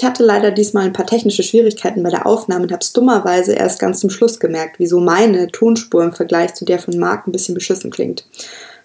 [0.00, 3.54] Ich hatte leider diesmal ein paar technische Schwierigkeiten bei der Aufnahme und habe es dummerweise
[3.54, 7.32] erst ganz zum Schluss gemerkt, wieso meine Tonspur im Vergleich zu der von Marc ein
[7.32, 8.24] bisschen beschissen klingt.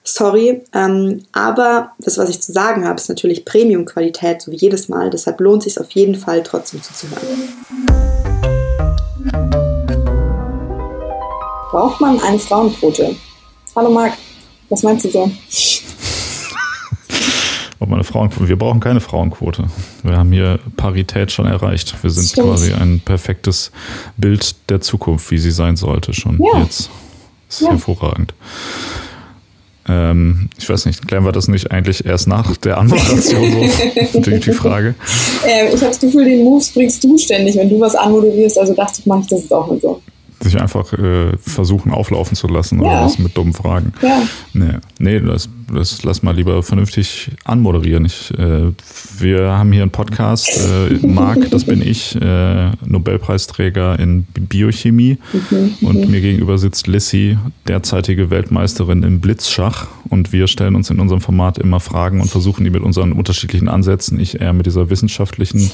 [0.04, 4.90] Sorry, ähm, aber das, was ich zu sagen habe, ist natürlich Premium-Qualität, so wie jedes
[4.90, 5.12] Mal.
[5.12, 7.22] Deshalb lohnt es sich auf jeden Fall trotzdem zuzuhören.
[11.70, 13.16] Braucht man eine Frauenquote?
[13.76, 14.14] Hallo Marc,
[14.70, 15.32] was meinst du so?
[17.80, 18.50] Ob man eine Frauenquote?
[18.50, 19.66] Wir brauchen keine Frauenquote.
[20.04, 21.96] Wir haben hier Parität schon erreicht.
[22.02, 22.48] Wir sind Stimmt.
[22.48, 23.72] quasi ein perfektes
[24.18, 26.62] Bild der Zukunft, wie sie sein sollte, schon ja.
[26.62, 26.90] jetzt.
[27.48, 27.72] Das ist ja.
[27.72, 28.34] hervorragend.
[29.88, 34.20] Ähm, ich weiß nicht, klären wir das nicht eigentlich erst nach der Anmoderation so?
[34.22, 34.96] die, die Frage.
[35.46, 38.58] Ähm, ich habe das Gefühl, den Moves bringst du ständig, wenn du was anmoderierst.
[38.60, 40.02] Also dachte ich, mache ich das jetzt auch mal so
[40.44, 43.06] sich einfach äh, versuchen auflaufen zu lassen oder ja.
[43.06, 43.94] was mit dummen Fragen.
[44.02, 44.22] Ja.
[44.54, 48.06] Nee, nee das, das lass mal lieber vernünftig anmoderieren.
[48.06, 48.72] Ich, äh,
[49.20, 50.50] wir haben hier einen Podcast.
[50.50, 55.18] Äh, Marc, das bin ich, äh, Nobelpreisträger in Biochemie.
[55.34, 56.12] Mhm, und mhm.
[56.12, 57.38] mir gegenüber sitzt Lissy,
[57.68, 59.88] derzeitige Weltmeisterin im Blitzschach.
[60.10, 63.68] Und wir stellen uns in unserem Format immer Fragen und versuchen die mit unseren unterschiedlichen
[63.68, 64.20] Ansätzen.
[64.20, 65.72] Ich eher mit dieser wissenschaftlichen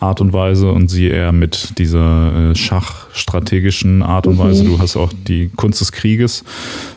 [0.00, 2.54] Art und Weise und sie eher mit dieser äh,
[4.02, 4.64] Art und Weise.
[4.64, 4.68] Mhm.
[4.68, 6.44] Du hast auch die Kunst des Krieges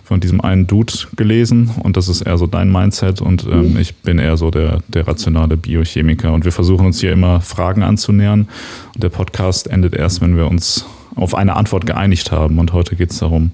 [0.04, 3.80] von diesem einen Dude gelesen und das ist eher so dein Mindset und ähm, mhm.
[3.80, 7.84] ich bin eher so der, der rationale Biochemiker und wir versuchen uns hier immer Fragen
[7.84, 8.48] anzunähern
[8.94, 10.86] und der Podcast endet erst, wenn wir uns
[11.16, 13.52] auf eine Antwort geeinigt haben und heute geht es darum,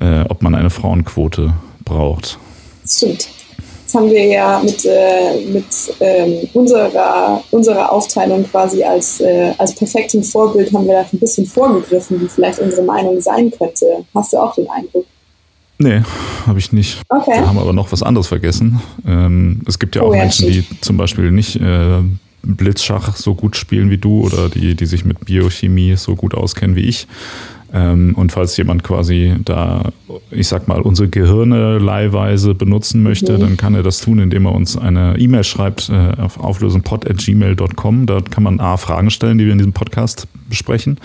[0.00, 2.38] äh, ob man eine Frauenquote braucht.
[2.86, 3.43] Stimmt
[3.94, 5.64] haben wir ja mit, äh, mit
[6.00, 11.46] ähm, unserer, unserer Aufteilung quasi als, äh, als perfektem Vorbild haben wir da ein bisschen
[11.46, 14.04] vorgegriffen, wie vielleicht unsere Meinung sein könnte.
[14.14, 15.06] Hast du auch den Eindruck?
[15.78, 16.02] Nee,
[16.46, 17.00] habe ich nicht.
[17.08, 17.32] Okay.
[17.32, 18.80] Wir haben aber noch was anderes vergessen.
[19.06, 22.00] Ähm, es gibt ja auch oh, ja, Menschen, die zum Beispiel nicht äh,
[22.42, 26.76] Blitzschach so gut spielen wie du oder die, die sich mit Biochemie so gut auskennen
[26.76, 27.06] wie ich.
[27.74, 29.90] Ähm, und falls jemand quasi da,
[30.30, 33.40] ich sag mal, unsere Gehirne leihweise benutzen möchte, mhm.
[33.40, 38.06] dann kann er das tun, indem er uns eine E-Mail schreibt äh, auf auflösungpod.gmail.com.
[38.06, 40.98] Dort kann man A, Fragen stellen, die wir in diesem Podcast besprechen.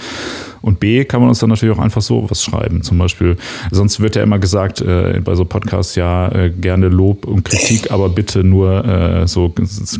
[0.61, 2.81] Und B, kann man uns dann natürlich auch einfach so was schreiben.
[2.81, 3.37] Zum Beispiel,
[3.71, 7.91] sonst wird ja immer gesagt äh, bei so Podcasts, ja, äh, gerne Lob und Kritik,
[7.91, 9.53] aber bitte nur äh, so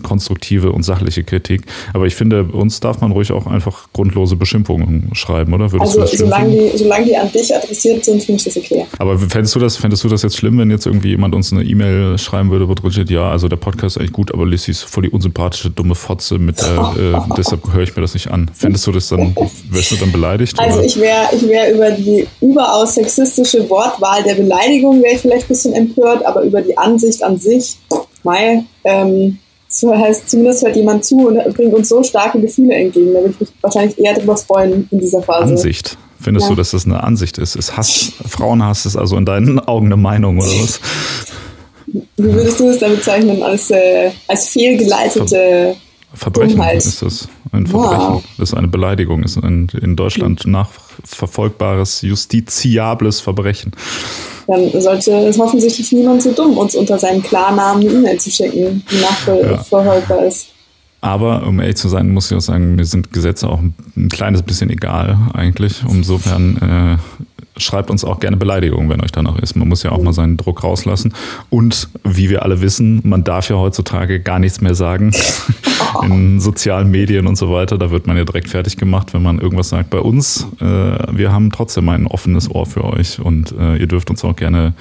[0.03, 1.63] konstruktive und sachliche Kritik.
[1.93, 5.71] Aber ich finde, uns darf man ruhig auch einfach grundlose Beschimpfungen schreiben, oder?
[5.71, 8.85] Würdest also, solange die, solange die an dich adressiert sind, finde ich das okay.
[8.97, 11.63] Aber fändest du das, fändest du das jetzt schlimm, wenn jetzt irgendwie jemand uns eine
[11.63, 14.71] E-Mail schreiben würde, wo drin steht, ja, also der Podcast ist eigentlich gut, aber Lissy
[14.71, 18.29] ist voll die unsympathische, dumme Fotze, mit der, äh, deshalb höre ich mir das nicht
[18.31, 18.49] an.
[18.53, 19.35] Fändest du das dann,
[19.69, 20.48] wärst du dann beleidigt?
[20.57, 20.85] Also oder?
[20.85, 25.49] ich wäre ich wär über die überaus sexistische Wortwahl der Beleidigung wäre ich vielleicht ein
[25.49, 27.77] bisschen empört, aber über die Ansicht an sich,
[28.23, 29.37] mei, ähm,
[29.69, 33.13] das heißt, zumindest hört jemand zu und bringt uns so starke Gefühle entgegen.
[33.13, 35.51] Da würde ich mich wahrscheinlich eher darüber freuen in dieser Phase.
[35.51, 35.95] Ansicht.
[36.19, 36.49] Findest ja.
[36.49, 37.55] du, dass das eine Ansicht ist?
[37.55, 40.81] Ist Hass, Frauenhass ist also in deinen Augen eine Meinung oder was?
[41.85, 45.75] Wie würdest du es dann bezeichnen als, äh, als fehlgeleitete
[46.13, 46.77] Verbrechen Dummheit.
[46.77, 47.27] ist das.
[47.51, 48.13] Ein Verbrechen.
[48.13, 48.23] Wow.
[48.37, 49.21] Das ist eine Beleidigung.
[49.21, 53.71] Das ist ein in Deutschland nachverfolgbares, justiziables Verbrechen.
[54.47, 58.83] Dann sollte es offensichtlich niemand so dumm, uns unter seinem Klarnamen eine E-Mail zu schicken,
[58.91, 60.27] die nachverfolgbar ja.
[60.27, 60.47] ist.
[61.01, 64.43] Aber um ehrlich zu sein, muss ich auch sagen, mir sind Gesetze auch ein kleines
[64.43, 65.81] bisschen egal eigentlich.
[65.89, 66.97] Insofern äh,
[67.59, 69.55] schreibt uns auch gerne Beleidigungen, wenn euch danach ist.
[69.55, 71.13] Man muss ja auch mal seinen Druck rauslassen.
[71.49, 75.11] Und wie wir alle wissen, man darf ja heutzutage gar nichts mehr sagen
[76.03, 77.77] in sozialen Medien und so weiter.
[77.77, 79.89] Da wird man ja direkt fertig gemacht, wenn man irgendwas sagt.
[79.89, 84.09] Bei uns, äh, wir haben trotzdem ein offenes Ohr für euch und äh, ihr dürft
[84.09, 84.73] uns auch gerne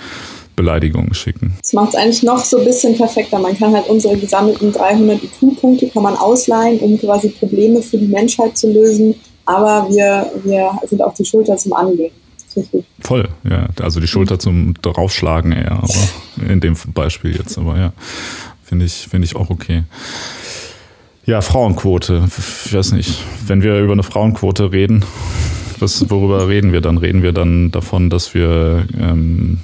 [0.58, 1.54] Beleidigungen schicken.
[1.62, 3.38] Das macht es eigentlich noch so ein bisschen perfekter.
[3.38, 8.08] Man kann halt unsere gesammelten 300 IQ-Punkte kann man ausleihen, um quasi Probleme für die
[8.08, 9.14] Menschheit zu lösen.
[9.44, 12.10] Aber wir, wir sind auch die Schulter zum Angehen.
[13.00, 13.68] Voll, ja.
[13.80, 16.08] Also die Schulter zum draufschlagen eher, aber
[16.48, 17.92] in dem Beispiel jetzt, aber ja,
[18.62, 19.84] finde ich, finde ich auch okay.
[21.24, 22.26] Ja, Frauenquote.
[22.64, 25.04] Ich weiß nicht, wenn wir über eine Frauenquote reden,
[25.78, 26.96] was, worüber reden wir dann?
[26.96, 29.60] Reden wir dann davon, dass wir ähm,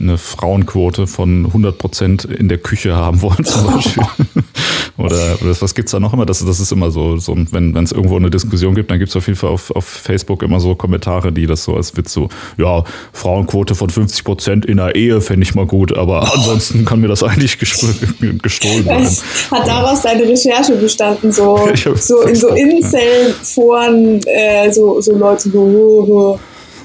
[0.00, 4.04] eine Frauenquote von 100 Prozent in der Küche haben wollen zum Beispiel.
[4.98, 6.26] oder, oder was gibt's da noch immer?
[6.26, 9.26] Das, das ist immer so, so wenn es irgendwo eine Diskussion gibt, dann gibt's auf
[9.26, 12.28] jeden Fall auf, auf Facebook immer so Kommentare, die das so als Witz so,
[12.58, 17.00] ja, Frauenquote von 50 Prozent in der Ehe fände ich mal gut, aber ansonsten kann
[17.00, 17.58] mir das eigentlich
[18.42, 19.08] gestohlen werden.
[19.50, 26.38] Hat daraus deine Recherche bestanden, so, so in so Incel-Foren, äh, so, so Leute, so,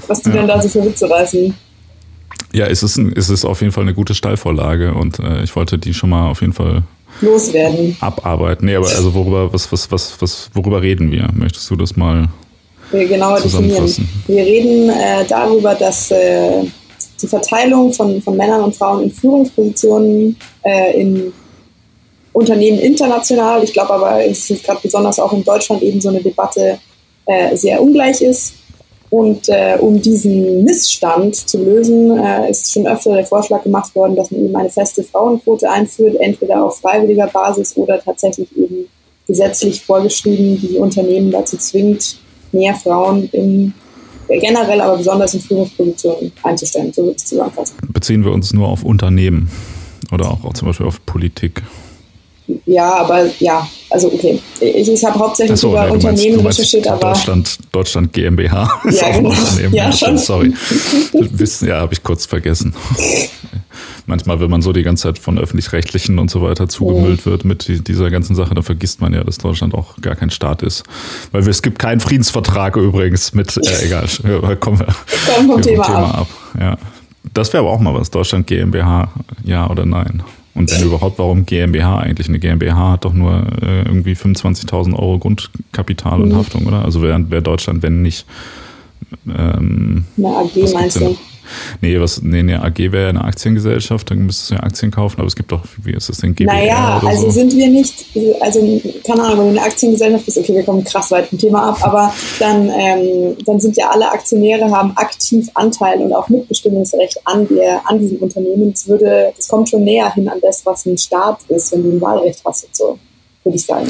[0.07, 0.36] was die ja.
[0.36, 1.54] dann da so für Witze reißen?
[2.54, 5.56] Ja, es ist, ein, es ist auf jeden Fall eine gute Steilvorlage und äh, ich
[5.56, 6.83] wollte die schon mal auf jeden Fall
[7.21, 7.97] loswerden.
[7.99, 8.65] Abarbeiten.
[8.65, 11.27] Nee, aber also worüber, was, was, was, was, worüber reden wir?
[11.33, 12.27] Möchtest du das mal
[12.91, 13.91] genauer definieren?
[14.27, 16.63] Wir reden äh, darüber, dass äh,
[17.21, 21.33] die Verteilung von, von Männern und Frauen in Führungspositionen äh, in
[22.33, 26.21] Unternehmen international, ich glaube aber, es ist gerade besonders auch in Deutschland eben so eine
[26.21, 26.77] Debatte,
[27.25, 28.53] äh, sehr ungleich ist.
[29.09, 34.15] Und äh, um diesen Missstand zu lösen, äh, ist schon öfter der Vorschlag gemacht worden,
[34.15, 38.89] dass man eben eine feste Frauenquote einführt, entweder auf freiwilliger Basis oder tatsächlich eben
[39.25, 42.18] gesetzlich vorgeschrieben, die Unternehmen dazu zwingt,
[42.51, 43.74] mehr Frauen in
[44.27, 46.92] generell, aber besonders in Führungspositionen einzustellen.
[46.92, 47.77] So würde ich zusammenfassen.
[47.89, 49.50] Beziehen wir uns nur auf Unternehmen
[50.12, 51.63] oder auch, auch zum Beispiel auf Politik?
[52.65, 54.39] Ja, aber ja, also okay.
[54.61, 57.13] Ich, ich habe hauptsächlich so, über ja, Unternehmen meinst, recherchiert, aber.
[57.13, 58.81] Deutschland, Deutschland GmbH.
[58.91, 59.33] Ja, genau.
[59.71, 60.17] ja, schon.
[60.17, 60.53] Sorry.
[61.13, 62.73] Wissen, ja, habe ich kurz vergessen.
[64.05, 67.88] Manchmal, wenn man so die ganze Zeit von öffentlich-rechtlichen und so weiter zugemüllt wird mit
[67.88, 70.83] dieser ganzen Sache, dann vergisst man ja, dass Deutschland auch gar kein Staat ist.
[71.33, 74.07] Weil es gibt keinen Friedensvertrag übrigens mit, äh, egal,
[74.57, 76.19] kommen wir, vom Thema, Thema ab.
[76.21, 76.27] ab.
[76.59, 76.77] Ja.
[77.33, 78.09] Das wäre aber auch mal was.
[78.09, 79.11] Deutschland GmbH,
[79.44, 80.23] ja oder nein?
[80.57, 82.27] Und wenn überhaupt, warum GmbH eigentlich?
[82.27, 86.36] Eine GmbH hat doch nur äh, irgendwie 25.000 Euro Grundkapital und mhm.
[86.36, 86.83] Haftung, oder?
[86.83, 88.25] Also wäre wär Deutschland, wenn nicht.
[89.27, 91.15] Ähm, eine AG meinst du?
[91.81, 95.27] Nee, was, nee, eine AG wäre eine Aktiengesellschaft, dann müsstest du ja Aktien kaufen, aber
[95.27, 97.31] es gibt doch, wie ist das denn, GBR Naja, also so?
[97.31, 98.05] sind wir nicht,
[98.39, 98.59] also
[99.05, 101.77] keine Ahnung, wenn du eine Aktiengesellschaft bist, okay, wir kommen krass weit vom Thema ab,
[101.81, 107.47] aber dann, ähm, dann sind ja alle Aktionäre, haben aktiv Anteil und auch Mitbestimmungsrecht an,
[107.47, 108.71] der, an diesem Unternehmen.
[108.71, 111.91] Das, würde, das kommt schon näher hin an das, was ein Staat ist, wenn du
[111.91, 112.99] ein Wahlrecht hast und so,
[113.44, 113.88] würde ich sagen.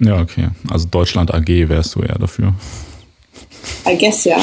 [0.00, 0.48] Ja, okay.
[0.70, 2.54] Also Deutschland AG wärst du eher dafür.
[3.86, 4.38] I guess, ja.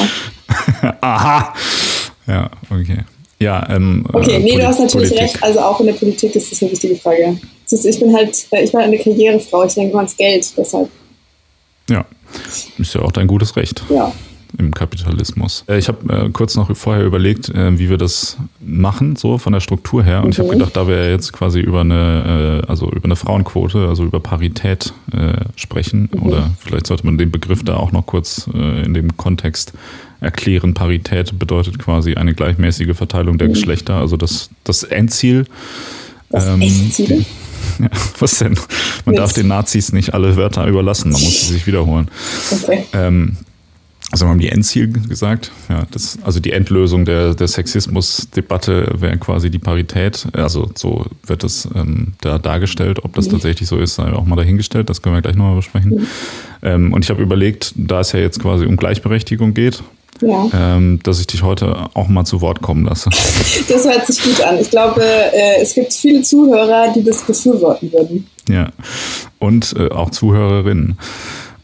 [1.00, 1.54] Aha.
[2.26, 3.04] Ja, okay.
[3.38, 5.34] Ja, ähm, okay, nee, Poli du hast natürlich Politik.
[5.34, 5.42] recht.
[5.42, 7.38] Also auch in der Politik ist das eine wichtige Frage.
[7.70, 9.64] Ich bin halt, äh, ich bin eine Karrierefrau.
[9.64, 10.88] Ich denke mal ans Geld, deshalb.
[11.90, 12.04] Ja,
[12.78, 13.82] ist ja auch dein gutes Recht.
[13.90, 14.12] Ja.
[14.58, 15.64] Im Kapitalismus.
[15.68, 19.52] Äh, ich habe äh, kurz noch vorher überlegt, äh, wie wir das machen, so von
[19.52, 20.18] der Struktur her.
[20.18, 20.30] Und mhm.
[20.30, 24.04] ich habe gedacht, da wir jetzt quasi über eine, äh, also über eine Frauenquote, also
[24.04, 26.22] über Parität äh, sprechen, mhm.
[26.22, 29.72] oder vielleicht sollte man den Begriff da auch noch kurz in dem Kontext
[30.20, 30.74] erklären.
[30.74, 33.54] Parität bedeutet quasi eine gleichmäßige Verteilung der mhm.
[33.54, 35.44] Geschlechter, also das, das Endziel.
[36.30, 37.24] Das ähm, Endziel?
[37.78, 37.90] Ja,
[38.20, 38.54] was denn?
[39.04, 39.18] Man Jetzt.
[39.18, 42.08] darf den Nazis nicht alle Wörter überlassen, man muss sie sich wiederholen.
[42.50, 42.86] Okay.
[42.92, 43.36] Ähm,
[44.12, 49.18] also wir haben die Endziel gesagt, ja, das, also die Endlösung der, der Sexismus-Debatte wäre
[49.18, 50.26] quasi die Parität.
[50.32, 53.04] Also so wird das ähm, da dargestellt.
[53.04, 54.88] Ob das tatsächlich so ist, sei auch mal dahingestellt.
[54.90, 55.90] Das können wir gleich nochmal besprechen.
[55.90, 56.06] Mhm.
[56.62, 59.82] Ähm, und ich habe überlegt, da es ja jetzt quasi um Gleichberechtigung geht,
[60.22, 60.48] ja.
[60.54, 63.10] ähm, dass ich dich heute auch mal zu Wort kommen lasse.
[63.68, 64.58] Das hört sich gut an.
[64.58, 68.26] Ich glaube, äh, es gibt viele Zuhörer, die das befürworten würden.
[68.48, 68.68] Ja,
[69.40, 70.96] und äh, auch Zuhörerinnen.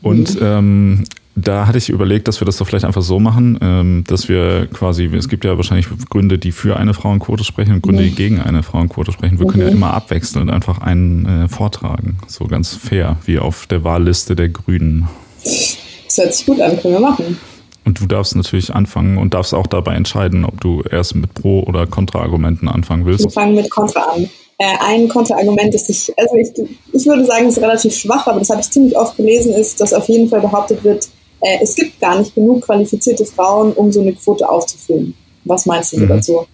[0.03, 0.47] Und mhm.
[0.47, 4.29] ähm, da hatte ich überlegt, dass wir das doch vielleicht einfach so machen, ähm, dass
[4.29, 8.15] wir quasi, es gibt ja wahrscheinlich Gründe, die für eine Frauenquote sprechen und Gründe, die
[8.15, 9.39] gegen eine Frauenquote sprechen.
[9.39, 12.19] Wir können ja immer abwechselnd einfach einen äh, vortragen.
[12.27, 15.09] So ganz fair, wie auf der Wahlliste der Grünen.
[15.43, 17.39] Das hört sich gut an, können wir machen.
[17.85, 21.65] Und du darfst natürlich anfangen und darfst auch dabei entscheiden, ob du erst mit Pro-
[21.65, 23.25] oder Kontraargumenten anfangen willst.
[23.25, 24.29] Wir fangen mit Kontra an.
[24.59, 26.51] Äh, ein Kontraargument, das ich, also ich,
[26.93, 29.93] ich würde sagen, ist relativ schwach, aber das habe ich ziemlich oft gelesen, ist, dass
[29.93, 31.09] auf jeden Fall behauptet wird,
[31.43, 35.15] äh, es gibt gar nicht genug qualifizierte Frauen, um so eine Quote aufzufüllen.
[35.45, 36.09] Was meinst du mhm.
[36.09, 36.47] dazu?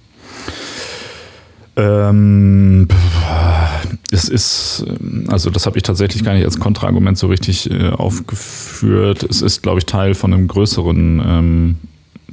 [1.76, 2.88] Ähm,
[4.10, 4.84] es ist,
[5.28, 9.22] also das habe ich tatsächlich gar nicht als Kontraargument so richtig äh, aufgeführt.
[9.22, 11.76] Es ist, glaube ich, Teil von einem größeren ähm,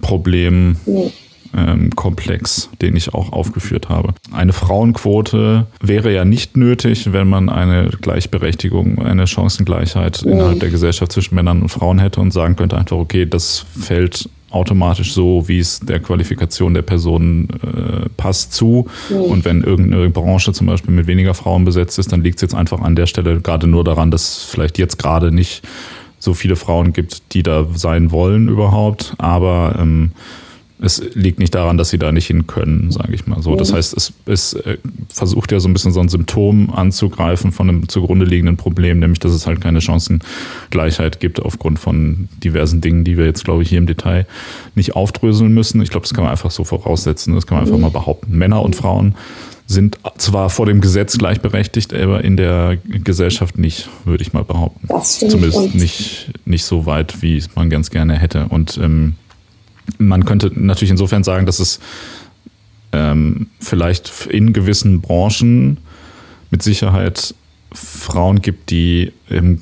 [0.02, 0.78] Problem.
[0.86, 1.12] Mhm
[1.56, 4.14] ähm, Komplex, den ich auch aufgeführt habe.
[4.32, 10.34] Eine Frauenquote wäre ja nicht nötig, wenn man eine Gleichberechtigung, eine Chancengleichheit mhm.
[10.34, 14.30] innerhalb der Gesellschaft zwischen Männern und Frauen hätte und sagen könnte einfach, okay, das fällt
[14.52, 18.88] automatisch so, wie es der Qualifikation der Person äh, passt, zu.
[19.10, 19.16] Mhm.
[19.16, 22.56] Und wenn irgendeine Branche zum Beispiel mit weniger Frauen besetzt ist, dann liegt es jetzt
[22.56, 25.62] einfach an der Stelle gerade nur daran, dass vielleicht jetzt gerade nicht
[26.20, 29.14] so viele Frauen gibt, die da sein wollen überhaupt.
[29.18, 30.12] Aber ähm,
[30.82, 33.56] es liegt nicht daran, dass sie da nicht hin können, sage ich mal so.
[33.56, 33.76] Das mhm.
[33.76, 34.78] heißt, es, es äh,
[35.08, 39.20] versucht ja so ein bisschen so ein Symptom anzugreifen von einem zugrunde liegenden Problem, nämlich
[39.20, 43.70] dass es halt keine Chancengleichheit gibt aufgrund von diversen Dingen, die wir jetzt, glaube ich,
[43.70, 44.26] hier im Detail
[44.76, 45.82] nicht aufdröseln müssen.
[45.82, 47.84] Ich glaube, das kann man einfach so voraussetzen, das kann man einfach mhm.
[47.84, 48.38] mal behaupten.
[48.38, 49.16] Männer und Frauen
[49.68, 54.88] sind zwar vor dem Gesetz gleichberechtigt, aber in der Gesellschaft nicht, würde ich mal behaupten.
[54.88, 55.32] Das stimmt.
[55.32, 58.46] Zumindest nicht, nicht so weit, wie man ganz gerne hätte.
[58.50, 59.16] Und ähm,
[59.98, 61.80] man könnte natürlich insofern sagen, dass es
[62.92, 65.78] ähm, vielleicht in gewissen Branchen
[66.52, 67.36] mit Sicherheit
[67.74, 69.62] Frauen gibt, die im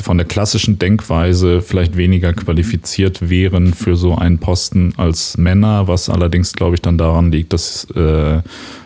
[0.00, 6.08] von der klassischen Denkweise vielleicht weniger qualifiziert wären für so einen Posten als Männer, was
[6.08, 8.40] allerdings, glaube ich, dann daran liegt, dass, äh,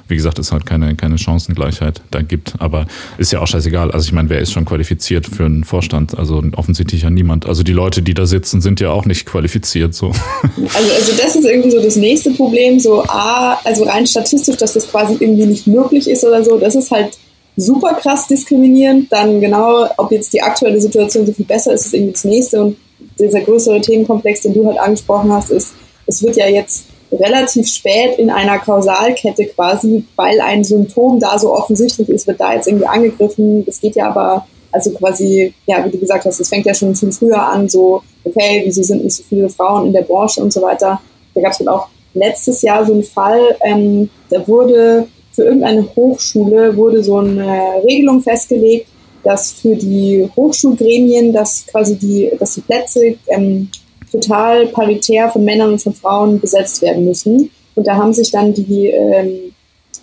[0.08, 2.54] wie gesagt, es halt keine, keine Chancengleichheit da gibt.
[2.58, 2.86] Aber
[3.18, 3.92] ist ja auch scheißegal.
[3.92, 6.18] Also ich meine, wer ist schon qualifiziert für einen Vorstand?
[6.18, 7.46] Also offensichtlich ja niemand.
[7.46, 9.94] Also die Leute, die da sitzen, sind ja auch nicht qualifiziert.
[9.94, 10.12] So.
[10.56, 12.78] Also, also das ist irgendwie so das nächste Problem.
[12.80, 16.75] So, A, also rein statistisch, dass das quasi irgendwie nicht möglich ist oder so, das
[16.75, 17.16] ist halt
[17.56, 19.10] super krass diskriminierend.
[19.12, 22.62] Dann genau, ob jetzt die aktuelle Situation so viel besser ist, ist irgendwie das nächste.
[22.62, 22.76] Und
[23.18, 25.75] dieser größere Themenkomplex, den du halt angesprochen hast, ist,
[26.06, 31.52] es wird ja jetzt relativ spät in einer Kausalkette quasi, weil ein Symptom da so
[31.52, 33.64] offensichtlich ist, wird da jetzt irgendwie angegriffen.
[33.64, 36.94] Das geht ja aber, also quasi, ja, wie du gesagt hast, es fängt ja schon
[36.94, 40.52] viel früher an, so, okay, wieso sind nicht so viele Frauen in der Branche und
[40.52, 41.00] so weiter.
[41.34, 45.86] Da gab es halt auch letztes Jahr so einen Fall, ähm, da wurde für irgendeine
[45.94, 48.88] Hochschule wurde so eine Regelung festgelegt,
[49.22, 53.68] dass für die Hochschulgremien, dass quasi die, dass die Plätze ähm,
[54.10, 57.50] total paritär von Männern und von Frauen besetzt werden müssen.
[57.74, 59.52] Und da haben sich dann die, ähm,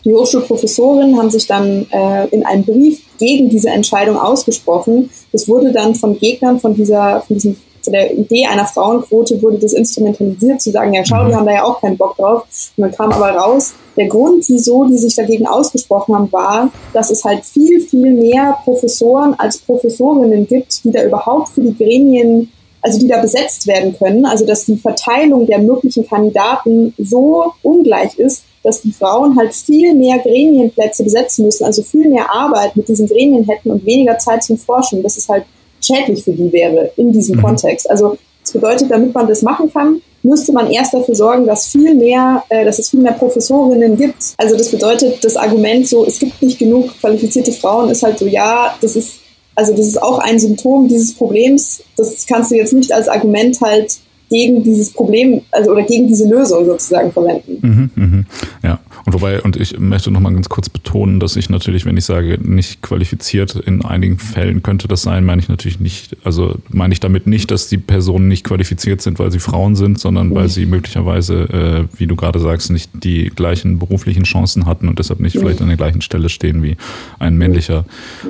[0.06, 5.10] die Hochschulprofessoren haben sich dann äh, in einem Brief gegen diese Entscheidung ausgesprochen.
[5.32, 9.60] Das wurde dann von Gegnern von dieser, von diesem zu der Idee einer Frauenquote wurde
[9.60, 11.36] das instrumentalisiert, zu sagen, ja schau, die mhm.
[11.36, 12.46] haben da ja auch keinen Bock drauf.
[12.78, 17.12] Und dann kam aber raus, der Grund, wieso die sich dagegen ausgesprochen haben, war, dass
[17.12, 22.52] es halt viel, viel mehr Professoren als Professorinnen gibt, die da überhaupt für die Gremien,
[22.82, 24.26] also die da besetzt werden können.
[24.26, 29.94] Also dass die Verteilung der möglichen Kandidaten so ungleich ist, dass die Frauen halt viel
[29.94, 34.42] mehr Gremienplätze besetzen müssen, also viel mehr Arbeit mit diesen Gremien hätten und weniger Zeit
[34.44, 35.04] zum Forschen.
[35.04, 35.44] Das ist halt
[35.86, 37.44] schädlich für die wäre in diesem mhm.
[37.44, 37.90] Kontext.
[37.90, 41.94] Also das bedeutet, damit man das machen kann, müsste man erst dafür sorgen, dass viel
[41.96, 44.34] mehr, äh, dass es viel mehr Professorinnen gibt.
[44.38, 48.26] Also das bedeutet, das Argument so, es gibt nicht genug qualifizierte Frauen, ist halt so,
[48.26, 49.20] ja, das ist,
[49.56, 51.84] also das ist auch ein Symptom dieses Problems.
[51.98, 53.98] Das kannst du jetzt nicht als Argument halt
[54.30, 57.60] gegen dieses Problem, also oder gegen diese Lösung sozusagen verwenden.
[57.62, 58.24] Mhm, mh.
[58.64, 62.06] Ja, und wobei, und ich möchte nochmal ganz kurz betonen, dass ich natürlich, wenn ich
[62.06, 66.94] sage, nicht qualifiziert, in einigen Fällen könnte das sein, meine ich natürlich nicht, also meine
[66.94, 70.48] ich damit nicht, dass die Personen nicht qualifiziert sind, weil sie Frauen sind, sondern weil
[70.48, 75.20] sie möglicherweise, äh, wie du gerade sagst, nicht die gleichen beruflichen Chancen hatten und deshalb
[75.20, 76.78] nicht vielleicht an der gleichen Stelle stehen wie
[77.20, 77.86] ein männlicher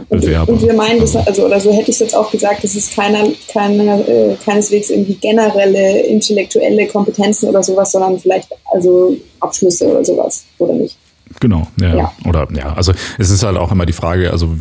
[0.10, 0.53] Bewerber.
[0.53, 2.96] Und, wir meinen das, also, oder so hätte ich es jetzt auch gesagt, das ist
[2.96, 10.03] keiner, keiner, äh, keineswegs irgendwie generelle intellektuelle Kompetenzen oder sowas, sondern vielleicht also Abschlüsse oder
[10.03, 10.98] sowas, oder nicht?
[11.39, 11.96] Genau, ja.
[11.96, 12.12] ja.
[12.25, 14.56] Oder ja, also es ist halt auch immer die Frage, also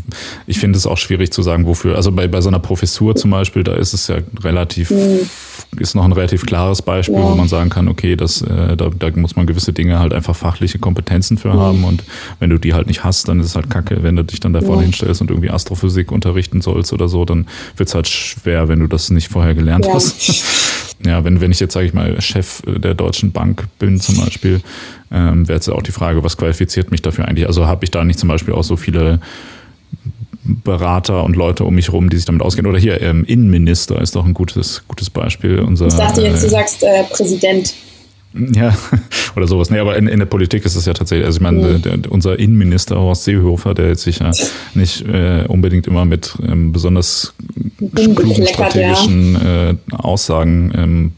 [0.47, 1.97] ich finde es auch schwierig zu sagen, wofür.
[1.97, 5.21] Also bei, bei so einer Professur zum Beispiel, da ist es ja relativ, mhm.
[5.79, 7.23] ist noch ein relativ klares Beispiel, ja.
[7.23, 10.35] wo man sagen kann, okay, das, äh, da, da muss man gewisse Dinge halt einfach
[10.35, 11.61] fachliche Kompetenzen für mhm.
[11.61, 12.05] haben und
[12.39, 14.53] wenn du die halt nicht hast, dann ist es halt kacke, wenn du dich dann
[14.53, 14.87] da vorne ja.
[14.87, 18.87] hinstellst und irgendwie Astrophysik unterrichten sollst oder so, dann wird es halt schwer, wenn du
[18.87, 20.17] das nicht vorher gelernt hast.
[21.05, 24.61] Ja, wenn, wenn ich jetzt, sage ich mal, Chef der Deutschen Bank bin zum Beispiel,
[25.11, 27.47] ähm, wäre jetzt auch die Frage, was qualifiziert mich dafür eigentlich?
[27.47, 29.21] Also habe ich da nicht zum Beispiel auch so viele
[30.45, 32.71] Berater und Leute um mich herum, die sich damit auskennen?
[32.71, 35.61] Oder hier, ähm, Innenminister ist doch ein gutes, gutes Beispiel.
[35.61, 37.75] Unser, ich dachte jetzt, äh, du sagst äh, Präsident.
[38.35, 38.77] Ja,
[39.37, 39.71] oder sowas.
[39.71, 41.83] Nee, aber in, in der Politik ist es ja tatsächlich, also ich meine, mhm.
[41.83, 44.31] der, unser Innenminister Horst Seehofer, der jetzt sicher
[44.75, 47.35] nicht äh, unbedingt immer mit ähm, besonders
[47.95, 49.71] klugen strategischen ja.
[49.71, 51.13] äh, Aussagen ähm,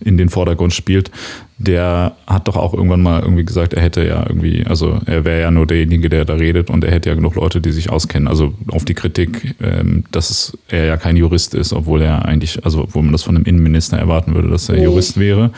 [0.00, 1.10] in den Vordergrund spielt,
[1.58, 5.40] der hat doch auch irgendwann mal irgendwie gesagt, er hätte ja irgendwie, also er wäre
[5.42, 8.26] ja nur derjenige, der da redet und er hätte ja genug Leute, die sich auskennen.
[8.26, 12.82] Also auf die Kritik, ähm, dass er ja kein Jurist ist, obwohl er eigentlich, also
[12.82, 14.84] obwohl man das von einem Innenminister erwarten würde, dass er mhm.
[14.84, 15.52] Jurist wäre.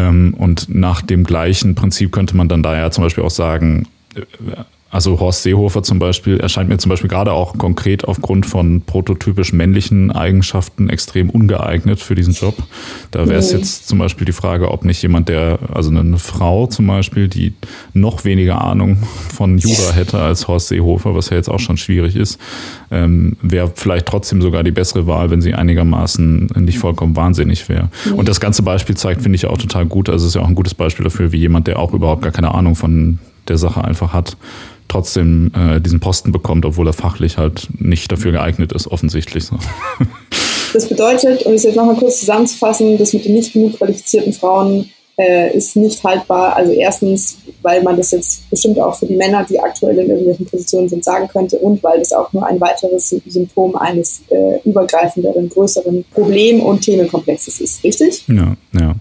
[0.00, 3.86] Ähm, und nach dem gleichen Prinzip könnte man dann da ja zum Beispiel auch sagen,
[4.14, 4.20] äh,
[4.90, 9.52] also Horst Seehofer zum Beispiel erscheint mir zum Beispiel gerade auch konkret aufgrund von prototypisch
[9.52, 12.56] männlichen Eigenschaften extrem ungeeignet für diesen Job.
[13.12, 16.66] Da wäre es jetzt zum Beispiel die Frage, ob nicht jemand, der, also eine Frau
[16.66, 17.52] zum Beispiel, die
[17.94, 18.98] noch weniger Ahnung
[19.32, 22.40] von Jura hätte als Horst Seehofer, was ja jetzt auch schon schwierig ist,
[22.90, 27.90] ähm, wäre vielleicht trotzdem sogar die bessere Wahl, wenn sie einigermaßen nicht vollkommen wahnsinnig wäre.
[28.16, 30.08] Und das ganze Beispiel zeigt, finde ich auch total gut.
[30.08, 32.32] Also es ist ja auch ein gutes Beispiel dafür, wie jemand, der auch überhaupt gar
[32.32, 33.20] keine Ahnung von
[33.50, 34.38] der Sache einfach hat,
[34.88, 39.44] trotzdem äh, diesen Posten bekommt, obwohl er fachlich halt nicht dafür geeignet ist, offensichtlich.
[39.44, 39.58] So.
[40.72, 44.88] Das bedeutet, um es jetzt nochmal kurz zusammenzufassen, dass mit den nicht genug qualifizierten Frauen
[45.18, 46.54] äh, ist nicht haltbar.
[46.54, 50.46] Also erstens, weil man das jetzt bestimmt auch für die Männer, die aktuell in irgendwelchen
[50.46, 55.48] Positionen sind, sagen könnte und weil das auch nur ein weiteres Symptom eines äh, übergreifenderen,
[55.48, 57.84] größeren Problem- und Themenkomplexes ist.
[57.84, 58.24] Richtig?
[58.28, 58.94] Ja, ja.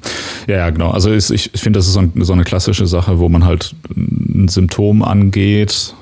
[0.48, 0.92] Ja, ja genau.
[0.92, 3.76] Also ich, ich finde, das ist so, ein, so eine klassische Sache, wo man halt
[3.96, 5.94] ein Symptom angeht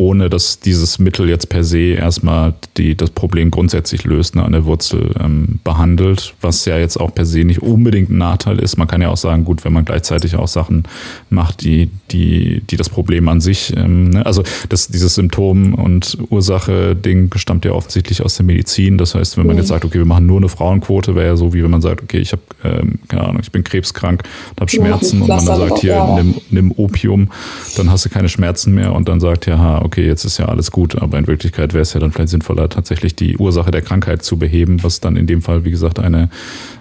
[0.00, 4.52] ohne dass dieses Mittel jetzt per se erstmal die, das Problem grundsätzlich löst, ne, an
[4.52, 8.78] der Wurzel ähm, behandelt, was ja jetzt auch per se nicht unbedingt ein Nachteil ist.
[8.78, 10.84] Man kann ja auch sagen, gut, wenn man gleichzeitig auch Sachen
[11.28, 16.16] macht, die, die, die das Problem an sich, ähm, ne, also das, dieses Symptom- und
[16.30, 18.96] Ursache-Ding stammt ja offensichtlich aus der Medizin.
[18.96, 19.74] Das heißt, wenn man jetzt mhm.
[19.74, 22.20] sagt, okay, wir machen nur eine Frauenquote, wäre ja so, wie wenn man sagt, okay,
[22.20, 24.22] ich habe, ähm, keine Ahnung, ich bin krebskrank
[24.58, 27.28] habe Schmerzen und man dann sagt, hier, nimm, nimm Opium,
[27.76, 30.70] dann hast du keine Schmerzen mehr und dann sagt, ja, okay, jetzt ist ja alles
[30.70, 34.22] gut, aber in Wirklichkeit wäre es ja dann vielleicht sinnvoller, tatsächlich die Ursache der Krankheit
[34.22, 36.28] zu beheben, was dann in dem Fall, wie gesagt, eine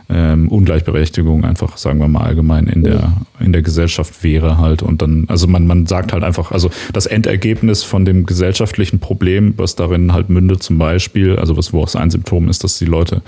[0.10, 4.82] ähm, Ungleichberechtigung einfach, sagen wir mal allgemein in der, in der Gesellschaft wäre halt.
[4.82, 9.54] Und dann, also man, man sagt halt einfach, also das Endergebnis von dem gesellschaftlichen Problem,
[9.58, 12.86] was darin halt mündet zum Beispiel, also was, wo auch ein Symptom ist, dass die
[12.86, 13.22] Leute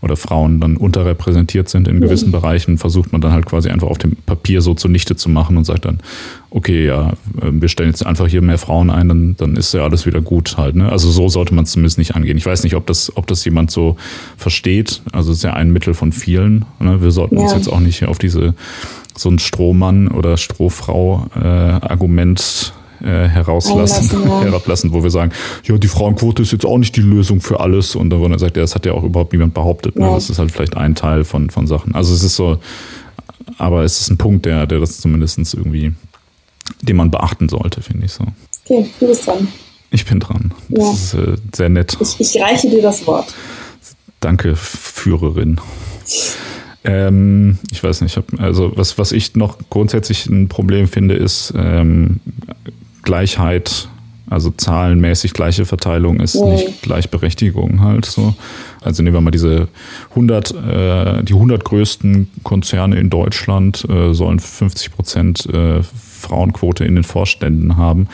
[0.00, 3.98] oder Frauen dann unterrepräsentiert sind in gewissen Bereichen, versucht man dann halt quasi einfach auf
[3.98, 5.98] dem Papier so zunichte zu machen und sagt dann,
[6.50, 9.82] okay, ja, ähm, wir stellen jetzt einfach hier mehr Frauen ein, dann, dann ist ja
[9.82, 10.76] alles wieder gut halt.
[10.76, 10.90] Ne?
[10.90, 12.38] Also so sollte man es zumindest nicht angehen.
[12.38, 13.96] Ich weiß nicht, ob das, ob das jemand so
[14.36, 15.02] versteht.
[15.12, 16.27] Also es ist ja ein Mittel von vielen.
[16.78, 17.02] Ne?
[17.02, 17.42] Wir sollten ja.
[17.42, 18.54] uns jetzt auch nicht auf diese
[19.16, 24.40] so ein Strohmann oder Strohfrau äh, Argument äh, herauslassen, ja.
[24.44, 25.32] herablassen, wo wir sagen,
[25.64, 27.96] ja, die Frauenquote ist jetzt auch nicht die Lösung für alles.
[27.96, 29.96] Und dann sagt er, das hat ja auch überhaupt niemand behauptet.
[29.96, 30.06] Ne?
[30.06, 30.14] Ja.
[30.14, 31.94] Das ist halt vielleicht ein Teil von, von Sachen.
[31.94, 32.58] Also es ist so,
[33.56, 35.92] aber es ist ein Punkt, der, der das zumindest irgendwie
[36.82, 38.24] den man beachten sollte, finde ich so.
[38.64, 39.48] Okay, du bist dran.
[39.90, 40.52] Ich bin dran.
[40.68, 40.92] Das ja.
[40.92, 41.96] ist äh, sehr nett.
[42.00, 43.34] Ich, ich, reiche dir das Wort.
[44.20, 45.60] Danke, Führerin.
[46.84, 52.20] Ähm, ich weiß nicht, also was, was ich noch grundsätzlich ein Problem finde, ist ähm,
[53.02, 53.88] Gleichheit
[54.30, 56.44] also zahlenmäßig gleiche Verteilung ist ja.
[56.46, 58.34] nicht Gleichberechtigung halt so.
[58.82, 59.68] Also nehmen wir mal diese
[60.10, 66.96] 100, äh, die 100 größten Konzerne in Deutschland äh, sollen 50 Prozent äh, Frauenquote in
[66.96, 68.08] den Vorständen haben.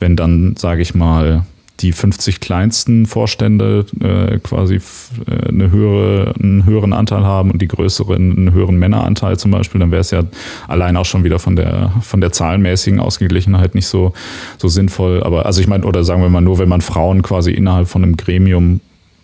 [0.00, 1.44] Wenn dann, sage ich mal,
[1.80, 7.68] die 50 kleinsten Vorstände äh, quasi äh, eine höhere, einen höheren Anteil haben und die
[7.68, 10.22] größeren einen höheren Männeranteil zum Beispiel, dann wäre es ja
[10.68, 14.12] allein auch schon wieder von der von der zahlenmäßigen Ausgeglichenheit nicht so
[14.58, 15.22] so sinnvoll.
[15.22, 18.02] Aber also ich meine, oder sagen wir mal nur, wenn man Frauen quasi innerhalb von
[18.02, 18.80] einem Gremium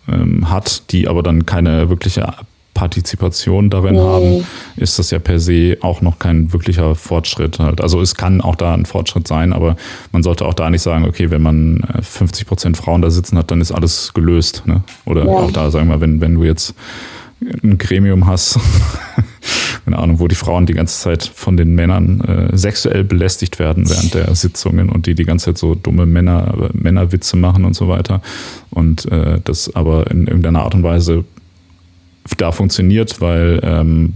[0.07, 2.33] ähm, hat, die aber dann keine wirkliche
[2.79, 3.99] Partizipation darin mhm.
[3.99, 4.45] haben,
[4.77, 7.81] ist das ja per se auch noch kein wirklicher Fortschritt halt.
[7.81, 9.75] Also es kann auch da ein Fortschritt sein, aber
[10.13, 13.37] man sollte auch da nicht sagen, okay, wenn man 50 äh, Prozent Frauen da sitzen
[13.37, 14.63] hat, dann ist alles gelöst.
[14.65, 14.81] Ne?
[15.03, 15.29] Oder ja.
[15.29, 16.73] auch da, sagen wir, wenn, wenn du jetzt
[17.41, 18.57] ein Gremium hast,
[19.83, 23.89] keine Ahnung, wo die Frauen die ganze Zeit von den Männern äh, sexuell belästigt werden
[23.89, 27.89] während der Sitzungen und die die ganze Zeit so dumme Männer, Männerwitze machen und so
[27.89, 28.21] weiter.
[28.69, 31.25] Und äh, das aber in irgendeiner Art und Weise
[32.37, 34.13] da funktioniert, weil ähm,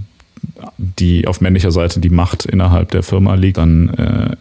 [0.78, 4.36] die auf männlicher Seite die Macht innerhalb der Firma liegt, dann äh,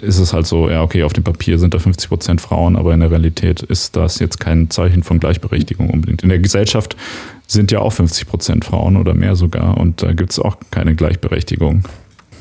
[0.00, 2.94] ist es halt so, ja, okay, auf dem Papier sind da 50 Prozent Frauen, aber
[2.94, 6.22] in der Realität ist das jetzt kein Zeichen von Gleichberechtigung unbedingt.
[6.22, 6.96] In der Gesellschaft
[7.46, 10.94] sind ja auch 50 Prozent Frauen oder mehr sogar und da gibt es auch keine
[10.94, 11.84] Gleichberechtigung.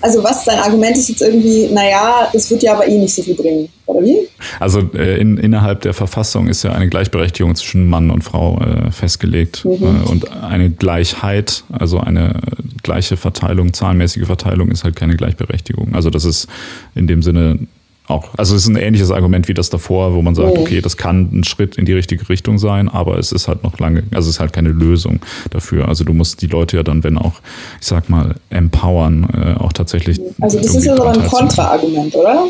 [0.02, 3.24] Also was, dein Argument ist jetzt irgendwie, naja, es wird ja aber eh nicht so
[3.24, 4.28] viel bringen, oder wie?
[4.60, 8.92] Also äh, in, innerhalb der Verfassung ist ja eine Gleichberechtigung zwischen Mann und Frau äh,
[8.92, 9.72] festgelegt mhm.
[9.72, 12.40] äh, und eine Gleichheit, also eine
[12.84, 15.96] gleiche Verteilung, zahlenmäßige Verteilung ist halt keine Gleichberechtigung.
[15.96, 16.48] Also das ist
[16.94, 17.60] in dem Sinne
[18.08, 18.30] auch.
[18.38, 20.62] Also es ist ein ähnliches Argument wie das davor, wo man sagt, oh.
[20.62, 23.78] okay, das kann ein Schritt in die richtige Richtung sein, aber es ist halt noch
[23.80, 25.88] lange, also es ist halt keine Lösung dafür.
[25.88, 27.42] Also du musst die Leute ja dann, wenn auch,
[27.80, 30.20] ich sag mal, empowern, äh, auch tatsächlich.
[30.40, 32.46] Also das ist ja so ein Kontraargument, oder?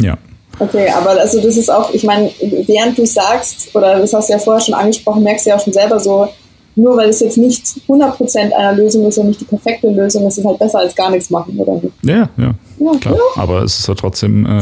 [0.00, 0.16] Ja.
[0.58, 2.30] Okay, aber also das ist auch, ich meine,
[2.66, 5.62] während du sagst, oder das hast du ja vorher schon angesprochen, merkst du ja auch
[5.62, 6.28] schon selber so,
[6.76, 10.38] nur weil es jetzt nicht 100% einer Lösung ist und nicht die perfekte Lösung, ist
[10.38, 11.94] es halt besser als gar nichts machen, oder nicht?
[12.02, 12.54] Ja, ja.
[12.78, 13.14] ja klar.
[13.14, 13.42] Ja.
[13.42, 14.60] Aber es ist ja trotzdem, äh,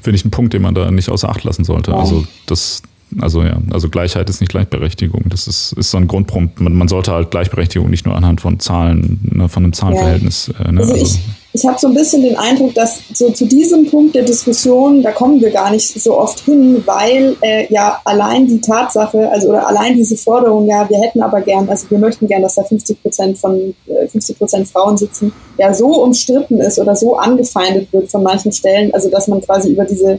[0.00, 1.90] finde ich, ein Punkt, den man da nicht außer Acht lassen sollte.
[1.90, 1.98] Ja.
[1.98, 2.82] Also das,
[3.20, 5.24] also ja, also Gleichheit ist nicht Gleichberechtigung.
[5.28, 6.60] Das ist, ist so ein Grundpunkt.
[6.60, 10.48] Man, man sollte halt Gleichberechtigung nicht nur anhand von Zahlen, ne, von einem Zahlenverhältnis.
[10.48, 11.20] Äh, ne, also, also ich,
[11.54, 15.12] ich habe so ein bisschen den Eindruck, dass so zu diesem Punkt der Diskussion, da
[15.12, 19.66] kommen wir gar nicht so oft hin, weil äh, ja allein die Tatsache, also oder
[19.66, 23.02] allein diese Forderung, ja, wir hätten aber gern, also wir möchten gern, dass da 50
[23.02, 28.10] Prozent von äh, 50 Prozent Frauen sitzen, ja so umstritten ist oder so angefeindet wird
[28.10, 30.18] von manchen Stellen, also dass man quasi über diese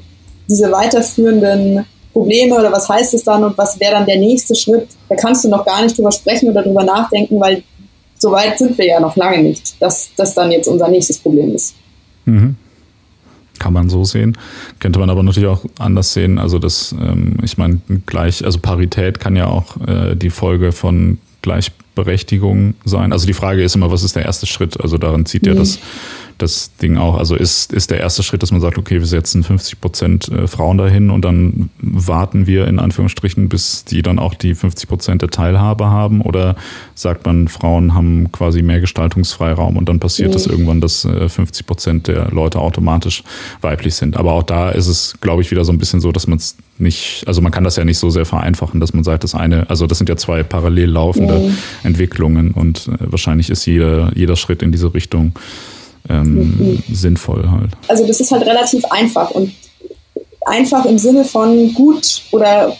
[0.49, 4.87] diese weiterführenden Probleme oder was heißt es dann und was wäre dann der nächste Schritt,
[5.07, 7.63] da kannst du noch gar nicht drüber sprechen oder drüber nachdenken, weil
[8.17, 11.53] so weit sind wir ja noch lange nicht, dass das dann jetzt unser nächstes Problem
[11.55, 11.75] ist.
[12.25, 12.55] Mhm.
[13.59, 14.37] Kann man so sehen.
[14.79, 16.37] Könnte man aber natürlich auch anders sehen.
[16.39, 21.17] Also das, ähm, ich meine, gleich, also Parität kann ja auch äh, die Folge von
[21.41, 23.11] Gleichberechtigung sein.
[23.11, 24.79] Also die Frage ist immer, was ist der erste Schritt?
[24.79, 25.49] Also daran zieht mhm.
[25.49, 25.79] ja das
[26.41, 27.17] das Ding auch.
[27.17, 30.47] Also ist, ist der erste Schritt, dass man sagt, okay, wir setzen 50 Prozent äh,
[30.47, 35.21] Frauen dahin und dann warten wir in Anführungsstrichen, bis die dann auch die 50 Prozent
[35.21, 36.21] der Teilhabe haben?
[36.21, 36.55] Oder
[36.95, 40.53] sagt man, Frauen haben quasi mehr Gestaltungsfreiraum und dann passiert es mhm.
[40.53, 43.23] irgendwann, dass 50 äh, Prozent der Leute automatisch
[43.61, 44.17] weiblich sind?
[44.17, 46.55] Aber auch da ist es, glaube ich, wieder so ein bisschen so, dass man es
[46.79, 49.69] nicht, also man kann das ja nicht so sehr vereinfachen, dass man sagt, das eine,
[49.69, 51.57] also das sind ja zwei parallel laufende mhm.
[51.83, 55.33] Entwicklungen und äh, wahrscheinlich ist jeder, jeder Schritt in diese Richtung
[56.09, 56.83] ähm, mhm.
[56.93, 57.71] sinnvoll halt.
[57.87, 59.51] Also das ist halt relativ einfach und
[60.45, 62.75] einfach im Sinne von gut oder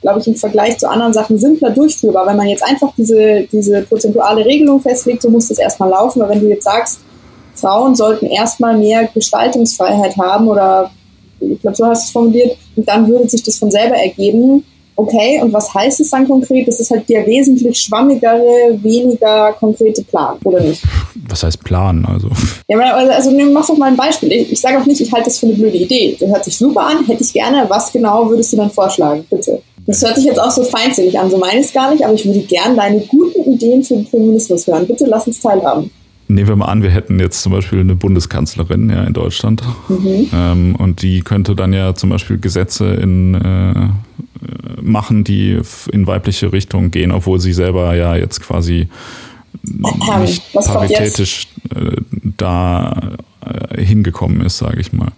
[0.00, 2.26] glaube ich, im Vergleich zu anderen Sachen simpler durchführbar.
[2.26, 6.20] Wenn man jetzt einfach diese, diese prozentuale Regelung festlegt, so muss das erstmal laufen.
[6.20, 7.00] Aber wenn du jetzt sagst,
[7.54, 10.90] Frauen sollten erstmal mehr Gestaltungsfreiheit haben oder
[11.40, 14.64] ich glaube, so hast du es formuliert, und dann würde sich das von selber ergeben.
[14.96, 16.68] Okay, und was heißt es dann konkret?
[16.68, 20.82] Das ist halt der wesentlich schwammigere, weniger konkrete Plan, oder nicht?
[21.28, 22.04] Was heißt Plan?
[22.04, 22.28] Also,
[22.68, 24.30] ja, also, also mach doch mal ein Beispiel.
[24.32, 26.16] Ich, ich sage auch nicht, ich halte das für eine blöde Idee.
[26.18, 27.64] Das hört sich super an, hätte ich gerne.
[27.68, 29.24] Was genau würdest du dann vorschlagen?
[29.28, 29.60] Bitte.
[29.86, 32.14] Das hört sich jetzt auch so feindselig an, so meine ich es gar nicht, aber
[32.14, 34.86] ich würde gern deine guten Ideen für den Feminismus hören.
[34.86, 35.90] Bitte lass uns teilhaben.
[36.26, 40.30] Nehmen wir mal an, wir hätten jetzt zum Beispiel eine Bundeskanzlerin ja, in Deutschland mhm.
[40.32, 44.13] ähm, und die könnte dann ja zum Beispiel Gesetze in, äh,
[44.80, 45.60] machen, die
[45.92, 48.88] in weibliche Richtung gehen, obwohl sie selber ja jetzt quasi
[49.66, 51.96] ähm, nicht paritätisch äh,
[52.36, 55.12] da äh, hingekommen ist, sage ich mal.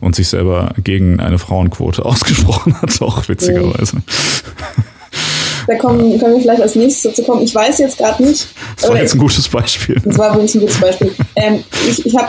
[0.00, 3.98] Und sich selber gegen eine Frauenquote ausgesprochen hat, auch witzigerweise.
[5.66, 7.42] Da kommen, können wir vielleicht als nächstes dazu kommen.
[7.42, 8.46] Ich weiß jetzt gerade nicht.
[8.80, 10.00] Das war jetzt ein gutes Beispiel.
[10.04, 11.12] Das war wirklich ein gutes Beispiel.
[11.34, 12.28] Ähm, ich ich habe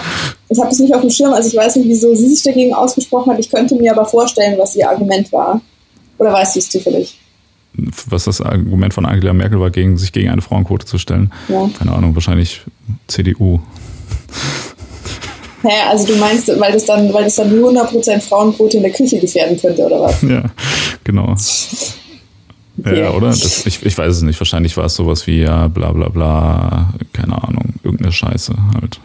[0.49, 2.73] ich hab das nicht auf dem Schirm, also ich weiß nicht, wieso sie sich dagegen
[2.73, 3.39] ausgesprochen hat.
[3.39, 5.61] Ich könnte mir aber vorstellen, was ihr Argument war.
[6.17, 7.17] Oder weißt du es zufällig?
[8.09, 11.31] Was das Argument von Angela Merkel war, gegen, sich gegen eine Frauenquote zu stellen?
[11.47, 11.69] Ja.
[11.77, 12.61] Keine Ahnung, wahrscheinlich
[13.07, 13.59] CDU.
[15.61, 19.19] Hä, also du meinst, weil das dann, weil das dann 100% Frauenquote in der Küche
[19.19, 20.21] gefährden könnte, oder was?
[20.21, 20.43] Ja,
[21.03, 21.35] genau.
[22.79, 22.99] Okay.
[22.99, 23.29] Ja, oder?
[23.29, 24.39] Das, ich, ich weiß es nicht.
[24.39, 28.99] Wahrscheinlich war es sowas wie, ja, bla bla bla, keine Ahnung, irgendeine Scheiße halt.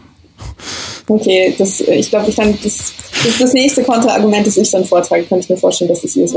[1.09, 2.93] Okay, das, ich glaube, ich kann, das,
[3.25, 6.25] das das nächste Kontraargument, das ich dann vortrage, kann ich mir vorstellen, dass das hier
[6.25, 6.37] ist.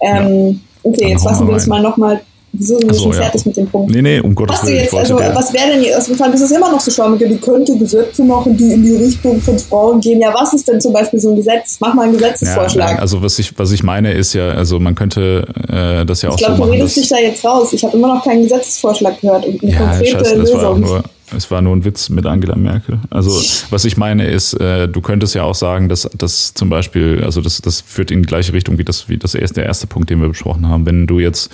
[0.00, 0.60] Ähm.
[0.82, 2.20] Okay, jetzt lassen wir das mal nochmal
[2.56, 3.48] Wieso sind wir schon fertig ja.
[3.48, 3.90] mit dem Punkt?
[3.92, 4.76] Nee, nee, um Gottes Willen.
[4.76, 7.76] Jetzt, also, was wäre denn jetzt, also, das ist immer noch so schwammig, die könnte
[7.76, 10.20] Gesetze machen, die in die Richtung von Frauen gehen.
[10.20, 11.78] Ja, was ist denn zum Beispiel so ein Gesetz?
[11.80, 12.92] Mach mal einen Gesetzesvorschlag.
[12.92, 16.30] Ja, also was ich, was ich meine ist ja, also man könnte äh, das ja
[16.30, 16.72] auch ich glaub, so machen.
[16.74, 17.72] Ich glaube, du redest dich da jetzt raus.
[17.72, 20.62] Ich habe immer noch keinen Gesetzesvorschlag gehört und eine ja, konkrete Scheiße, Lösung.
[20.62, 21.02] War nur,
[21.36, 22.98] es war nur ein Witz mit Angela Merkel.
[23.10, 23.30] Also
[23.70, 27.40] was ich meine ist, äh, du könntest ja auch sagen, dass das zum Beispiel, also
[27.40, 30.10] das, das führt in die gleiche Richtung wie das, wie das erste, der erste Punkt,
[30.10, 30.86] den wir besprochen haben.
[30.86, 31.50] Wenn du jetzt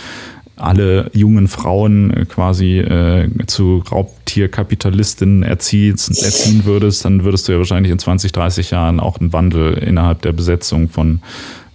[0.61, 7.59] alle jungen Frauen äh, quasi äh, zu Raubtierkapitalistinnen erziehen, erziehen würdest, dann würdest du ja
[7.59, 11.20] wahrscheinlich in 20, 30 Jahren auch einen Wandel innerhalb der Besetzung von,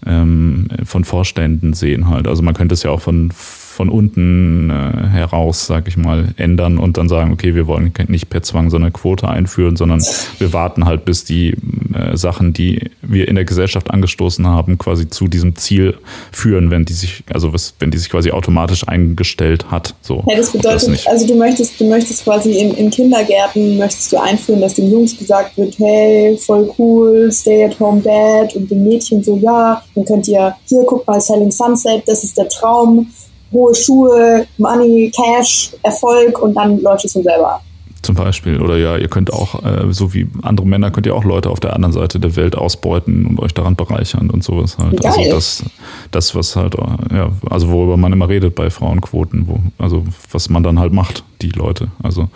[0.06, 2.28] ähm, von Vorständen sehen halt.
[2.28, 3.32] Also man könnte es ja auch von
[3.76, 8.30] von unten äh, heraus, sag ich mal, ändern und dann sagen, okay, wir wollen nicht
[8.30, 10.02] per Zwang so eine Quote einführen, sondern
[10.40, 11.56] wir warten halt, bis die
[11.94, 15.98] äh, Sachen, die wir in der Gesellschaft angestoßen haben, quasi zu diesem Ziel
[16.32, 19.94] führen, wenn die sich, also was, wenn die sich quasi automatisch eingestellt hat.
[20.02, 20.24] So.
[20.28, 24.18] Ja, das bedeutet, das also du möchtest, du möchtest quasi in, in Kindergärten möchtest du
[24.18, 28.86] einführen, dass den Jungs gesagt wird, hey, voll cool, stay at home dad und den
[28.86, 33.08] Mädchen so, ja, dann könnt ihr, hier guck mal, Selling Sunset, das ist der Traum
[33.56, 37.62] hohe Schuhe, Money, Cash, Erfolg und dann läuft es von selber
[38.02, 38.62] Zum Beispiel.
[38.62, 41.60] Oder ja, ihr könnt auch, äh, so wie andere Männer, könnt ihr auch Leute auf
[41.60, 45.02] der anderen Seite der Welt ausbeuten und euch daran bereichern und sowas halt.
[45.02, 45.14] Geil.
[45.18, 45.64] Also das,
[46.12, 46.76] das, was halt,
[47.12, 51.24] ja, also worüber man immer redet bei Frauenquoten, wo, also was man dann halt macht,
[51.42, 51.88] die Leute.
[52.04, 52.28] Also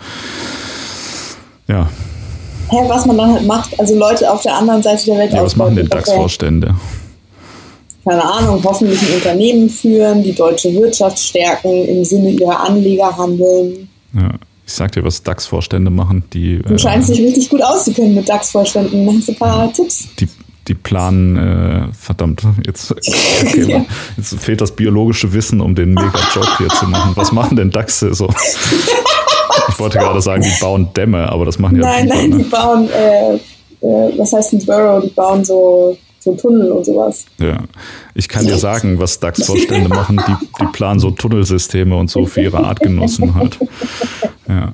[1.68, 1.88] ja.
[2.68, 5.42] Hä, was man dann halt macht, also Leute auf der anderen Seite der Welt ja,
[5.42, 6.74] was machen denn DAX-Vorstände?
[8.04, 13.88] Keine Ahnung, hoffentlich ein Unternehmen führen, die deutsche Wirtschaft stärken, im Sinne ihrer Anleger handeln.
[14.14, 14.30] Ja.
[14.66, 16.22] Ich sag dir, was DAX-Vorstände machen.
[16.32, 19.04] Die, du scheinst äh, dich richtig gut auszukennen mit DAX-Vorständen.
[19.08, 20.06] Hast du ein paar Tipps?
[20.20, 20.28] Die,
[20.68, 23.84] die planen, äh, verdammt, jetzt, okay, ja.
[24.16, 27.12] jetzt fehlt das biologische Wissen, um den Mega-Job hier zu machen.
[27.16, 28.28] Was machen denn DAXe so?
[29.68, 32.36] ich wollte gerade sagen, die bauen Dämme, aber das machen ja Nein, nein, ne?
[32.38, 35.02] die bauen, äh, äh, was heißt ein Burrow?
[35.02, 37.24] Die bauen so so Tunnel und sowas.
[37.38, 37.58] Ja,
[38.14, 40.20] ich kann dir sagen, was DAX-Vorstände machen.
[40.26, 43.58] Die, die planen so Tunnelsysteme und so für ihre Artgenossen halt.
[44.46, 44.72] Ja.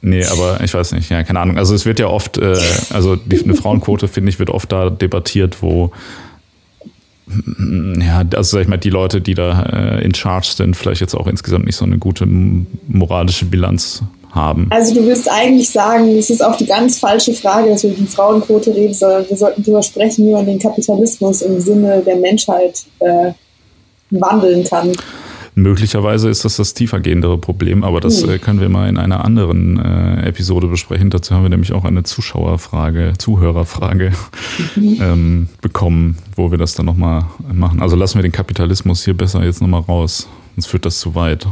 [0.00, 1.58] Nee, aber ich weiß nicht, ja, keine Ahnung.
[1.58, 2.56] Also es wird ja oft, äh,
[2.90, 5.90] also die, eine Frauenquote, finde ich, wird oft da debattiert, wo
[8.00, 11.14] ja, also sag ich mal, die Leute, die da äh, in Charge sind, vielleicht jetzt
[11.14, 14.66] auch insgesamt nicht so eine gute moralische Bilanz haben?
[14.70, 18.06] Also du willst eigentlich sagen, das ist auch die ganz falsche Frage, dass wir die
[18.06, 22.84] Frauenquote reden, sondern wir sollten darüber sprechen, wie man den Kapitalismus im Sinne der Menschheit
[23.00, 23.32] äh,
[24.10, 24.92] wandeln kann.
[25.54, 28.30] Möglicherweise ist das das tiefergehendere Problem, aber das hm.
[28.30, 31.10] äh, können wir mal in einer anderen äh, Episode besprechen.
[31.10, 34.12] Dazu haben wir nämlich auch eine Zuschauerfrage, Zuhörerfrage
[34.76, 34.98] mhm.
[35.02, 37.82] ähm, bekommen, wo wir das dann nochmal machen.
[37.82, 41.48] Also lassen wir den Kapitalismus hier besser jetzt nochmal raus, sonst führt das zu weit.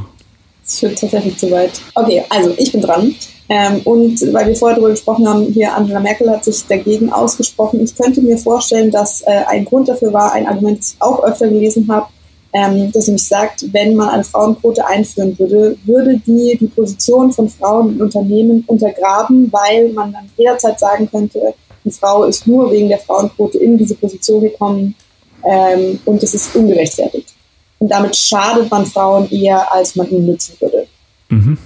[0.66, 1.80] Das tatsächlich zu weit.
[1.94, 3.14] Okay, also ich bin dran.
[3.48, 7.80] Ähm, und weil wir vorher darüber gesprochen haben, hier Angela Merkel hat sich dagegen ausgesprochen.
[7.80, 11.22] Ich könnte mir vorstellen, dass äh, ein Grund dafür war, ein Argument, das ich auch
[11.22, 12.06] öfter gelesen habe,
[12.52, 17.48] ähm, das nämlich sagt, wenn man eine Frauenquote einführen würde, würde die die Position von
[17.48, 22.88] Frauen in Unternehmen untergraben, weil man dann jederzeit sagen könnte, die Frau ist nur wegen
[22.88, 24.96] der Frauenquote in diese Position gekommen
[25.44, 27.35] ähm, und es ist ungerechtfertigt.
[27.78, 30.86] Und damit schadet man Frauen eher, als man ihnen nützen würde.
[31.28, 31.58] Mhm.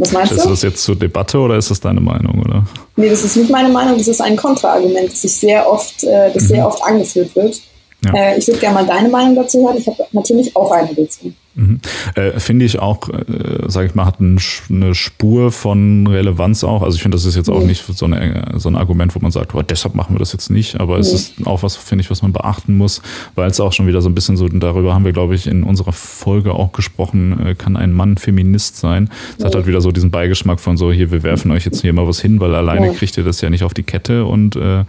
[0.00, 0.44] Was meinst ist du?
[0.44, 2.64] Ist das jetzt zur Debatte oder ist das deine Meinung, oder?
[2.96, 6.44] Nee, das ist nicht meine Meinung, das ist ein Kontraargument, das, sehr oft, äh, das
[6.44, 6.48] mhm.
[6.48, 7.60] sehr oft angeführt wird.
[8.04, 8.14] Ja.
[8.14, 9.76] Äh, ich würde gerne mal deine Meinung dazu hören.
[9.76, 11.32] Ich habe natürlich auch eine dazu.
[11.60, 11.80] Mhm.
[12.14, 16.82] Äh, finde ich auch, äh, sage ich mal, hat ein, eine Spur von Relevanz auch.
[16.82, 17.66] Also ich finde, das ist jetzt auch mhm.
[17.66, 20.50] nicht so, eine, so, ein Argument, wo man sagt, oh, deshalb machen wir das jetzt
[20.50, 20.80] nicht.
[20.80, 21.00] Aber mhm.
[21.00, 23.02] es ist auch was, finde ich, was man beachten muss,
[23.34, 25.62] weil es auch schon wieder so ein bisschen so, darüber haben wir, glaube ich, in
[25.62, 29.10] unserer Folge auch gesprochen, äh, kann ein Mann Feminist sein.
[29.38, 31.92] Es hat halt wieder so diesen Beigeschmack von so, hier, wir werfen euch jetzt hier
[31.92, 34.84] mal was hin, weil alleine kriegt ihr das ja nicht auf die Kette und äh,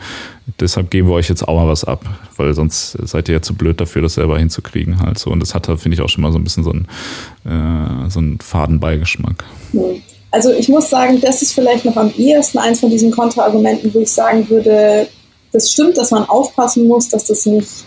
[0.59, 2.05] deshalb geben wir euch jetzt auch mal was ab,
[2.37, 5.31] weil sonst seid ihr ja zu blöd dafür, das selber hinzukriegen halt so.
[5.31, 6.87] Und das hat, finde ich, auch schon mal so ein bisschen bisschen
[7.43, 9.43] so ein, äh, so ein Fadenbeigeschmack.
[10.31, 13.99] Also ich muss sagen, das ist vielleicht noch am ehesten eins von diesen Kontraargumenten, wo
[13.99, 15.07] ich sagen würde,
[15.51, 17.85] das stimmt, dass man aufpassen muss, dass das nicht,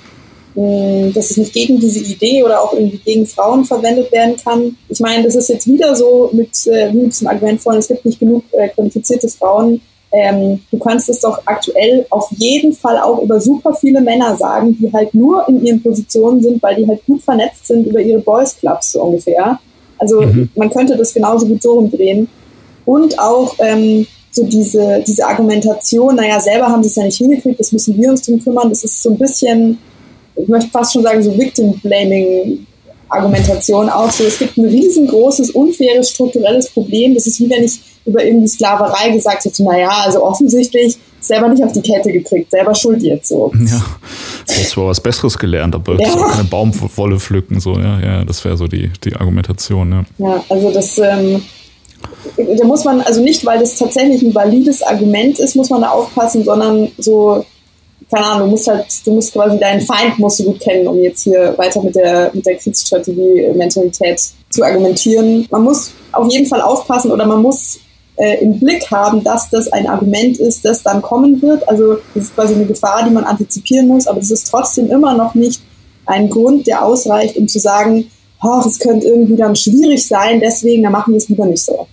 [0.54, 4.76] mh, dass es nicht gegen diese Idee oder auch irgendwie gegen Frauen verwendet werden kann.
[4.90, 8.04] Ich meine, das ist jetzt wieder so mit, äh, mit diesem Argument vorhin, es gibt
[8.04, 9.80] nicht genug äh, qualifizierte Frauen
[10.14, 14.76] ähm, du kannst es doch aktuell auf jeden Fall auch über super viele Männer sagen,
[14.78, 18.20] die halt nur in ihren Positionen sind, weil die halt gut vernetzt sind über ihre
[18.20, 19.58] Boys Clubs so ungefähr.
[19.98, 20.50] Also mhm.
[20.54, 22.28] man könnte das genauso gut so umdrehen.
[22.84, 27.58] Und auch ähm, so diese, diese Argumentation, naja, selber haben sie es ja nicht hingekriegt,
[27.58, 28.68] das müssen wir uns drum kümmern.
[28.68, 29.78] Das ist so ein bisschen,
[30.36, 32.66] ich möchte fast schon sagen, so Victim-Blaming
[33.14, 37.14] Argumentation auch so, es gibt ein riesengroßes, unfaires, strukturelles Problem.
[37.14, 41.72] Das ist wieder nicht über irgendwie Sklaverei gesagt hätte, naja, also offensichtlich selber nicht auf
[41.72, 43.50] die Kette gekriegt, selber schuld jetzt so.
[43.54, 43.82] Ja,
[44.46, 46.10] du hast zwar was Besseres gelernt, aber ja.
[46.10, 50.04] keine Baumwolle pflücken, so, ja, ja, das wäre so die, die Argumentation, ja.
[50.18, 51.42] Ja, also das, ähm,
[52.36, 55.88] da muss man, also nicht, weil das tatsächlich ein valides Argument ist, muss man da
[55.90, 57.44] aufpassen, sondern so
[58.10, 61.00] keine Ahnung, du musst halt, du musst quasi deinen Feind musst du gut kennen, um
[61.00, 65.46] jetzt hier weiter mit der, mit der Kriegsstrategie-Mentalität zu argumentieren.
[65.50, 67.80] Man muss auf jeden Fall aufpassen oder man muss
[68.16, 71.68] äh, im Blick haben, dass das ein Argument ist, das dann kommen wird.
[71.68, 75.14] Also das ist quasi eine Gefahr, die man antizipieren muss, aber das ist trotzdem immer
[75.14, 75.60] noch nicht
[76.06, 78.10] ein Grund, der ausreicht, um zu sagen,
[78.42, 81.86] oh, es könnte irgendwie dann schwierig sein, deswegen, dann machen wir es lieber nicht so.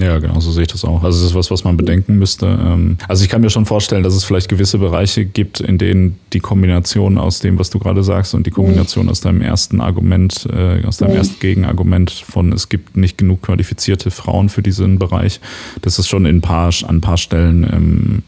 [0.00, 1.02] Ja, genau, so sehe ich das auch.
[1.02, 2.46] Also es ist was, was man bedenken müsste.
[2.46, 6.18] Ähm, also ich kann mir schon vorstellen, dass es vielleicht gewisse Bereiche gibt, in denen
[6.32, 10.48] die Kombination aus dem, was du gerade sagst, und die Kombination aus deinem ersten Argument,
[10.50, 15.40] äh, aus deinem ersten Gegenargument von es gibt nicht genug qualifizierte Frauen für diesen Bereich,
[15.82, 18.22] dass es schon in ein paar, an ein paar Stellen ähm,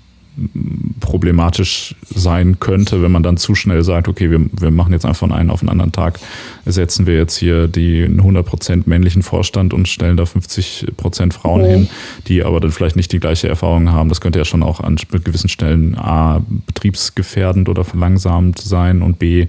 [1.01, 5.19] problematisch sein könnte, wenn man dann zu schnell sagt, okay, wir, wir machen jetzt einfach
[5.19, 6.19] von einem auf den anderen Tag,
[6.65, 11.67] setzen wir jetzt hier die 100% männlichen Vorstand und stellen da 50% Frauen mhm.
[11.67, 11.89] hin,
[12.29, 14.09] die aber dann vielleicht nicht die gleiche Erfahrung haben.
[14.09, 19.49] Das könnte ja schon auch an gewissen Stellen A, betriebsgefährdend oder verlangsamend sein und B,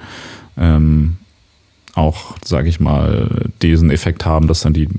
[0.57, 1.15] ähm,
[1.95, 4.89] auch, sage ich mal, diesen Effekt haben, dass dann die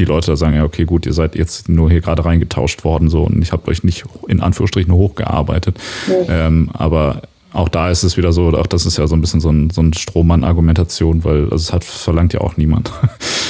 [0.00, 3.24] die Leute sagen, ja, okay, gut, ihr seid jetzt nur hier gerade reingetauscht worden so
[3.24, 5.78] und ich habe euch nicht in Anführungsstrichen hochgearbeitet.
[6.08, 6.46] Ja.
[6.46, 9.40] Ähm, aber auch da ist es wieder so, auch das ist ja so ein bisschen
[9.40, 12.92] so ein, so ein Strohmann-Argumentation, weil also es hat verlangt ja auch niemand.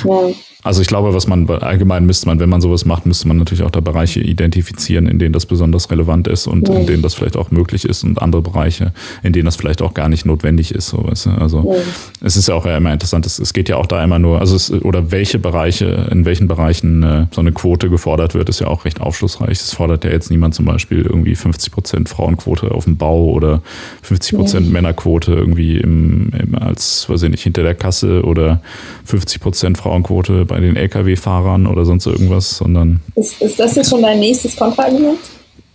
[0.04, 0.30] Ja.
[0.62, 3.64] Also ich glaube, was man allgemein müsste man, wenn man sowas macht, müsste man natürlich
[3.64, 6.74] auch da Bereiche identifizieren, in denen das besonders relevant ist und ja.
[6.74, 8.92] in denen das vielleicht auch möglich ist und andere Bereiche,
[9.22, 10.88] in denen das vielleicht auch gar nicht notwendig ist.
[10.88, 11.30] So, weißt du?
[11.30, 11.80] Also ja.
[12.26, 14.54] es ist ja auch immer interessant, es, es, geht ja auch da immer nur, also
[14.54, 18.66] es, oder welche Bereiche, in welchen Bereichen äh, so eine Quote gefordert wird, ist ja
[18.66, 19.52] auch recht aufschlussreich.
[19.52, 23.62] Es fordert ja jetzt niemand zum Beispiel irgendwie 50 Prozent Frauenquote auf dem Bau oder
[24.02, 24.72] 50 Prozent ja.
[24.72, 28.60] Männerquote irgendwie im, im, als, weiß ich nicht, hinter der Kasse oder
[29.06, 33.00] 50 Prozent Frauenquote bei den Lkw-Fahrern oder sonst irgendwas, sondern.
[33.14, 35.18] Ist, ist das jetzt schon dein nächstes Kontraargument?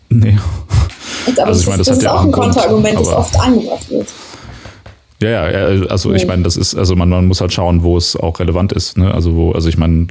[0.10, 0.38] Nee.
[1.38, 4.08] aber also ich meine, das, das ist ja auch ein Kontraargument, das oft angebracht wird.
[5.24, 8.18] Ja, ja, also ich meine, das ist, also man, man muss halt schauen, wo es
[8.18, 8.98] auch relevant ist.
[8.98, 9.14] Ne?
[9.14, 10.08] Also wo, also ich meine,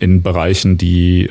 [0.00, 1.30] in Bereichen, die,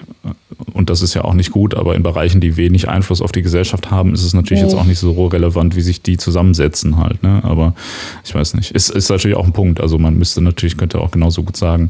[0.73, 3.41] und das ist ja auch nicht gut, aber in Bereichen, die wenig Einfluss auf die
[3.41, 4.69] Gesellschaft haben, ist es natürlich mhm.
[4.69, 7.21] jetzt auch nicht so relevant, wie sich die zusammensetzen halt.
[7.21, 7.41] Ne?
[7.43, 7.75] Aber
[8.23, 8.71] ich weiß nicht.
[8.71, 9.81] Ist, ist natürlich auch ein Punkt.
[9.81, 11.89] Also man müsste natürlich, könnte auch genauso gut sagen,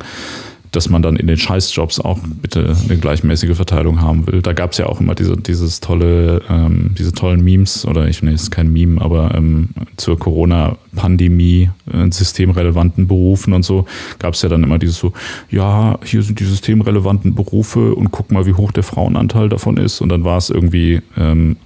[0.72, 4.42] dass man dann in den Scheißjobs auch bitte eine gleichmäßige Verteilung haben will.
[4.42, 8.24] Da gab es ja auch immer diese, dieses tolle, ähm, diese tollen Memes, oder ich
[8.24, 13.86] nee, es kein Meme, aber ähm, zur Corona-Pandemie äh, systemrelevanten Berufen und so
[14.20, 15.14] gab es ja dann immer dieses so,
[15.50, 20.00] ja, hier sind die systemrelevanten Berufe und guck mal, wie hoch der Frauenanteil davon ist.
[20.00, 21.58] Und dann war es irgendwie ähm,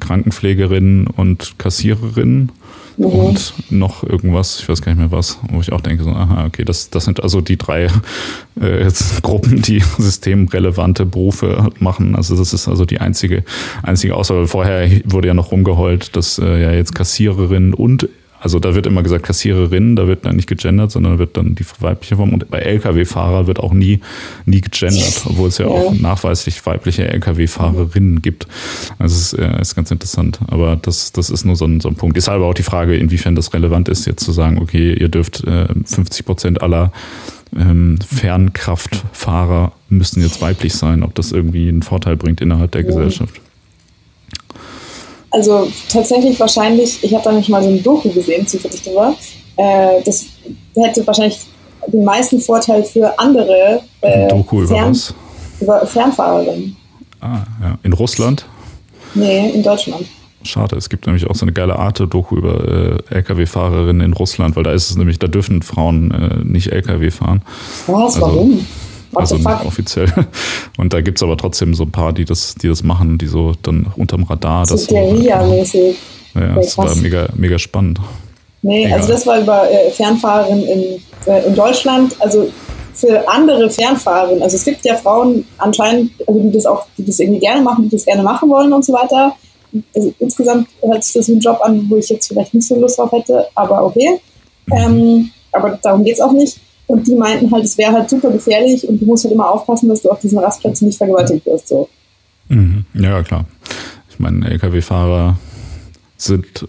[0.00, 2.52] Krankenpflegerinnen und Kassiererinnen
[3.08, 3.18] mhm.
[3.20, 6.46] und noch irgendwas, ich weiß gar nicht mehr was, wo ich auch denke, so, aha,
[6.46, 7.88] okay, das, das sind also die drei
[8.60, 12.14] äh, jetzt Gruppen, die systemrelevante Berufe machen.
[12.14, 13.44] Also das ist also die einzige,
[13.82, 14.46] einzige Aussage.
[14.46, 18.08] Vorher wurde ja noch rumgeheult, dass äh, ja jetzt Kassiererinnen und
[18.40, 21.64] also da wird immer gesagt Kassiererin, da wird dann nicht gegendert, sondern wird dann die
[21.80, 22.32] weibliche Form.
[22.32, 24.00] Und bei Lkw-Fahrer wird auch nie,
[24.46, 25.70] nie gegendert, obwohl es ja, ja.
[25.70, 28.46] auch nachweislich weibliche Lkw-Fahrerinnen gibt.
[28.98, 30.40] Also es ist, äh, ist ganz interessant.
[30.48, 32.16] Aber das, das ist nur so ein, so ein Punkt.
[32.16, 35.44] Ist aber auch die Frage, inwiefern das relevant ist, jetzt zu sagen, okay, ihr dürft
[35.44, 36.92] äh, 50 Prozent aller
[37.56, 42.86] ähm, Fernkraftfahrer müssten jetzt weiblich sein, ob das irgendwie einen Vorteil bringt innerhalb der ja.
[42.86, 43.40] Gesellschaft.
[45.30, 49.14] Also tatsächlich wahrscheinlich, ich habe da nicht mal so ein Doku gesehen, zufällig drüber.
[49.56, 50.26] Äh, das
[50.74, 51.38] hätte wahrscheinlich
[51.86, 55.14] den meisten Vorteil für andere äh, Doku über Fern was?
[55.60, 56.76] Über Fernfahrerinnen.
[57.20, 57.78] Ah, ja.
[57.82, 58.46] In Russland?
[59.14, 60.06] Nee, in Deutschland.
[60.42, 64.62] Schade, es gibt nämlich auch so eine geile Arte-Doku über äh, Lkw-Fahrerinnen in Russland, weil
[64.62, 67.42] da ist es nämlich, da dürfen Frauen äh, nicht Lkw fahren.
[67.86, 68.14] Was?
[68.14, 68.66] Also, Warum?
[69.14, 70.12] Also offiziell.
[70.78, 73.26] Und da gibt es aber trotzdem so ein paar, die das, die das machen, die
[73.26, 74.66] so dann unterm Radar.
[74.66, 75.96] So Guerilla-mäßig.
[76.34, 78.00] Ja, das war mega, mega spannend.
[78.62, 79.00] Nee, Egal.
[79.00, 80.82] also das war über äh, Fernfahrerinnen in,
[81.26, 82.14] äh, in Deutschland.
[82.20, 82.50] Also
[82.92, 87.18] für andere Fernfahrerinnen, also es gibt ja Frauen anscheinend, also die das auch, die das
[87.18, 89.34] irgendwie gerne machen, die das gerne machen wollen und so weiter.
[89.94, 92.78] Also insgesamt hört sich das wie ein Job an, wo ich jetzt vielleicht nicht so
[92.78, 94.20] Lust drauf hätte, aber okay.
[94.66, 94.76] Mhm.
[94.76, 96.60] Ähm, aber darum geht es auch nicht.
[96.90, 99.88] Und die meinten halt, es wäre halt super gefährlich und du musst halt immer aufpassen,
[99.88, 101.68] dass du auf diesen Rastplätzen nicht vergewaltigt wirst.
[101.68, 101.88] So.
[102.48, 102.84] Mhm.
[102.94, 103.44] Ja, klar.
[104.10, 105.38] Ich meine, Lkw-Fahrer
[106.16, 106.66] sind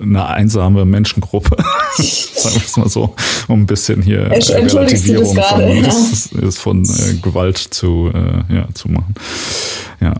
[0.00, 1.56] eine einsame Menschengruppe,
[1.96, 3.16] sagen wir es mal so,
[3.48, 8.68] um ein bisschen hier Entsch Relativierung von, ist, ist von äh, Gewalt zu, äh, ja,
[8.74, 9.14] zu machen.
[10.00, 10.14] Ja.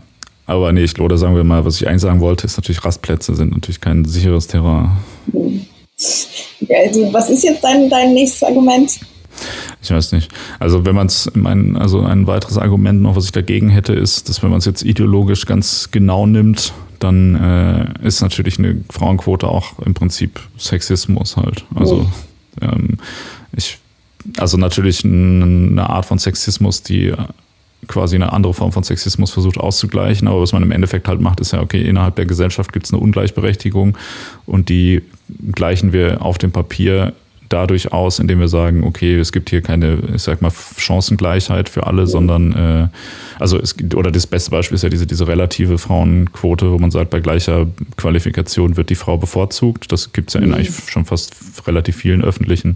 [0.47, 3.35] Aber nee, ich glaube, sagen wir mal, was ich eigentlich sagen wollte, ist natürlich, Rastplätze
[3.35, 4.91] sind natürlich kein sicheres Terrain.
[5.31, 5.65] Mhm.
[6.59, 8.99] Ja, also was ist jetzt dein, dein nächstes Argument?
[9.81, 10.31] Ich weiß nicht.
[10.59, 11.31] Also wenn man es,
[11.75, 14.83] also ein weiteres Argument noch, was ich dagegen hätte, ist, dass wenn man es jetzt
[14.83, 21.65] ideologisch ganz genau nimmt, dann äh, ist natürlich eine Frauenquote auch im Prinzip Sexismus halt.
[21.75, 22.65] Also oh.
[22.65, 22.97] ähm,
[23.55, 23.77] ich,
[24.37, 27.13] also natürlich eine Art von Sexismus, die
[27.87, 30.27] quasi eine andere Form von Sexismus versucht auszugleichen.
[30.27, 32.93] Aber was man im Endeffekt halt macht, ist ja, okay, innerhalb der Gesellschaft gibt es
[32.93, 33.97] eine Ungleichberechtigung
[34.45, 35.03] und die
[35.51, 37.13] gleichen wir auf dem Papier
[37.49, 41.87] dadurch aus, indem wir sagen, okay, es gibt hier keine, ich sag mal, Chancengleichheit für
[41.87, 42.87] alle, sondern äh,
[43.39, 47.09] also es oder das beste Beispiel ist ja diese, diese relative Frauenquote, wo man sagt,
[47.09, 49.91] bei gleicher Qualifikation wird die Frau bevorzugt.
[49.91, 51.35] Das gibt es ja in eigentlich schon fast
[51.67, 52.75] relativ vielen öffentlichen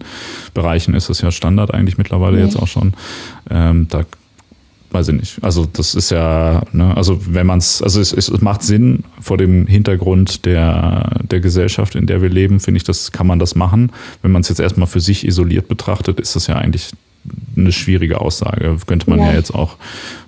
[0.53, 2.45] Bereichen ist das ja Standard eigentlich mittlerweile ja.
[2.45, 2.93] jetzt auch schon.
[3.49, 4.03] Ähm, da
[4.91, 5.43] weiß ich nicht.
[5.43, 9.37] Also das ist ja, ne, also wenn man es, also es, es macht Sinn vor
[9.37, 13.55] dem Hintergrund der, der Gesellschaft, in der wir leben, finde ich, das kann man das
[13.55, 13.91] machen.
[14.21, 16.91] Wenn man es jetzt erstmal für sich isoliert betrachtet, ist das ja eigentlich
[17.55, 18.77] eine schwierige Aussage.
[18.87, 19.75] Könnte man ja, ja jetzt auch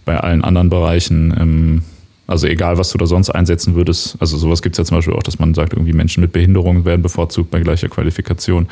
[0.06, 1.82] bei allen anderen Bereichen, ähm,
[2.28, 5.14] also egal, was du da sonst einsetzen würdest, also sowas gibt es ja zum Beispiel
[5.14, 8.68] auch, dass man sagt, irgendwie Menschen mit Behinderungen werden bevorzugt bei gleicher Qualifikation.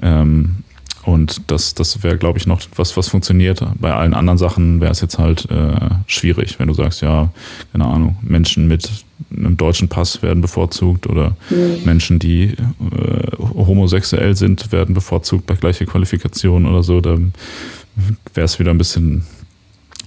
[0.00, 0.56] Ähm,
[1.06, 3.62] und das, das wäre, glaube ich, noch was, was funktioniert.
[3.78, 5.76] Bei allen anderen Sachen wäre es jetzt halt äh,
[6.08, 7.30] schwierig, wenn du sagst, ja,
[7.70, 8.90] keine Ahnung, Menschen mit
[9.30, 11.84] einem deutschen Pass werden bevorzugt oder mhm.
[11.84, 17.00] Menschen, die äh, homosexuell sind, werden bevorzugt bei gleicher Qualifikation oder so.
[17.00, 17.32] Dann
[18.34, 19.24] wäre es wieder ein bisschen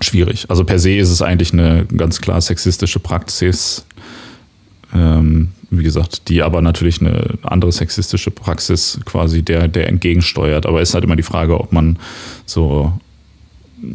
[0.02, 0.48] schwierig.
[0.50, 3.86] Also per se ist es eigentlich eine ganz klar sexistische Praxis.
[4.94, 10.66] Ähm, wie gesagt, die aber natürlich eine andere sexistische Praxis quasi der, der entgegensteuert.
[10.66, 11.98] Aber es ist halt immer die Frage, ob man
[12.46, 12.92] so,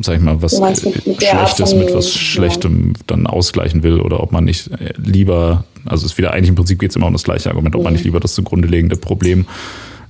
[0.01, 3.03] sag ich mal, was Schlechtes mit was Schlechtem ja.
[3.07, 6.55] dann ausgleichen will oder ob man nicht äh, lieber, also es ist wieder eigentlich im
[6.55, 7.85] Prinzip geht es immer um das gleiche Argument, ob ja.
[7.85, 9.47] man nicht lieber das zugrunde liegende Problem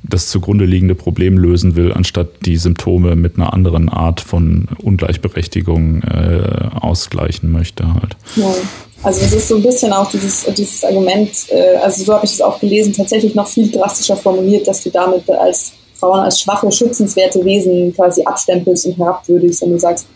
[0.07, 6.03] das zugrunde liegende Problem lösen will, anstatt die Symptome mit einer anderen Art von Ungleichberechtigung
[6.03, 8.17] äh, ausgleichen möchte halt.
[8.37, 8.53] Ja.
[9.05, 12.33] Also es ist so ein bisschen auch dieses, dieses Argument, äh, also so habe ich
[12.33, 16.73] es auch gelesen, tatsächlich noch viel drastischer formuliert, dass du damit als Frauen als schwache,
[16.73, 20.07] schützenswerte Wesen quasi abstempelst und herabwürdigst, wenn du sagst,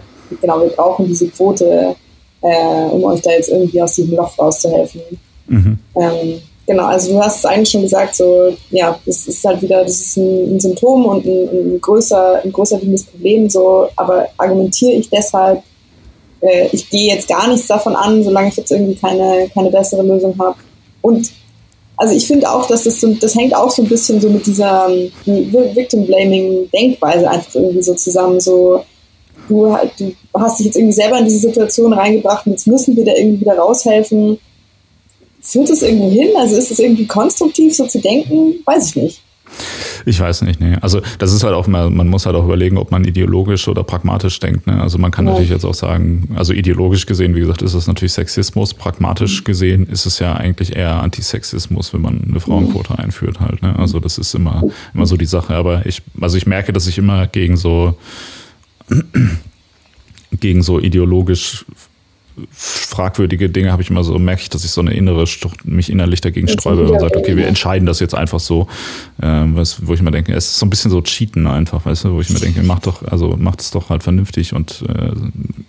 [0.41, 1.95] genau, wir brauchen diese Quote,
[2.41, 5.03] äh, um euch da jetzt irgendwie aus diesem Loch rauszuhelfen.
[5.49, 5.79] Mhm.
[5.97, 9.83] Ähm, genau, also du hast es eigentlich schon gesagt, so, ja, das ist halt wieder,
[9.83, 12.79] das ist ein, ein Symptom und ein, ein, größer, ein größer
[13.13, 15.63] Problem, so, aber argumentiere ich deshalb,
[16.41, 20.03] äh, ich gehe jetzt gar nichts davon an, solange ich jetzt irgendwie keine, keine bessere
[20.03, 20.57] Lösung habe.
[21.03, 21.31] Und
[21.97, 24.47] also ich finde auch, dass das so, das hängt auch so ein bisschen so mit
[24.47, 28.41] dieser ähm, Victim-Blaming-Denkweise einfach irgendwie so zusammen.
[28.41, 28.85] So,
[29.49, 33.05] du, du hast dich jetzt irgendwie selber in diese Situation reingebracht und jetzt müssen wir
[33.05, 34.39] da irgendwie wieder raushelfen.
[35.41, 36.31] Führt das irgendwo hin?
[36.37, 38.63] Also ist es irgendwie konstruktiv, so zu denken?
[38.65, 39.23] Weiß ich nicht.
[40.07, 40.77] Ich weiß nicht, nee.
[40.81, 43.85] Also das ist halt auch mal, man muss halt auch überlegen, ob man ideologisch oder
[43.85, 44.67] pragmatisch denkt.
[44.67, 44.81] Ne?
[44.81, 45.33] Also man kann ja.
[45.33, 48.75] natürlich jetzt auch sagen, also ideologisch gesehen, wie gesagt, ist es natürlich Sexismus.
[48.75, 49.45] Pragmatisch mhm.
[49.45, 53.01] gesehen ist es ja eigentlich eher Antisexismus, wenn man eine Frauenquote mhm.
[53.01, 53.63] einführt halt.
[53.63, 53.79] Ne?
[53.79, 54.63] Also das ist immer,
[54.95, 55.55] immer so die Sache.
[55.55, 57.97] Aber ich, also ich merke, dass ich immer gegen so
[60.33, 61.65] gegen so ideologisch
[62.51, 65.25] fragwürdige Dinge habe ich immer so, merke ich, dass ich so eine innere,
[65.65, 68.67] mich innerlich dagegen sträube und sage, okay, wir entscheiden das jetzt einfach so,
[69.23, 72.05] ähm, was, wo ich mir denke, es ist so ein bisschen so Cheaten einfach, weißt
[72.05, 75.13] du, wo ich mir denke, mach doch, also macht es doch halt vernünftig und äh,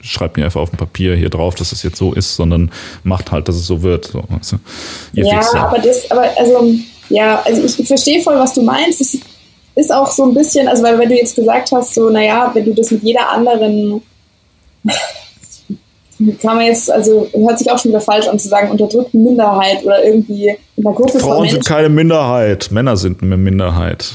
[0.01, 2.72] schreibt mir einfach auf dem Papier hier drauf, dass es jetzt so ist, sondern
[3.03, 4.05] macht halt, dass es so wird.
[4.05, 4.57] So, weißt du?
[5.13, 6.74] ja, aber das, aber also,
[7.09, 9.01] ja, also ich verstehe voll, was du meinst.
[9.01, 9.17] Es
[9.76, 12.65] ist auch so ein bisschen, also weil wenn du jetzt gesagt hast, so, naja, wenn
[12.65, 14.01] du das mit jeder anderen
[16.41, 19.84] kann man jetzt, also hört sich auch schon wieder falsch an zu sagen, unterdrückte Minderheit
[19.84, 24.11] oder irgendwie in einer Gruppe Frauen sind keine Minderheit, Männer sind eine Minderheit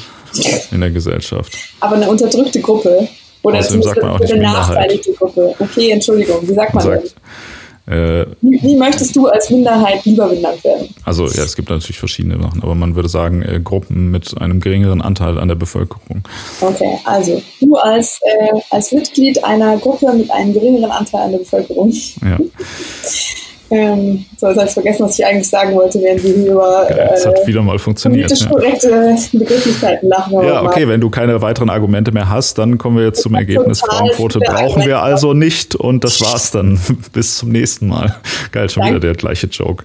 [0.71, 1.57] in der Gesellschaft.
[1.81, 3.09] Aber eine unterdrückte Gruppe.
[3.43, 5.55] Oder Außerdem sagt man auch nicht eine nachteilige Gruppe.
[5.59, 7.15] Okay, Entschuldigung, wie sagt man sagt, das?
[7.87, 10.89] Äh, wie, wie, möchtest du als Minderheit lieber benannt werden?
[11.05, 14.61] Also ja, es gibt natürlich verschiedene Sachen, aber man würde sagen äh, Gruppen mit einem
[14.61, 16.23] geringeren Anteil an der Bevölkerung.
[16.61, 21.39] Okay, also du als, äh, als Mitglied einer Gruppe mit einem geringeren Anteil an der
[21.39, 21.93] Bevölkerung.
[22.23, 22.39] Ja.
[23.75, 26.87] Ähm, so, jetzt habe ich vergessen, was ich eigentlich sagen wollte, während wir hier über
[26.89, 30.33] ja, es hat äh, wieder mal funktioniert, politisch korrekte Begrifflichkeiten lachen.
[30.45, 33.81] Ja, okay, wenn du keine weiteren Argumente mehr hast, dann kommen wir jetzt zum Ergebnis.
[33.81, 36.79] Frauenquote brauchen wir also nicht und das war's dann.
[37.13, 38.15] Bis zum nächsten Mal.
[38.53, 38.99] Geil, schon Danke.
[38.99, 39.85] wieder der gleiche Joke.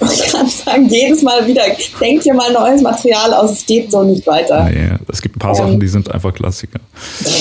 [0.00, 1.64] Ich kann sagen, jedes Mal wieder,
[2.00, 4.64] denkt dir mal neues Material aus, es geht so nicht weiter.
[4.64, 6.80] Nee, es gibt ein paar ähm, Sachen, die sind einfach Klassiker.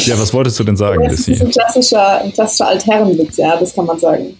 [0.04, 3.74] Ja, was wolltest du denn sagen, Das ist ein klassischer, ein klassischer Altherrenwitz, ja, das
[3.74, 4.38] kann man sagen.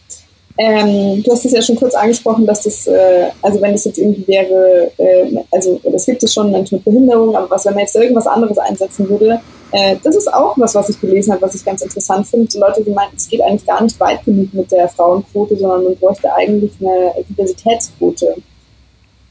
[0.58, 3.98] Ähm, du hast es ja schon kurz angesprochen, dass das, äh, also wenn das jetzt
[3.98, 7.82] irgendwie wäre, äh, also das gibt es schon Menschen mit Behinderung, aber was, wenn man
[7.82, 9.42] jetzt irgendwas anderes einsetzen würde,
[9.72, 12.58] äh, das ist auch was, was ich gelesen habe, was ich ganz interessant finde.
[12.58, 15.96] Leute, die meinten, es geht eigentlich gar nicht weit genug mit der Frauenquote, sondern man
[15.98, 18.36] bräuchte eigentlich eine Diversitätsquote.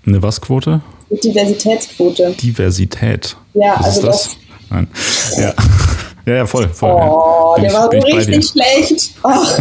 [0.07, 0.83] Eine was Quote?
[1.09, 2.33] Diversitätsquote.
[2.33, 3.37] Diversität.
[3.55, 4.23] Ja, was also das.
[4.25, 4.37] das
[4.71, 4.89] Nein.
[5.39, 5.55] Ja.
[6.27, 6.91] ja, ja, voll, voll.
[6.91, 7.63] Oh, ja.
[7.63, 9.15] der war so richtig schlecht.
[9.23, 9.61] Ach.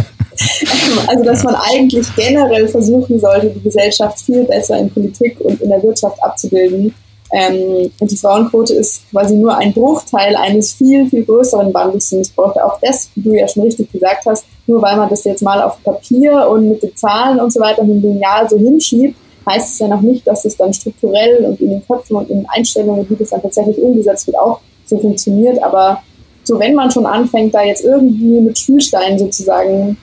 [1.06, 5.70] Also, dass man eigentlich generell versuchen sollte, die Gesellschaft viel besser in Politik und in
[5.70, 6.94] der Wirtschaft abzubilden.
[7.32, 12.12] Ähm, und die Frauenquote ist quasi nur ein Bruchteil eines viel, viel größeren Wandels.
[12.12, 15.08] Und es braucht auch das, wie du ja schon richtig gesagt hast, nur weil man
[15.08, 18.48] das jetzt mal auf Papier und mit den Zahlen und so weiter mit dem Lineal
[18.48, 19.16] so hinschiebt,
[19.46, 22.38] heißt es ja noch nicht, dass es dann strukturell und in den Köpfen und in
[22.38, 25.62] den Einstellungen, wie das dann tatsächlich umgesetzt wird, auch so funktioniert.
[25.62, 26.02] Aber
[26.44, 29.96] so, wenn man schon anfängt, da jetzt irgendwie mit Spielsteinen sozusagen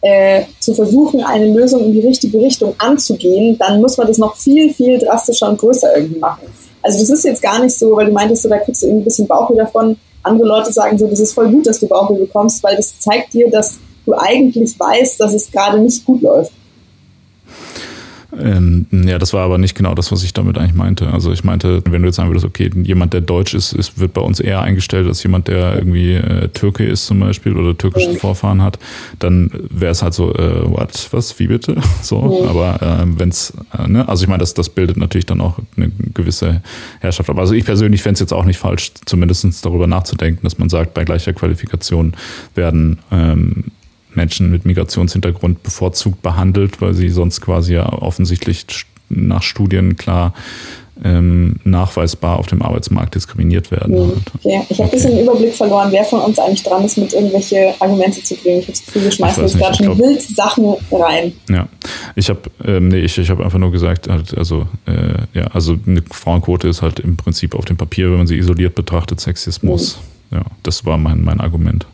[0.00, 4.36] äh, zu versuchen, eine Lösung in die richtige Richtung anzugehen, dann muss man das noch
[4.36, 6.46] viel, viel drastischer und größer irgendwie machen.
[6.82, 9.02] Also das ist jetzt gar nicht so, weil du meintest, so, da kriegst du irgendwie
[9.02, 9.96] ein bisschen Bauchweh davon.
[10.22, 13.34] Andere Leute sagen so, das ist voll gut, dass du Bauchweh bekommst, weil das zeigt
[13.34, 16.52] dir, dass du eigentlich weißt, dass es gerade nicht gut läuft.
[18.40, 21.08] Ähm, ja, das war aber nicht genau das, was ich damit eigentlich meinte.
[21.08, 24.12] Also ich meinte, wenn du jetzt sagen würdest, okay, jemand, der deutsch ist, ist wird
[24.12, 28.08] bei uns eher eingestellt als jemand, der irgendwie äh, Türke ist zum Beispiel oder türkische.
[28.18, 28.78] Vorfahren hat,
[29.18, 31.76] dann wäre es halt so, äh, what, was, wie bitte?
[32.02, 32.50] So, ja.
[32.50, 35.58] aber äh, wenn es, äh, ne, also ich meine, das, das bildet natürlich dann auch
[35.76, 36.62] eine gewisse
[37.00, 37.28] Herrschaft.
[37.28, 40.68] Aber also ich persönlich fände es jetzt auch nicht falsch, zumindest darüber nachzudenken, dass man
[40.68, 42.14] sagt, bei gleicher Qualifikation
[42.54, 43.64] werden ähm,
[44.18, 48.66] Menschen mit Migrationshintergrund bevorzugt behandelt, weil sie sonst quasi ja offensichtlich
[49.08, 50.34] nach Studien klar
[51.04, 53.94] ähm, nachweisbar auf dem Arbeitsmarkt diskriminiert werden.
[53.94, 54.12] Mhm.
[54.34, 54.62] Okay.
[54.68, 57.74] Ich habe ein bisschen den Überblick verloren, wer von uns eigentlich dran ist, mit irgendwelche
[57.78, 58.58] Argumente zu bringen.
[58.58, 61.32] Ich habe das Gefühl, wir schmeißen jetzt gerade schon wild Sachen rein.
[61.48, 61.68] Ja,
[62.16, 65.76] ich habe ähm, nee, ich, ich hab einfach nur gesagt, halt, also äh, ja, also
[65.86, 69.98] eine Frauenquote ist halt im Prinzip auf dem Papier, wenn man sie isoliert betrachtet, Sexismus.
[70.30, 70.36] Mhm.
[70.38, 71.86] Ja, das war mein, mein Argument.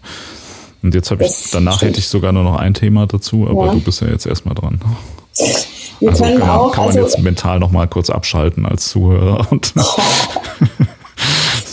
[0.85, 1.93] Und jetzt habe ich, danach stimmt.
[1.93, 3.72] hätte ich sogar nur noch ein Thema dazu, aber ja.
[3.72, 4.78] du bist ja jetzt erstmal dran.
[5.99, 6.72] Wir also können kann man, auch.
[6.72, 9.47] Kann man also, jetzt mental nochmal kurz abschalten als Zuhörer.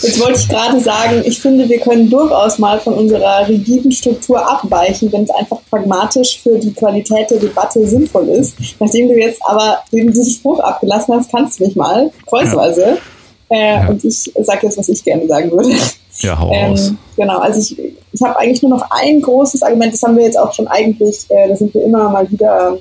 [0.02, 4.44] Jetzt wollte ich gerade sagen, ich finde, wir können durchaus mal von unserer rigiden Struktur
[4.44, 8.56] abweichen, wenn es einfach pragmatisch für die Qualität der Debatte sinnvoll ist.
[8.80, 12.98] Nachdem du jetzt aber diesen Spruch abgelassen hast, kannst du nicht mal, kreuzweise.
[13.48, 13.56] Ja.
[13.56, 13.88] Äh, ja.
[13.90, 15.70] Und ich sage jetzt, was ich gerne sagen würde.
[16.22, 16.92] Ja, hau ähm, raus.
[17.16, 17.78] Genau, also ich,
[18.12, 21.26] ich habe eigentlich nur noch ein großes Argument, das haben wir jetzt auch schon eigentlich,
[21.28, 22.78] äh, da sind wir immer mal wieder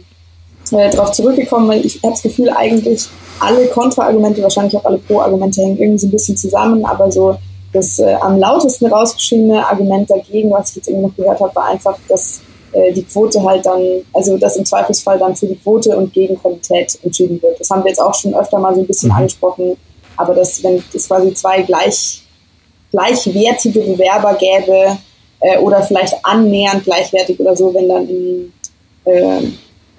[0.71, 3.07] äh, darauf zurückgekommen, weil ich habe das Gefühl, eigentlich
[3.39, 7.35] alle Kontraargumente, wahrscheinlich auch alle Pro-Argumente hängen irgendwie so ein bisschen zusammen, aber so
[7.73, 11.65] das äh, am lautesten rausgeschriebene Argument dagegen, was ich jetzt irgendwie noch gehört habe, war
[11.65, 12.41] einfach, dass
[12.73, 13.81] äh, die Quote halt dann,
[14.13, 17.59] also dass im Zweifelsfall dann für die Quote und gegen Qualität entschieden wird.
[17.59, 19.15] Das haben wir jetzt auch schon öfter mal so ein bisschen mhm.
[19.15, 19.77] angesprochen,
[20.17, 22.23] aber dass, wenn es quasi zwei gleich,
[22.91, 24.97] gleichwertige Bewerber gäbe
[25.39, 28.53] äh, oder vielleicht annähernd gleichwertig oder so, wenn dann in,
[29.05, 29.41] äh,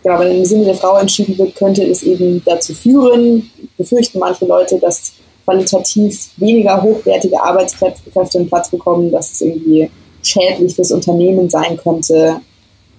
[0.03, 4.47] genau, wenn im Sinne der Frau entschieden wird, könnte es eben dazu führen, befürchten manche
[4.47, 5.13] Leute, dass
[5.45, 9.91] qualitativ weniger hochwertige Arbeitskräfte einen Platz bekommen, dass es irgendwie
[10.23, 12.41] schädlich fürs Unternehmen sein könnte.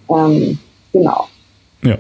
[0.10, 0.60] Ähm,
[0.92, 1.28] genau.
[1.84, 1.98] Ja.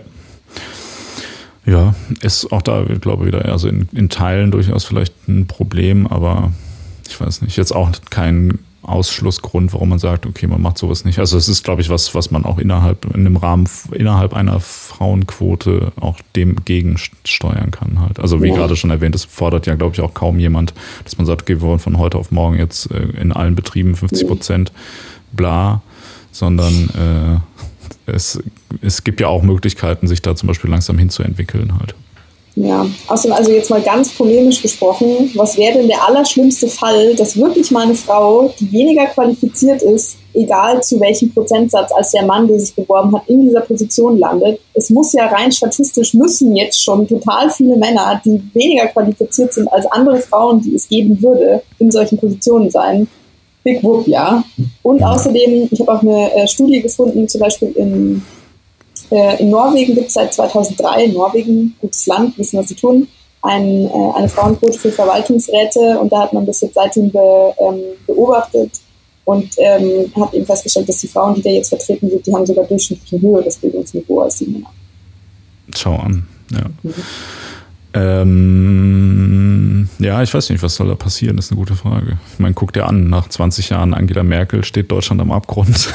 [1.65, 6.07] Ja, ist auch da, glaube ich, wieder, also in, in Teilen durchaus vielleicht ein Problem,
[6.07, 6.51] aber
[7.13, 11.19] ich weiß nicht, jetzt auch kein Ausschlussgrund, warum man sagt, okay, man macht sowas nicht.
[11.19, 14.59] Also es ist, glaube ich, was, was man auch innerhalb, in dem Rahmen, innerhalb einer
[14.59, 18.19] Frauenquote auch dem gegensteuern kann halt.
[18.19, 18.55] Also wie ja.
[18.55, 20.73] gerade schon erwähnt, das fordert ja, glaube ich, auch kaum jemand,
[21.05, 23.95] dass man sagt, okay, wir wollen von heute auf morgen jetzt äh, in allen Betrieben
[23.95, 24.71] 50 Prozent
[25.31, 25.81] bla,
[26.31, 26.89] sondern
[28.07, 28.41] äh, es,
[28.81, 31.95] es gibt ja auch Möglichkeiten, sich da zum Beispiel langsam hinzuentwickeln halt.
[32.55, 37.35] Ja, außerdem also jetzt mal ganz polemisch gesprochen, was wäre denn der allerschlimmste Fall, dass
[37.35, 42.47] wirklich mal eine Frau, die weniger qualifiziert ist, egal zu welchem Prozentsatz als der Mann,
[42.47, 44.59] der sich beworben hat, in dieser Position landet?
[44.75, 49.67] Es muss ja rein statistisch müssen jetzt schon total viele Männer, die weniger qualifiziert sind
[49.73, 53.07] als andere Frauen, die es geben würde, in solchen Positionen sein.
[53.63, 54.43] Big Whoop, ja.
[54.83, 58.21] Und außerdem, ich habe auch eine äh, Studie gefunden, zum Beispiel in
[59.13, 63.07] äh, in Norwegen gibt es seit 2003, Norwegen, gutes Land, wissen, was sie tun,
[63.43, 67.81] ein, äh, eine Frauenquote für Verwaltungsräte und da hat man das jetzt seitdem be, ähm,
[68.07, 68.71] beobachtet
[69.25, 72.45] und ähm, hat eben festgestellt, dass die Frauen, die da jetzt vertreten sind, die haben
[72.45, 74.71] sogar durchschnittlich ein höheres Bildungsniveau als die Männer.
[75.75, 76.65] Schau an, ja.
[76.81, 76.93] Mhm.
[77.95, 82.17] Ähm, ja, ich weiß nicht, was soll da passieren, das ist eine gute Frage.
[82.33, 85.93] Ich meine, guck dir an, nach 20 Jahren Angela Merkel steht Deutschland am Abgrund.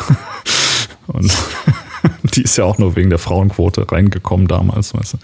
[1.08, 1.32] und
[2.34, 5.18] Die ist ja auch nur wegen der Frauenquote reingekommen damals, weißt du.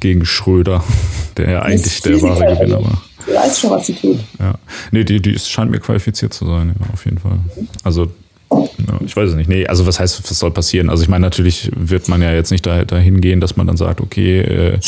[0.00, 0.82] Gegen Schröder,
[1.36, 3.02] der ja eigentlich der wahre Gewinner war.
[3.26, 4.18] Du weißt schon, was sie tut.
[4.40, 4.54] Ja.
[4.90, 7.38] Nee, die, die scheint mir qualifiziert zu sein, ja, auf jeden Fall.
[7.84, 8.10] Also,
[9.04, 9.48] ich weiß es nicht.
[9.48, 10.90] Nee, also was heißt, was soll passieren?
[10.90, 14.00] Also ich meine, natürlich wird man ja jetzt nicht dahin gehen, dass man dann sagt,
[14.00, 14.78] okay, äh,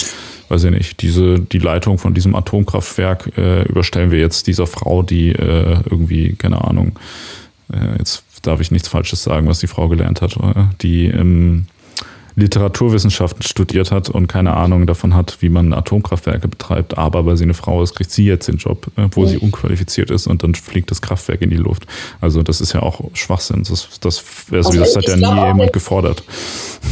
[0.49, 5.03] weiß ich nicht, diese, die Leitung von diesem Atomkraftwerk äh, überstellen wir jetzt dieser Frau,
[5.03, 6.99] die äh, irgendwie, keine Ahnung,
[7.73, 10.36] äh, jetzt darf ich nichts Falsches sagen, was die Frau gelernt hat,
[10.82, 11.66] die ähm,
[12.36, 17.45] Literaturwissenschaften studiert hat und keine Ahnung davon hat, wie man Atomkraftwerke betreibt, aber weil sie
[17.45, 20.55] eine Frau ist, kriegt sie jetzt den Job, äh, wo sie unqualifiziert ist und dann
[20.55, 21.84] fliegt das Kraftwerk in die Luft.
[22.20, 23.62] Also das ist ja auch Schwachsinn.
[23.68, 26.24] Das, das, also also das hat ja nie jemand jetzt, gefordert.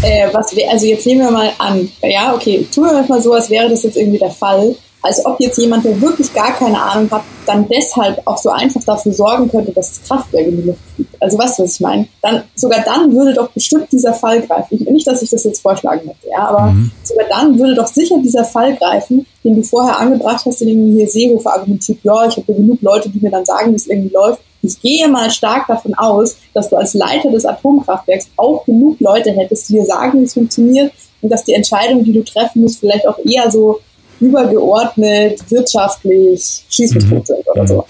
[0.03, 3.51] Äh, was, also jetzt nehmen wir mal an, ja, okay, tun wir mal so, als
[3.51, 7.11] wäre das jetzt irgendwie der Fall als ob jetzt jemand, der wirklich gar keine Ahnung
[7.11, 10.81] hat, dann deshalb auch so einfach dafür sorgen könnte, dass das Kraftwerk in die Luft
[10.95, 11.21] fliegt.
[11.21, 12.07] Also weißt du, was ich meine?
[12.23, 14.79] Dann, sogar dann würde doch bestimmt dieser Fall greifen.
[14.81, 16.93] Ich, nicht, dass ich das jetzt vorschlagen möchte, ja, aber mhm.
[17.03, 20.97] sogar dann würde doch sicher dieser Fall greifen, den du vorher angebracht hast, in dem
[20.97, 23.89] hier Seehofer argumentiert, ja, ich habe ja genug Leute, die mir dann sagen, wie es
[23.89, 24.41] irgendwie läuft.
[24.63, 29.33] Ich gehe mal stark davon aus, dass du als Leiter des Atomkraftwerks auch genug Leute
[29.33, 32.79] hättest, die dir sagen, wie es funktioniert und dass die Entscheidung, die du treffen musst,
[32.79, 33.81] vielleicht auch eher so
[34.23, 37.25] übergeordnet, wirtschaftlich Schießbetrug mhm.
[37.25, 37.85] sind oder so.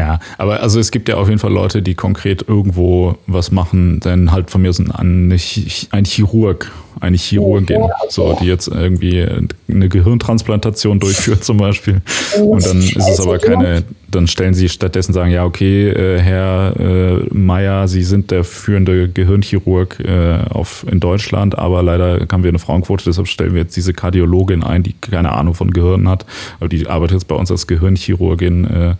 [0.00, 4.00] Ja, aber also es gibt ja auf jeden Fall Leute, die konkret irgendwo was machen,
[4.00, 9.26] denn halt von mir sind ein, ein Chirurg, eine Chirurgin, so, die jetzt irgendwie
[9.68, 12.00] eine Gehirntransplantation durchführt zum Beispiel.
[12.40, 16.74] Und dann ist es aber keine, dann stellen sie stattdessen sagen, ja, okay, äh, Herr
[16.80, 22.58] äh, Sie sind der führende Gehirnchirurg äh, auf, in Deutschland, aber leider haben wir eine
[22.58, 26.24] Frauenquote, deshalb stellen wir jetzt diese Kardiologin ein, die keine Ahnung von Gehirn hat,
[26.58, 28.94] aber die arbeitet jetzt bei uns als Gehirnchirurgin äh,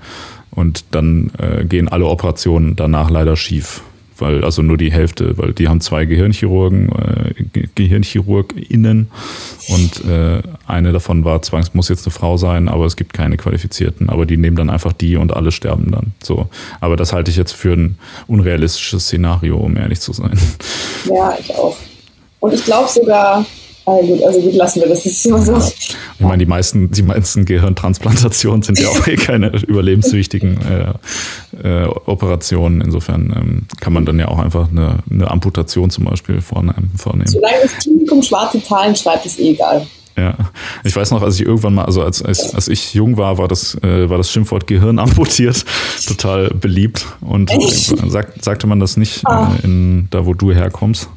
[0.51, 3.83] und dann äh, gehen alle Operationen danach leider schief.
[4.19, 9.11] Weil, also nur die Hälfte, weil die haben zwei Gehirnchirurgen, äh, GehirnchirurgInnen
[9.69, 13.39] und äh, eine davon war zwangs, muss jetzt eine Frau sein, aber es gibt keine
[13.39, 16.13] Qualifizierten, aber die nehmen dann einfach die und alle sterben dann.
[16.23, 16.49] So.
[16.81, 20.39] Aber das halte ich jetzt für ein unrealistisches Szenario, um ehrlich zu sein.
[21.07, 21.79] Ja, ich auch.
[22.41, 23.47] Und ich glaube sogar,
[23.87, 25.03] Ah, gut, also gut, lassen wir das.
[25.03, 25.57] Das ist immer so.
[25.57, 30.59] Ich meine, die meisten, die meisten Gehirntransplantationen sind ja auch eh keine überlebenswichtigen
[31.63, 32.83] äh, äh, Operationen.
[32.83, 36.93] Insofern ähm, kann man dann ja auch einfach eine, eine Amputation zum Beispiel vornehmen.
[36.97, 37.29] vornehmen.
[37.29, 39.87] Solange das Klinikum schwarze Zahlen schreibt, ist eh egal.
[40.17, 40.37] Ja,
[40.85, 43.49] ich weiß noch, als ich irgendwann mal, also als, als, als ich jung war, war
[43.49, 45.65] das, äh, war das Schimpfwort Gehirn amputiert
[46.07, 47.07] total beliebt.
[47.23, 47.59] Und äh,
[48.09, 49.55] sag, sagte man das nicht ah.
[49.63, 51.09] äh, in, da, wo du herkommst?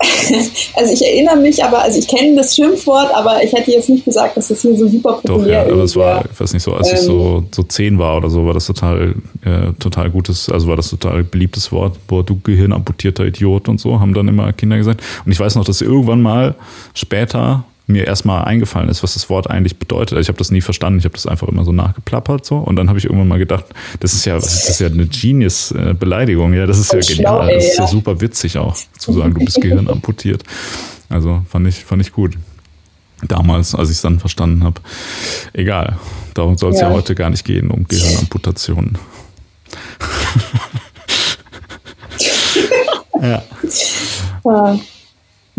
[0.74, 4.04] also ich erinnere mich, aber also ich kenne das Schimpfwort, aber ich hätte jetzt nicht
[4.04, 6.62] gesagt, dass das hier so super populär Doch, ja, aber es war, ich weiß nicht
[6.62, 9.72] so, als ähm, ich so, ähm, so zehn war oder so, war das total, äh,
[9.78, 14.14] total gutes, also war das total beliebtes Wort, boah, du gehirnamputierter Idiot und so, haben
[14.14, 15.02] dann immer Kinder gesagt.
[15.24, 16.54] Und ich weiß noch, dass irgendwann mal
[16.94, 20.12] später mir erstmal eingefallen ist, was das Wort eigentlich bedeutet.
[20.12, 22.76] Also ich habe das nie verstanden, ich habe das einfach immer so nachgeplappert so und
[22.76, 23.64] dann habe ich irgendwann mal gedacht,
[24.00, 27.78] das ist ja, das ist ja eine Genius-Beleidigung, ja, das ist ja genial, das ist
[27.78, 30.42] ja super witzig auch, zu sagen, du bist Gehirn amputiert.
[31.08, 32.36] Also fand ich, fand ich gut.
[33.26, 34.80] Damals, als ich es dann verstanden habe.
[35.52, 35.98] Egal,
[36.34, 36.88] darum soll es ja.
[36.88, 36.94] ja.
[36.94, 38.96] heute gar nicht gehen, um Gehirnamputationen.
[43.22, 43.42] ja.
[44.44, 44.78] Ah,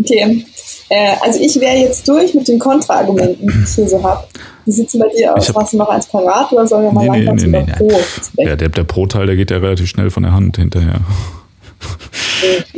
[0.00, 0.44] okay.
[0.92, 4.24] Äh, also ich wäre jetzt durch mit den Kontraargumenten, die ich hier so habe.
[4.66, 5.50] Wie sieht es bei dir aus?
[5.54, 7.90] Hast du noch eins parat oder sollen wir mal nee, langsam nee, nee, Pro?
[8.36, 11.00] Ja, der, der Pro-Teil, der geht ja relativ schnell von der Hand hinterher.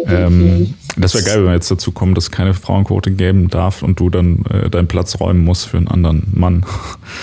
[0.07, 3.99] ähm, das wäre geil, wenn wir jetzt dazu kommen, dass keine Frauenquote geben darf und
[3.99, 6.65] du dann äh, deinen Platz räumen musst für einen anderen Mann.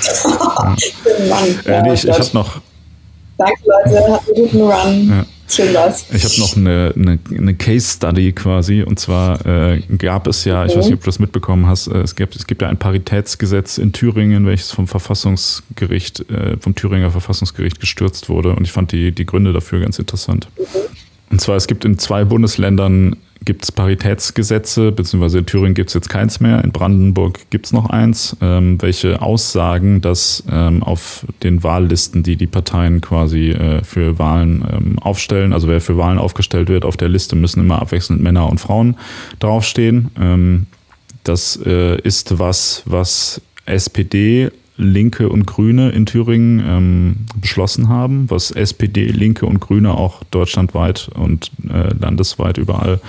[0.25, 0.75] ja.
[1.29, 1.55] Mann.
[1.65, 2.59] Äh, ja, nee, ich, ich habe noch.
[3.37, 4.11] Danke, Leute.
[4.11, 5.09] Habt einen guten Run.
[5.09, 5.25] Ja.
[5.51, 5.75] Schön.
[6.13, 8.83] Ich habe noch eine, eine, eine, Case Study quasi.
[8.83, 11.97] Und zwar äh, gab es ja, ich weiß nicht, ob du das mitbekommen hast, äh,
[11.97, 17.11] es, gibt, es gibt ja ein Paritätsgesetz in Thüringen, welches vom Verfassungsgericht, äh, vom Thüringer
[17.11, 18.55] Verfassungsgericht gestürzt wurde.
[18.55, 20.47] Und ich fand die, die Gründe dafür ganz interessant.
[20.57, 20.63] Mhm.
[21.31, 25.95] Und zwar, es gibt in zwei Bundesländern gibt es Paritätsgesetze, beziehungsweise in Thüringen gibt es
[25.95, 31.25] jetzt keins mehr, in Brandenburg gibt es noch eins, ähm, welche aussagen, dass ähm, auf
[31.41, 36.19] den Wahllisten, die die Parteien quasi äh, für Wahlen ähm, aufstellen, also wer für Wahlen
[36.19, 38.95] aufgestellt wird, auf der Liste müssen immer abwechselnd Männer und Frauen
[39.39, 40.11] draufstehen.
[40.19, 40.67] Ähm,
[41.23, 44.51] das äh, ist was, was SPD
[44.81, 51.09] Linke und Grüne in Thüringen ähm, beschlossen haben, was SPD, Linke und Grüne auch deutschlandweit
[51.13, 52.99] und äh, landesweit überall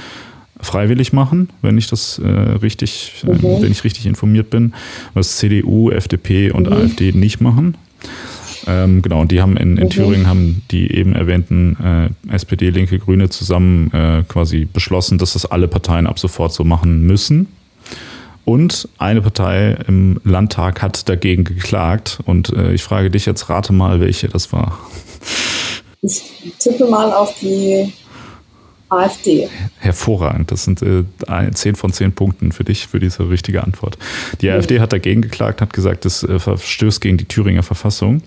[0.61, 3.63] freiwillig machen, wenn ich das äh, richtig, äh, mhm.
[3.63, 4.75] wenn ich richtig informiert bin,
[5.15, 6.73] was CDU, FDP und mhm.
[6.73, 7.77] AfD nicht machen.
[8.67, 9.91] Ähm, genau, und die haben in, in mhm.
[9.91, 11.77] Thüringen haben die eben erwähnten
[12.31, 16.63] äh, SPD, Linke, Grüne zusammen äh, quasi beschlossen, dass das alle Parteien ab sofort so
[16.63, 17.49] machen müssen.
[18.45, 22.19] Und eine Partei im Landtag hat dagegen geklagt.
[22.25, 24.79] Und äh, ich frage dich jetzt, rate mal, welche das war.
[26.01, 26.23] Ich
[26.59, 27.93] tippe mal auf die
[28.89, 29.49] AfD.
[29.79, 30.51] Hervorragend.
[30.51, 31.05] Das sind äh,
[31.53, 33.97] 10 von 10 Punkten für dich, für diese richtige Antwort.
[34.41, 34.55] Die mhm.
[34.55, 38.23] AfD hat dagegen geklagt, hat gesagt, es äh, verstößt gegen die Thüringer Verfassung.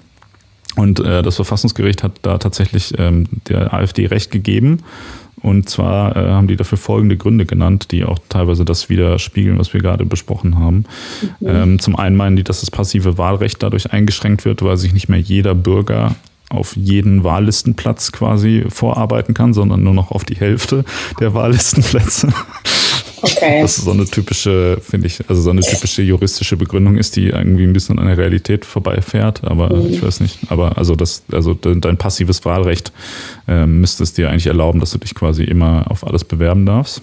[0.76, 4.80] Und äh, das Verfassungsgericht hat da tatsächlich ähm, der AfD Recht gegeben
[5.46, 9.76] und zwar äh, haben die dafür folgende Gründe genannt, die auch teilweise das widerspiegeln, was
[9.76, 10.86] wir gerade besprochen haben.
[11.40, 11.48] Mhm.
[11.48, 15.08] Ähm, zum einen meinen die, dass das passive Wahlrecht dadurch eingeschränkt wird, weil sich nicht
[15.08, 16.16] mehr jeder Bürger
[16.50, 20.84] auf jeden Wahllistenplatz quasi vorarbeiten kann, sondern nur noch auf die Hälfte
[21.20, 22.34] der Wahllistenplätze.
[23.26, 23.62] Okay.
[23.62, 27.30] Das ist so eine typische, finde ich, also so eine typische juristische Begründung ist, die
[27.30, 29.90] irgendwie ein bisschen an der Realität vorbeifährt, aber mhm.
[29.90, 30.40] ich weiß nicht.
[30.50, 32.92] Aber also das, also dein passives Wahlrecht
[33.48, 37.02] äh, müsste es dir eigentlich erlauben, dass du dich quasi immer auf alles bewerben darfst.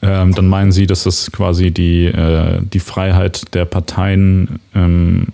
[0.00, 5.26] Ähm, dann meinen sie, dass das quasi die, äh, die Freiheit der Parteien ähm,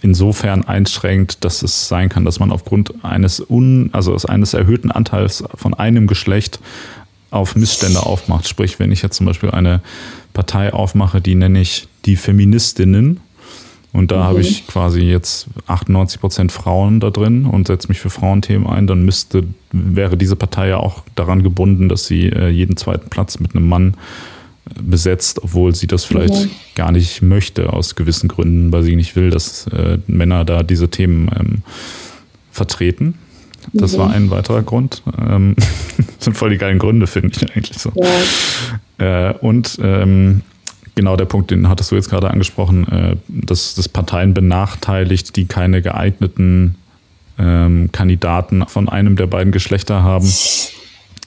[0.00, 5.42] insofern einschränkt, dass es sein kann, dass man aufgrund eines un, also eines erhöhten Anteils
[5.56, 6.60] von einem Geschlecht
[7.32, 8.46] auf Missstände aufmacht.
[8.46, 9.80] Sprich, wenn ich jetzt zum Beispiel eine
[10.32, 13.20] Partei aufmache, die nenne ich die Feministinnen.
[13.92, 14.24] Und da mhm.
[14.24, 18.86] habe ich quasi jetzt 98 Prozent Frauen da drin und setze mich für Frauenthemen ein,
[18.86, 23.38] dann müsste, wäre diese Partei ja auch daran gebunden, dass sie äh, jeden zweiten Platz
[23.38, 23.94] mit einem Mann
[24.66, 26.50] äh, besetzt, obwohl sie das vielleicht mhm.
[26.74, 30.88] gar nicht möchte, aus gewissen Gründen, weil sie nicht will, dass äh, Männer da diese
[30.88, 31.62] Themen ähm,
[32.50, 33.18] vertreten.
[33.72, 33.98] Das mhm.
[33.98, 35.02] war ein weiterer Grund.
[35.18, 35.56] Ähm,
[36.18, 37.92] sind voll die geilen Gründe, finde ich eigentlich so.
[38.98, 39.30] Ja.
[39.30, 40.42] Äh, und ähm,
[40.94, 45.46] genau der Punkt, den hattest du jetzt gerade angesprochen, äh, dass das Parteien benachteiligt, die
[45.46, 46.76] keine geeigneten
[47.38, 50.30] ähm, Kandidaten von einem der beiden Geschlechter haben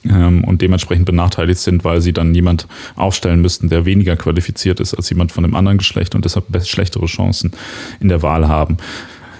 [0.08, 4.94] ähm, und dementsprechend benachteiligt sind, weil sie dann jemand aufstellen müssten, der weniger qualifiziert ist
[4.94, 7.52] als jemand von dem anderen Geschlecht und deshalb schlechtere Chancen
[8.00, 8.76] in der Wahl haben.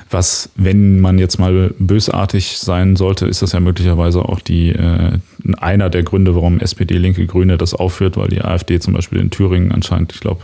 [0.08, 5.18] Was, wenn man jetzt mal bösartig sein sollte, ist das ja möglicherweise auch die, äh,
[5.58, 9.30] einer der Gründe, warum SPD, Linke, Grüne das aufführt, weil die AfD zum Beispiel in
[9.30, 10.42] Thüringen anscheinend, ich glaube,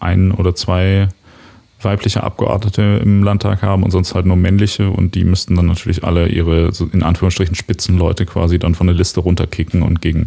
[0.00, 1.08] ein oder zwei
[1.84, 6.04] weibliche Abgeordnete im Landtag haben und sonst halt nur männliche und die müssten dann natürlich
[6.04, 10.26] alle ihre in Anführungsstrichen Spitzenleute quasi dann von der Liste runterkicken und gegen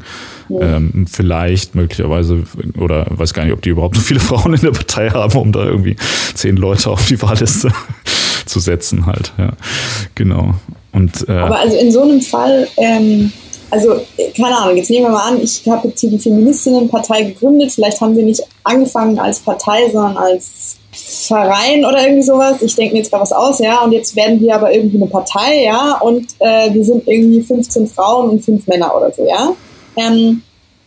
[0.50, 0.78] ja.
[0.78, 2.44] ähm, vielleicht möglicherweise
[2.78, 5.52] oder weiß gar nicht, ob die überhaupt so viele Frauen in der Partei haben, um
[5.52, 5.96] da irgendwie
[6.34, 7.72] zehn Leute auf die Wahlliste
[8.46, 9.34] zu setzen halt.
[9.38, 9.52] Ja,
[10.16, 10.56] genau.
[10.92, 13.32] Und, äh, Aber also in so einem Fall ähm
[13.72, 14.00] also
[14.36, 18.00] keine Ahnung, jetzt nehmen wir mal an, ich habe jetzt hier die Feministinnenpartei gegründet, vielleicht
[18.00, 22.62] haben wir nicht angefangen als Partei, sondern als Verein oder irgendwie sowas.
[22.62, 25.08] Ich denke mir jetzt gerade was aus, ja, und jetzt werden wir aber irgendwie eine
[25.08, 29.54] Partei, ja, und äh, wir sind irgendwie 15 Frauen und 5 Männer oder so, ja.
[29.98, 30.42] Ähm,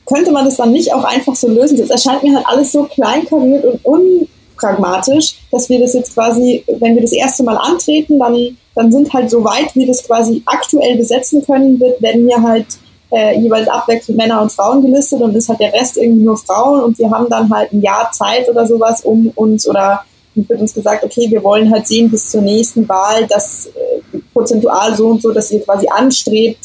[0.06, 1.76] könnte man das dann nicht auch einfach so lösen?
[1.76, 4.28] Das erscheint mir halt alles so kleinkariert und
[4.58, 9.12] unpragmatisch, dass wir das jetzt quasi, wenn wir das erste Mal antreten, dann, dann sind
[9.12, 12.66] halt so weit wir das quasi aktuell besetzen können, wird, werden wir halt
[13.10, 16.82] äh, jeweils abwechselnd Männer und Frauen gelistet und ist halt der Rest irgendwie nur Frauen
[16.82, 20.02] und wir haben dann halt ein Jahr Zeit oder sowas, um uns oder
[20.34, 24.94] wird uns gesagt, okay, wir wollen halt sehen bis zur nächsten Wahl, dass äh, prozentual
[24.94, 26.58] so und so, dass ihr quasi anstrebt,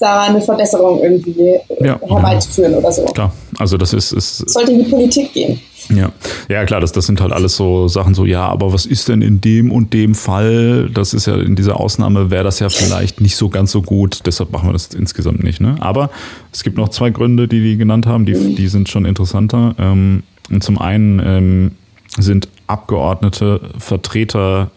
[0.00, 2.78] da eine Verbesserung irgendwie ja, herbeizuführen ja.
[2.78, 3.04] oder so.
[3.04, 5.60] Klar, also das ist, ist sollte in die Politik gehen.
[5.90, 6.12] Ja,
[6.48, 9.22] ja klar, das, das sind halt alles so Sachen so, ja, aber was ist denn
[9.22, 10.90] in dem und dem Fall?
[10.92, 14.20] Das ist ja in dieser Ausnahme, wäre das ja vielleicht nicht so ganz so gut,
[14.26, 15.60] deshalb machen wir das insgesamt nicht.
[15.60, 15.76] Ne?
[15.80, 16.10] Aber
[16.52, 19.74] es gibt noch zwei Gründe, die die genannt haben, die, die sind schon interessanter.
[19.78, 21.70] Ähm, und zum einen ähm,
[22.18, 24.70] sind Abgeordnete Vertreter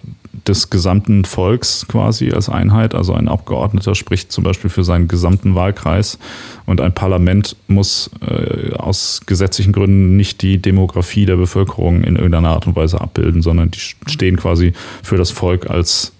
[0.48, 2.96] des gesamten Volks quasi als Einheit.
[2.96, 6.18] Also ein Abgeordneter spricht zum Beispiel für seinen gesamten Wahlkreis
[6.66, 12.50] und ein Parlament muss äh, aus gesetzlichen Gründen nicht die Demografie der Bevölkerung in irgendeiner
[12.50, 16.13] Art und Weise abbilden, sondern die stehen quasi für das Volk als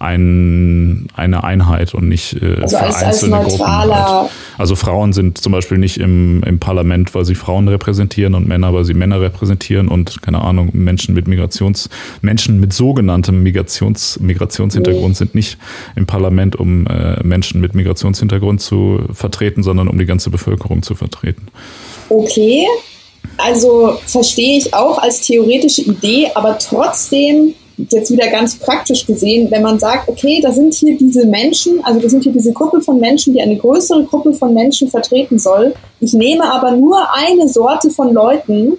[0.00, 3.66] ein, eine Einheit und nicht äh, also für als, einzelne als Gruppen.
[3.66, 4.30] Halt.
[4.56, 8.72] Also Frauen sind zum Beispiel nicht im, im Parlament, weil sie Frauen repräsentieren und Männer,
[8.72, 11.90] weil sie Männer repräsentieren und keine Ahnung, Menschen mit Migrations,
[12.22, 15.14] Menschen mit sogenanntem Migrations, Migrationshintergrund nee.
[15.14, 15.58] sind nicht
[15.96, 20.94] im Parlament, um äh, Menschen mit Migrationshintergrund zu vertreten, sondern um die ganze Bevölkerung zu
[20.94, 21.46] vertreten.
[22.08, 22.66] Okay,
[23.36, 27.54] also verstehe ich auch als theoretische Idee, aber trotzdem
[27.90, 32.00] jetzt wieder ganz praktisch gesehen, wenn man sagt, okay, da sind hier diese Menschen, also
[32.00, 35.74] da sind hier diese Gruppe von Menschen, die eine größere Gruppe von Menschen vertreten soll.
[36.00, 38.78] Ich nehme aber nur eine Sorte von Leuten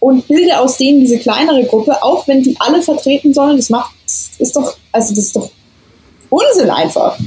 [0.00, 3.56] und bilde aus denen diese kleinere Gruppe, auch wenn die alle vertreten sollen.
[3.56, 5.50] Das macht, ist doch, also das ist doch
[6.28, 7.18] Unsinn einfach.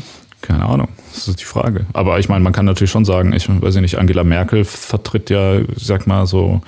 [0.41, 0.87] Keine Ahnung.
[1.13, 1.85] Das ist die Frage.
[1.93, 5.59] Aber ich meine, man kann natürlich schon sagen, ich weiß nicht, Angela Merkel vertritt ja,
[5.59, 6.61] ich sag mal so,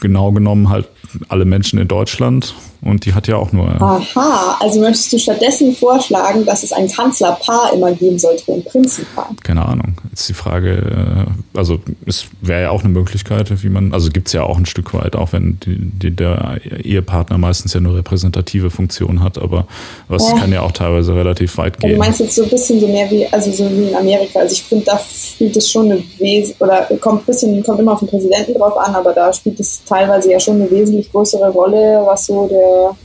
[0.00, 0.88] genau genommen halt
[1.28, 3.68] alle Menschen in Deutschland und die hat ja auch nur.
[3.68, 9.34] Aha, also möchtest du stattdessen vorschlagen, dass es ein Kanzlerpaar immer geben sollte, ein Prinzenpaar?
[9.42, 9.94] Keine Ahnung.
[10.10, 11.26] Jetzt die Frage,
[11.56, 14.58] äh, also es wäre ja auch eine Möglichkeit, wie man, also gibt es ja auch
[14.58, 19.38] ein Stück weit, auch wenn die, die, der Ehepartner meistens ja nur repräsentative Funktion hat,
[19.38, 19.66] aber
[20.06, 20.38] was ja.
[20.38, 21.92] kann ja auch teilweise relativ weit gehen.
[21.92, 24.38] du meinst jetzt so ein bisschen so mehr wie, also so wie in Amerika.
[24.38, 27.94] Also ich finde, da spielt es schon eine Wes oder kommt ein bisschen, kommt immer
[27.94, 31.50] auf den Präsidenten drauf an, aber da spielt es teilweise ja schon eine wesentlich größere
[31.50, 32.96] Rolle, was so der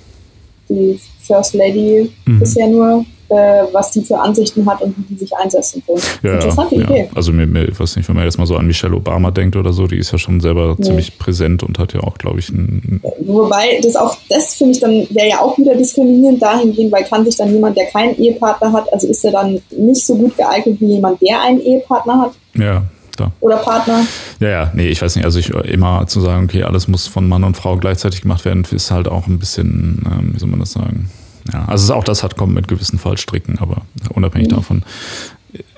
[0.70, 2.40] die First Lady mhm.
[2.40, 6.02] bisher nur, äh, was die für Ansichten hat und wie die sich einsetzen will.
[6.24, 6.84] Ja, Interessante ja.
[6.84, 7.10] Idee.
[7.14, 9.58] Also mir, mir, ich weiß nicht, wenn man jetzt mal so an Michelle Obama denkt
[9.58, 10.86] oder so, die ist ja schon selber nee.
[10.86, 13.02] ziemlich präsent und hat ja auch, glaube ich, ein.
[13.20, 17.26] Wobei das auch, das finde ich dann, wäre ja auch wieder diskriminierend dahingehend, weil kann
[17.26, 20.80] sich dann jemand, der keinen Ehepartner hat, also ist er dann nicht so gut geeignet
[20.80, 22.32] wie jemand, der einen Ehepartner hat.
[22.56, 22.84] Ja,
[23.16, 23.32] da.
[23.40, 24.06] Oder Partner.
[24.40, 25.26] Ja, ja, nee, ich weiß nicht.
[25.26, 28.66] Also ich immer zu sagen, okay, alles muss von Mann und Frau gleichzeitig gemacht werden,
[28.72, 31.10] ist halt auch ein bisschen, ähm, wie soll man das sagen?
[31.52, 33.82] Ja, also auch das hat kommt mit gewissen Fallstricken, aber
[34.14, 34.56] unabhängig mhm.
[34.56, 34.84] davon,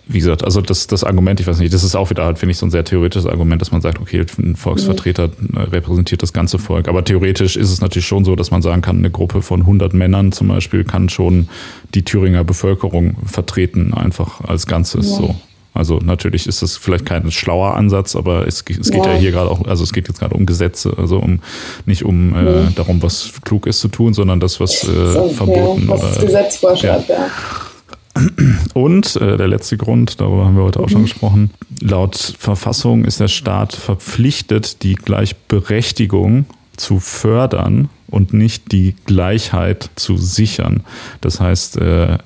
[0.08, 2.52] wie gesagt, also das, das Argument, ich weiß nicht, das ist auch wieder halt, finde
[2.52, 5.58] ich, so ein sehr theoretisches Argument, dass man sagt, okay, ein Volksvertreter mhm.
[5.58, 6.88] repräsentiert das ganze Volk.
[6.88, 9.94] Aber theoretisch ist es natürlich schon so, dass man sagen kann, eine Gruppe von 100
[9.94, 11.50] Männern zum Beispiel kann schon
[11.96, 15.18] die Thüringer Bevölkerung vertreten, einfach als Ganzes ja.
[15.18, 15.36] so.
[15.76, 19.14] Also natürlich ist das vielleicht kein schlauer Ansatz, aber es, es geht ja.
[19.14, 21.42] ja hier gerade auch, also es geht jetzt gerade um Gesetze, also um
[21.86, 22.76] nicht um äh, mhm.
[22.76, 26.10] darum, was klug ist zu tun, sondern das, was äh, so, verboten ja, was oder,
[26.10, 27.28] das Gesetz vorschreibt, ja.
[28.74, 31.06] Und äh, der letzte Grund, darüber haben wir heute auch schon mhm.
[31.06, 31.52] gesprochen,
[31.82, 36.46] laut Verfassung ist der Staat verpflichtet, die Gleichberechtigung
[36.78, 40.84] zu fördern und nicht die Gleichheit zu sichern.
[41.22, 42.18] Das heißt, äh,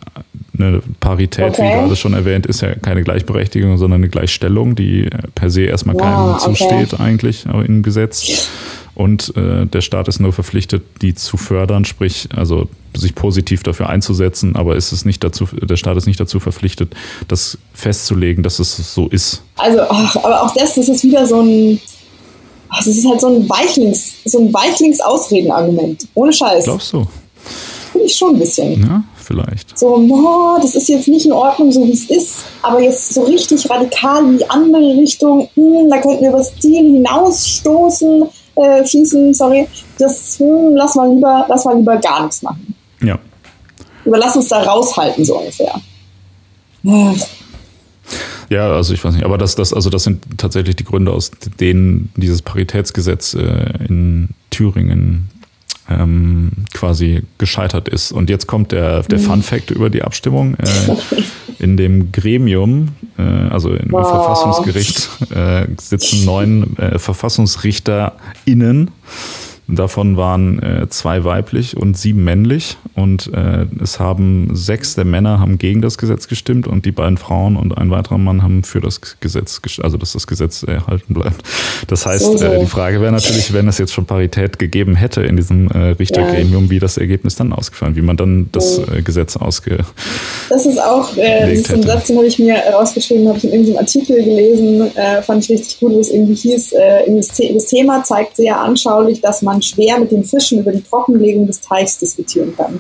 [0.58, 1.64] eine Parität, okay.
[1.64, 5.96] wie gerade schon erwähnt, ist ja keine Gleichberechtigung, sondern eine Gleichstellung, die per se erstmal
[5.96, 6.56] keinem wow, okay.
[6.56, 8.50] zusteht eigentlich im Gesetz.
[8.96, 13.88] und äh, der Staat ist nur verpflichtet, die zu fördern, sprich, also sich positiv dafür
[13.88, 16.94] einzusetzen, aber ist es nicht dazu, der Staat ist nicht dazu verpflichtet,
[17.28, 19.44] das festzulegen, dass es so ist.
[19.56, 21.80] Also, ach, aber auch das, das ist wieder so ein,
[22.78, 26.08] das ist halt so ein Weichlings, so ein Weichlings-Ausreden-Argument.
[26.14, 26.66] Ohne Scheiß.
[26.66, 27.06] Glaubst du?
[27.92, 28.82] Finde ich schon ein bisschen.
[28.82, 29.78] Ja, vielleicht.
[29.78, 33.24] So, no, das ist jetzt nicht in Ordnung, so wie es ist, aber jetzt so
[33.24, 39.34] richtig radikal in die andere Richtung, hm, da könnten wir das Ziel hinausstoßen, äh, schießen,
[39.34, 39.68] sorry,
[39.98, 42.76] das hm, lass mal lieber, lass mal lieber gar nichts machen.
[43.02, 43.18] Ja.
[44.06, 45.74] Überlass uns da raushalten, so ungefähr.
[48.50, 51.32] Ja, also ich weiß nicht, aber das, das, also das sind tatsächlich die Gründe, aus
[51.60, 55.30] denen dieses Paritätsgesetz äh, in Thüringen
[55.90, 58.12] ähm, quasi gescheitert ist.
[58.12, 59.20] Und jetzt kommt der, der.
[59.20, 60.56] Fun Fact über die Abstimmung.
[60.56, 60.96] Äh,
[61.60, 64.08] in dem Gremium, äh, also im wow.
[64.08, 68.92] Verfassungsgericht, äh, sitzen neun äh, VerfassungsrichterInnen
[69.72, 72.78] Davon waren äh, zwei weiblich und sieben männlich.
[72.96, 77.18] Und äh, es haben sechs der Männer haben gegen das Gesetz gestimmt und die beiden
[77.18, 81.44] Frauen und ein weiterer Mann haben für das Gesetz, also dass das Gesetz erhalten bleibt.
[81.88, 82.46] Das heißt, so, so.
[82.46, 85.92] Äh, die Frage wäre natürlich, wenn es jetzt schon Parität gegeben hätte in diesem äh,
[85.92, 86.70] Richtergremium, ja.
[86.72, 89.78] wie das Ergebnis dann ausgefallen, wie man dann das äh, Gesetz ausge.
[90.50, 93.78] Das ist auch, äh, ein Satz, den habe ich mir rausgeschrieben, habe ich in irgendeinem
[93.78, 96.74] Artikel gelesen, äh, fand ich richtig gut, wo es irgendwie hieß,
[97.20, 101.62] das Thema zeigt sehr anschaulich, dass man schwer mit den Fischen über die Trockenlegung des
[101.62, 102.80] Teichs diskutieren kann.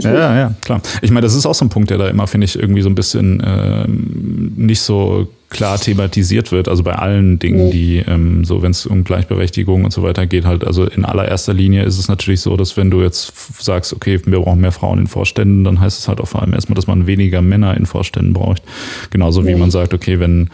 [0.00, 0.80] Ja, ja, klar.
[1.02, 2.88] Ich meine, das ist auch so ein Punkt, der da immer, finde ich, irgendwie so
[2.88, 6.68] ein bisschen äh, nicht so klar thematisiert wird.
[6.68, 10.44] Also bei allen Dingen, die ähm, so, wenn es um Gleichberechtigung und so weiter geht,
[10.44, 13.32] halt, also in allererster Linie ist es natürlich so, dass wenn du jetzt
[13.62, 16.54] sagst, okay, wir brauchen mehr Frauen in Vorständen, dann heißt es halt auch vor allem
[16.54, 18.62] erstmal, dass man weniger Männer in Vorständen braucht.
[19.10, 19.56] Genauso wie ja.
[19.56, 20.50] man sagt, okay, wenn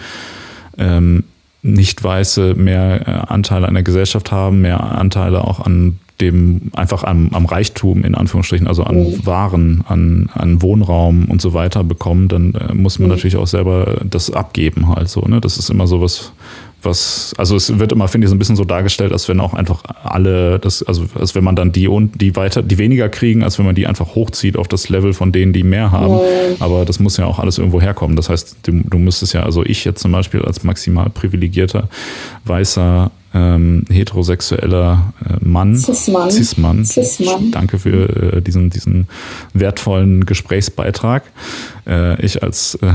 [0.78, 1.24] ähm,
[1.62, 7.04] nicht Weiße mehr äh, Anteile an der Gesellschaft haben, mehr Anteile auch an dem, einfach
[7.04, 9.26] am, am Reichtum in Anführungsstrichen, also an mhm.
[9.26, 13.14] Waren, an, an Wohnraum und so weiter bekommen, dann äh, muss man mhm.
[13.14, 15.22] natürlich auch selber das abgeben halt so.
[15.22, 15.40] Ne?
[15.40, 16.32] Das ist immer so was,
[16.82, 19.54] was, also es wird immer, finde ich, so ein bisschen so dargestellt, als wenn auch
[19.54, 23.42] einfach alle, das, also als wenn man dann die und die weiter, die weniger kriegen,
[23.42, 26.14] als wenn man die einfach hochzieht auf das Level von denen, die mehr haben.
[26.14, 26.20] Ja.
[26.60, 28.16] Aber das muss ja auch alles irgendwo herkommen.
[28.16, 31.88] Das heißt, du, du müsstest ja, also ich jetzt zum Beispiel als maximal privilegierter
[32.44, 36.30] weißer ähm, heterosexueller äh, Mann, Cis-Mann.
[36.30, 36.84] Cis-Mann.
[36.84, 37.50] Cis-Mann.
[37.52, 39.06] Danke für äh, diesen, diesen
[39.54, 41.22] wertvollen Gesprächsbeitrag.
[41.86, 42.86] Äh, ich als, äh,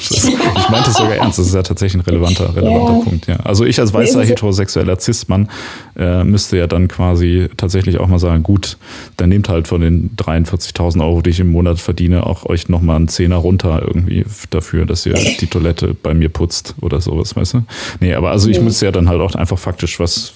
[0.00, 3.00] ich meinte es sogar ernst, das ist ja tatsächlich ein relevanter, relevanter ja.
[3.00, 3.26] Punkt.
[3.26, 3.36] Ja.
[3.44, 5.48] Also ich als weißer heterosexueller Cis-Mann
[5.96, 8.76] äh, müsste ja dann quasi tatsächlich auch mal sagen, gut,
[9.16, 12.96] dann nehmt halt von den 43.000 Euro, die ich im Monat verdiene, auch euch nochmal
[12.96, 17.54] einen Zehner runter irgendwie dafür, dass ihr die Toilette bei mir putzt oder sowas, weißt
[17.54, 17.62] du?
[18.00, 18.62] Nee, aber also ich ja.
[18.62, 20.32] müsste ja dann halt auch einfach faktisch was,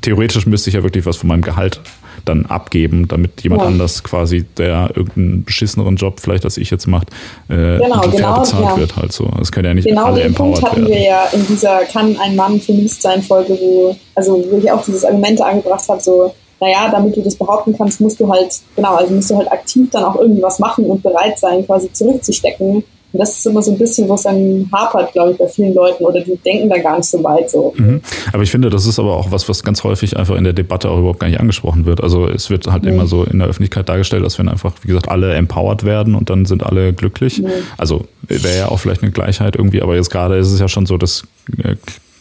[0.00, 1.80] theoretisch müsste ich ja wirklich was von meinem Gehalt
[2.24, 3.68] dann abgeben, damit jemand ja.
[3.68, 7.08] anders quasi, der irgendeinen beschisseneren Job vielleicht als ich jetzt macht,
[7.48, 8.76] äh, genau, genau, bezahlt ja.
[8.76, 9.28] wird halt so.
[9.38, 10.88] Das können ja nicht genau alle den Punkt hatten werden.
[10.88, 14.84] wir ja in dieser Kann ein Mann Feminist sein Folge, wo, also wo ich auch
[14.84, 18.94] dieses Argument angebracht habe, so naja, damit du das behaupten kannst, musst du halt, genau,
[18.94, 22.84] also musst du halt aktiv dann auch irgendwie was machen und bereit sein, quasi zurückzustecken
[23.12, 25.74] und das ist immer so ein bisschen, wo es dann hapert, glaube ich, bei vielen
[25.74, 27.74] Leuten oder die denken da gar nicht so weit so.
[27.76, 28.00] Mhm.
[28.32, 30.88] Aber ich finde, das ist aber auch was, was ganz häufig einfach in der Debatte
[30.90, 32.02] auch überhaupt gar nicht angesprochen wird.
[32.02, 32.90] Also es wird halt mhm.
[32.90, 36.30] immer so in der Öffentlichkeit dargestellt, als wenn einfach, wie gesagt, alle empowered werden und
[36.30, 37.42] dann sind alle glücklich.
[37.42, 37.50] Mhm.
[37.76, 40.86] Also wäre ja auch vielleicht eine Gleichheit irgendwie, aber jetzt gerade ist es ja schon
[40.86, 41.24] so, dass
[41.62, 41.76] äh,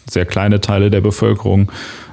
[0.10, 1.72] sehr kleine Teile der Bevölkerung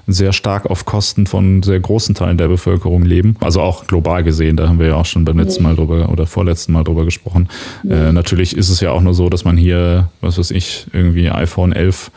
[0.08, 3.36] sehr stark auf Kosten von sehr großen Teilen der Bevölkerung leben.
[3.40, 6.26] Also auch global gesehen, da haben wir ja auch schon beim letzten Mal drüber oder
[6.26, 7.48] vorletzten Mal drüber gesprochen.
[7.88, 11.30] Äh, natürlich ist es ja auch nur so, dass man hier, was weiß ich, irgendwie
[11.30, 12.10] iPhone 11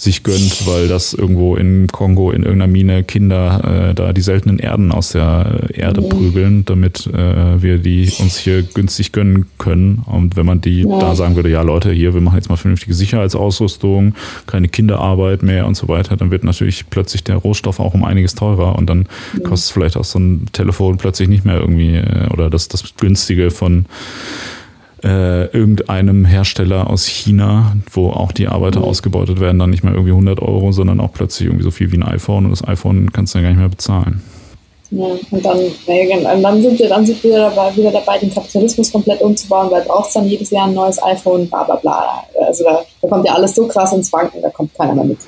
[0.00, 4.58] sich gönnt, weil das irgendwo in Kongo in irgendeiner Mine Kinder äh, da die seltenen
[4.58, 6.08] Erden aus der Erde mhm.
[6.08, 10.02] prügeln, damit äh, wir die uns hier günstig gönnen können.
[10.06, 10.98] Und wenn man die ja.
[10.98, 14.14] da sagen würde, ja Leute, hier, wir machen jetzt mal vernünftige Sicherheitsausrüstung,
[14.46, 18.34] keine Kinderarbeit mehr und so weiter, dann wird natürlich plötzlich der Rohstoff auch um einiges
[18.34, 19.00] teurer und dann
[19.34, 19.42] mhm.
[19.42, 22.94] kostet es vielleicht auch so ein Telefon plötzlich nicht mehr irgendwie äh, oder das, das
[22.96, 23.84] günstige von
[25.04, 28.86] äh, irgendeinem Hersteller aus China, wo auch die Arbeiter mhm.
[28.86, 31.96] ausgebeutet werden, dann nicht mehr irgendwie 100 Euro, sondern auch plötzlich irgendwie so viel wie
[31.96, 34.22] ein iPhone und das iPhone kannst du ja gar nicht mehr bezahlen.
[34.92, 38.90] Ja, und dann, und dann sind wir, dann sind wir dabei, wieder dabei, den Kapitalismus
[38.90, 42.24] komplett umzubauen, weil braucht dann jedes Jahr ein neues iPhone, bla bla bla.
[42.44, 45.18] Also da, da kommt ja alles so krass ins Wanken, da kommt keiner mehr mit.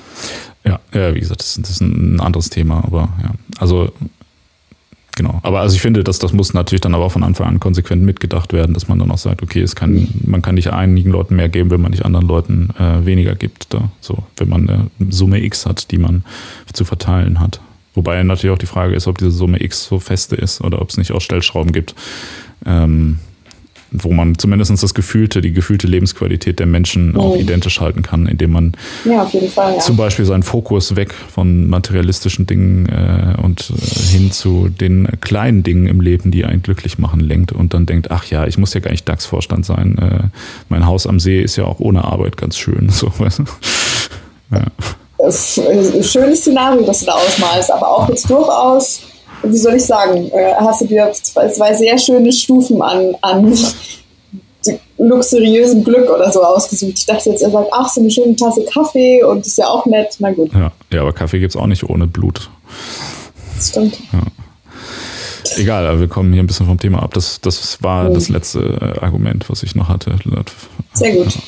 [0.64, 3.30] Ja, ja wie gesagt, das, das ist ein anderes Thema, aber ja.
[3.58, 3.90] Also
[5.16, 5.40] Genau.
[5.42, 8.02] Aber also ich finde, dass das muss natürlich dann aber auch von Anfang an konsequent
[8.02, 11.36] mitgedacht werden, dass man dann auch sagt, okay, es kann, man kann nicht einigen Leuten
[11.36, 13.74] mehr geben, wenn man nicht anderen Leuten äh, weniger gibt.
[13.74, 13.90] Da.
[14.00, 16.24] So, wenn man eine Summe X hat, die man
[16.72, 17.60] zu verteilen hat.
[17.94, 20.88] Wobei natürlich auch die Frage ist, ob diese Summe X so feste ist oder ob
[20.88, 21.94] es nicht auch Stellschrauben gibt.
[22.64, 23.18] Ähm,
[23.92, 28.52] wo man zumindest das gefühlte, die gefühlte Lebensqualität der Menschen auch identisch halten kann, indem
[28.52, 28.72] man
[29.04, 29.78] ja, Fall, ja.
[29.78, 35.62] zum Beispiel seinen Fokus weg von materialistischen Dingen äh, und äh, hin zu den kleinen
[35.62, 38.74] Dingen im Leben, die einen glücklich machen, lenkt und dann denkt, ach ja, ich muss
[38.74, 39.98] ja gar nicht DAX-Vorstand sein.
[39.98, 40.28] Äh,
[40.68, 42.90] mein Haus am See ist ja auch ohne Arbeit ganz schön.
[43.02, 43.44] So, weißt du?
[44.52, 44.66] ja.
[45.18, 49.00] Das ist ein schönes Szenario, das du da ausmalst, aber auch jetzt durchaus
[49.42, 53.56] wie soll ich sagen, äh, hast du dir zwei, zwei sehr schöne Stufen an, an
[54.98, 56.94] luxuriösem Glück oder so ausgesucht.
[56.96, 59.86] Ich dachte jetzt, er sagt, ach, so eine schöne Tasse Kaffee und ist ja auch
[59.86, 60.16] nett.
[60.18, 60.52] Na gut.
[60.52, 62.48] Ja, ja aber Kaffee gibt es auch nicht ohne Blut.
[63.56, 63.98] Das stimmt.
[64.12, 64.20] Ja.
[65.56, 67.14] Egal, aber wir kommen hier ein bisschen vom Thema ab.
[67.14, 68.14] Das, das war mhm.
[68.14, 70.14] das letzte äh, Argument, was ich noch hatte.
[70.94, 71.38] Sehr gut.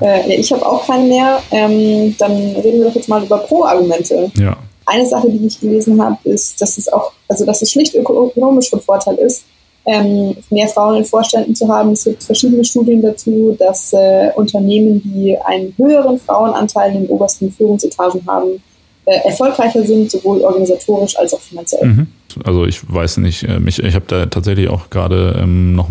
[0.00, 1.42] Äh, ich habe auch keine mehr.
[1.50, 4.30] Ähm, dann reden wir doch jetzt mal über Pro-Argumente.
[4.38, 4.56] Ja.
[4.90, 8.70] Eine Sache, die ich gelesen habe, ist, dass es auch, also dass es schlicht ökonomisch
[8.70, 9.44] von Vorteil ist,
[9.86, 11.92] ähm, mehr Frauen in Vorständen zu haben.
[11.92, 17.52] Es gibt verschiedene Studien dazu, dass äh, Unternehmen, die einen höheren Frauenanteil in den obersten
[17.52, 18.60] Führungsetagen haben,
[19.04, 21.86] äh, erfolgreicher sind, sowohl organisatorisch als auch finanziell.
[21.86, 22.06] Mhm.
[22.44, 25.90] Also ich weiß nicht, ähm, ich, ich habe da tatsächlich auch gerade ähm, noch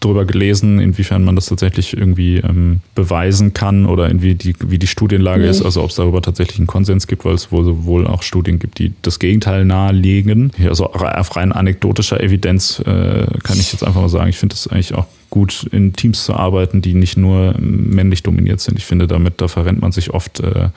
[0.00, 4.86] drüber gelesen, inwiefern man das tatsächlich irgendwie ähm, beweisen kann oder irgendwie die, wie die
[4.86, 5.50] Studienlage mhm.
[5.50, 8.58] ist, also ob es darüber tatsächlich einen Konsens gibt, weil es wohl, wohl auch Studien
[8.58, 10.52] gibt, die das Gegenteil nahelegen.
[10.66, 14.68] Also auf rein anekdotischer Evidenz äh, kann ich jetzt einfach mal sagen, ich finde es
[14.68, 18.78] eigentlich auch gut, in Teams zu arbeiten, die nicht nur männlich dominiert sind.
[18.78, 20.68] Ich finde, damit da verrennt man sich oft äh,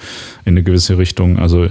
[0.45, 1.39] in eine gewisse Richtung.
[1.39, 1.69] Also äh,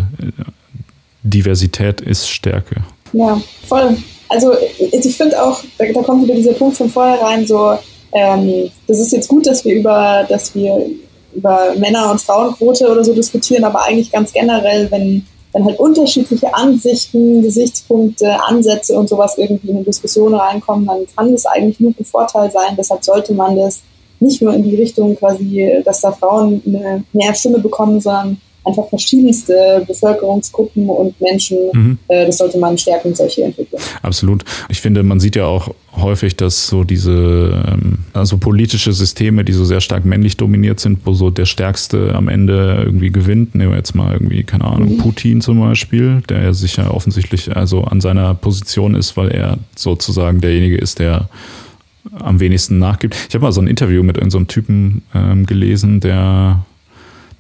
[1.23, 2.83] Diversität ist Stärke.
[3.13, 3.97] Ja, voll.
[4.29, 7.79] Also ich finde auch, da, da, kommt wieder dieser Punkt von vornherein so,
[8.13, 10.87] ähm, das ist jetzt gut, dass wir über, dass wir
[11.35, 16.53] über Männer- und Frauenquote oder so diskutieren, aber eigentlich ganz generell, wenn, wenn halt unterschiedliche
[16.55, 21.93] Ansichten, Gesichtspunkte, Ansätze und sowas irgendwie in eine Diskussion reinkommen, dann kann das eigentlich nur
[21.99, 22.77] ein Vorteil sein.
[22.77, 23.81] Deshalb sollte man das
[24.21, 28.89] nicht nur in die Richtung quasi, dass da Frauen eine mehr Stimme bekommen, sondern einfach
[28.89, 31.59] verschiedenste Bevölkerungsgruppen und Menschen.
[31.73, 31.99] Mhm.
[32.09, 33.85] Äh, das sollte man stärken, solche Entwicklungen.
[34.03, 34.45] Absolut.
[34.69, 39.53] Ich finde, man sieht ja auch häufig, dass so diese ähm, also politische Systeme, die
[39.53, 43.55] so sehr stark männlich dominiert sind, wo so der Stärkste am Ende irgendwie gewinnt.
[43.55, 44.99] Nehmen wir jetzt mal irgendwie, keine Ahnung, mhm.
[44.99, 50.41] Putin zum Beispiel, der ja sicher offensichtlich also an seiner Position ist, weil er sozusagen
[50.41, 51.29] derjenige ist, der
[52.21, 53.17] am wenigsten nachgibt.
[53.29, 56.65] Ich habe mal so ein Interview mit irgendeinem so Typen ähm, gelesen, der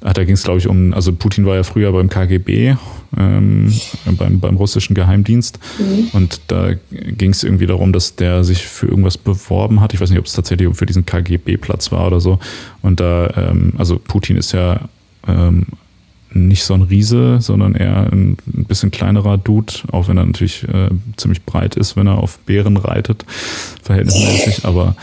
[0.00, 2.76] da ging es, glaube ich, um, also Putin war ja früher beim KGB,
[3.16, 3.72] ähm,
[4.16, 5.58] beim, beim russischen Geheimdienst.
[5.78, 6.08] Mhm.
[6.12, 9.94] Und da ging es irgendwie darum, dass der sich für irgendwas beworben hat.
[9.94, 12.38] Ich weiß nicht, ob es tatsächlich für diesen KGB-Platz war oder so.
[12.80, 14.80] Und da, ähm, also Putin ist ja
[15.26, 15.66] ähm,
[16.32, 20.62] nicht so ein Riese, sondern eher ein, ein bisschen kleinerer Dude, auch wenn er natürlich
[20.64, 23.24] äh, ziemlich breit ist, wenn er auf Bären reitet,
[23.82, 24.64] verhältnismäßig.
[24.64, 24.94] Aber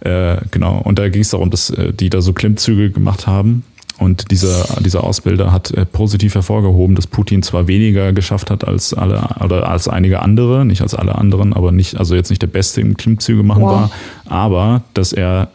[0.00, 3.64] äh, genau, und da ging es darum, dass äh, die da so Klimmzüge gemacht haben
[3.98, 8.92] und dieser, dieser Ausbilder hat äh, positiv hervorgehoben, dass Putin zwar weniger geschafft hat als
[8.92, 12.48] alle oder als einige andere, nicht als alle anderen, aber nicht, also jetzt nicht der
[12.48, 13.68] Beste im Klimmzüge machen ja.
[13.68, 13.90] war,
[14.26, 15.48] aber dass er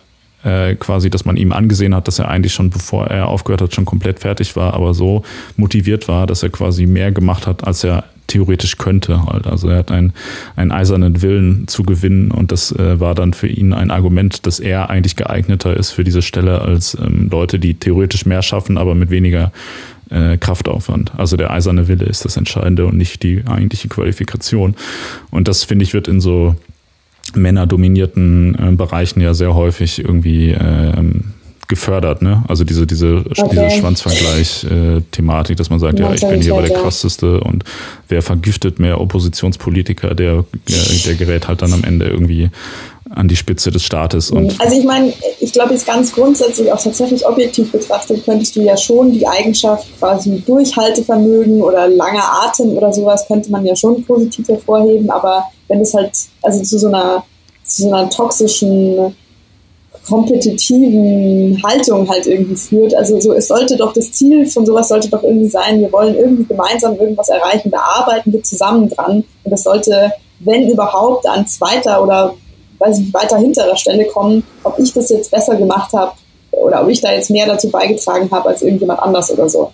[0.44, 3.76] äh, quasi, dass man ihm angesehen hat, dass er eigentlich schon bevor er aufgehört hat,
[3.76, 5.24] schon komplett fertig war, aber so
[5.58, 9.48] motiviert war, dass er quasi mehr gemacht hat, als er theoretisch könnte halt.
[9.48, 10.14] Also er hat einen,
[10.56, 14.60] einen eisernen Willen zu gewinnen und das äh, war dann für ihn ein Argument, dass
[14.60, 18.96] er eigentlich geeigneter ist für diese Stelle als ähm, Leute, die theoretisch mehr schaffen, aber
[18.96, 19.52] mit weniger
[20.10, 21.12] äh, Kraftaufwand.
[21.18, 24.76] Also der eiserne Wille ist das Entscheidende und nicht die eigentliche Qualifikation.
[25.32, 26.56] Und das, finde ich, wird in so
[27.36, 31.34] männerdominierten äh, Bereichen ja sehr häufig irgendwie ähm,
[31.70, 32.44] gefördert, ne?
[32.48, 33.48] Also diese, diese, okay.
[33.52, 37.64] diese Schwanzvergleich-Thematik, dass man sagt, ja, ich bin hier aber der krasseste und
[38.08, 40.46] wer vergiftet mehr Oppositionspolitiker, der,
[41.06, 42.50] der gerät halt dann am Ende irgendwie
[43.12, 44.32] an die Spitze des Staates.
[44.32, 48.62] Und also ich meine, ich glaube jetzt ganz grundsätzlich auch tatsächlich objektiv betrachtet, könntest du
[48.62, 54.04] ja schon die Eigenschaft quasi Durchhaltevermögen oder langer Atem oder sowas könnte man ja schon
[54.04, 56.12] positiv hervorheben, aber wenn es halt
[56.42, 57.24] also zu so einer
[57.64, 59.16] zu so einer toxischen
[60.10, 62.96] kompetitiven Haltung halt irgendwie führt.
[62.96, 66.16] Also so, es sollte doch das Ziel von sowas sollte doch irgendwie sein, wir wollen
[66.16, 69.24] irgendwie gemeinsam irgendwas erreichen, da arbeiten wir zusammen dran.
[69.44, 72.34] Und das sollte, wenn überhaupt, an zweiter oder
[72.80, 76.14] weiß ich, weiter hinterer Stelle kommen, ob ich das jetzt besser gemacht habe
[76.52, 79.72] oder ob ich da jetzt mehr dazu beigetragen habe als irgendjemand anders oder so.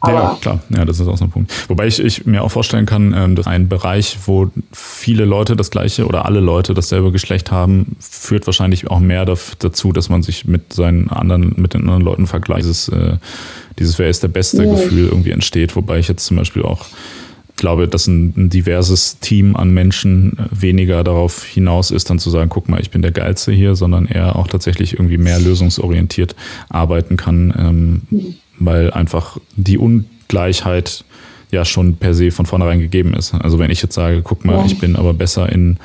[0.00, 0.60] Aber ja, klar.
[0.68, 1.52] Ja, das ist auch so ein Punkt.
[1.68, 5.70] Wobei ich, ich mir auch vorstellen kann, ähm, dass ein Bereich, wo viele Leute das
[5.70, 10.44] gleiche oder alle Leute dasselbe Geschlecht haben, führt wahrscheinlich auch mehr dazu, dass man sich
[10.44, 12.64] mit seinen anderen, mit den anderen Leuten vergleicht.
[12.64, 13.16] Dieses, äh,
[13.78, 14.70] dieses wer ist der beste ja.
[14.70, 15.76] Gefühl irgendwie entsteht.
[15.76, 16.86] Wobei ich jetzt zum Beispiel auch
[17.56, 22.50] glaube, dass ein, ein, diverses Team an Menschen weniger darauf hinaus ist, dann zu sagen,
[22.50, 26.36] guck mal, ich bin der Geilste hier, sondern eher auch tatsächlich irgendwie mehr lösungsorientiert
[26.68, 27.54] arbeiten kann.
[27.58, 31.04] Ähm, mhm weil einfach die Ungleichheit
[31.50, 33.34] ja schon per se von vornherein gegeben ist.
[33.34, 34.66] Also wenn ich jetzt sage, guck mal, ja.
[34.66, 35.78] ich bin aber besser in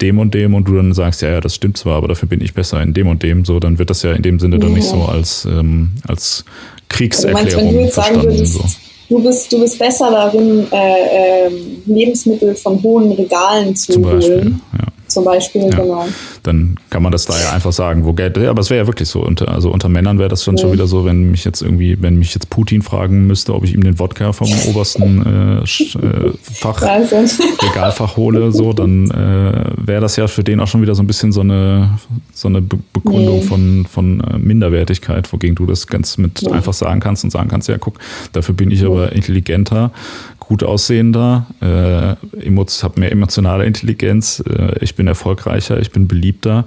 [0.00, 2.40] dem und dem und du dann sagst, ja, ja, das stimmt zwar, aber dafür bin
[2.40, 4.72] ich besser in dem und dem, so, dann wird das ja in dem Sinne dann
[4.72, 6.44] nicht so als, ähm, als
[6.88, 8.64] Kriegserklärung also meinst, wenn du jetzt sagen würdest, so.
[9.10, 11.50] du, bist, du bist besser darin, äh, äh,
[11.86, 14.62] Lebensmittel von hohen Regalen zu Zum Beispiel, holen.
[14.78, 15.70] Ja zum Beispiel, ja.
[15.70, 16.06] genau.
[16.42, 18.36] Dann kann man das da ja einfach sagen, wo Geld.
[18.36, 19.20] Ja, aber es wäre ja wirklich so.
[19.20, 20.62] Unter, also unter Männern wäre das schon, ja.
[20.62, 23.74] schon wieder so, wenn mich jetzt irgendwie, wenn mich jetzt Putin fragen müsste, ob ich
[23.74, 30.16] ihm den Wodka vom obersten äh, äh Fach, Regalfach hole, so, dann äh, wäre das
[30.16, 31.98] ja für den auch schon wieder so ein bisschen so eine,
[32.32, 33.42] so eine Be Bekundung nee.
[33.42, 36.52] von, von äh, Minderwertigkeit, wogegen du das ganz mit ja.
[36.52, 37.98] einfach sagen kannst und sagen kannst, ja, guck,
[38.32, 39.90] dafür bin ich aber intelligenter,
[40.50, 42.16] gut aussehender, äh,
[42.82, 46.64] habe mehr emotionale Intelligenz, äh, ich bin erfolgreicher, ich bin beliebter,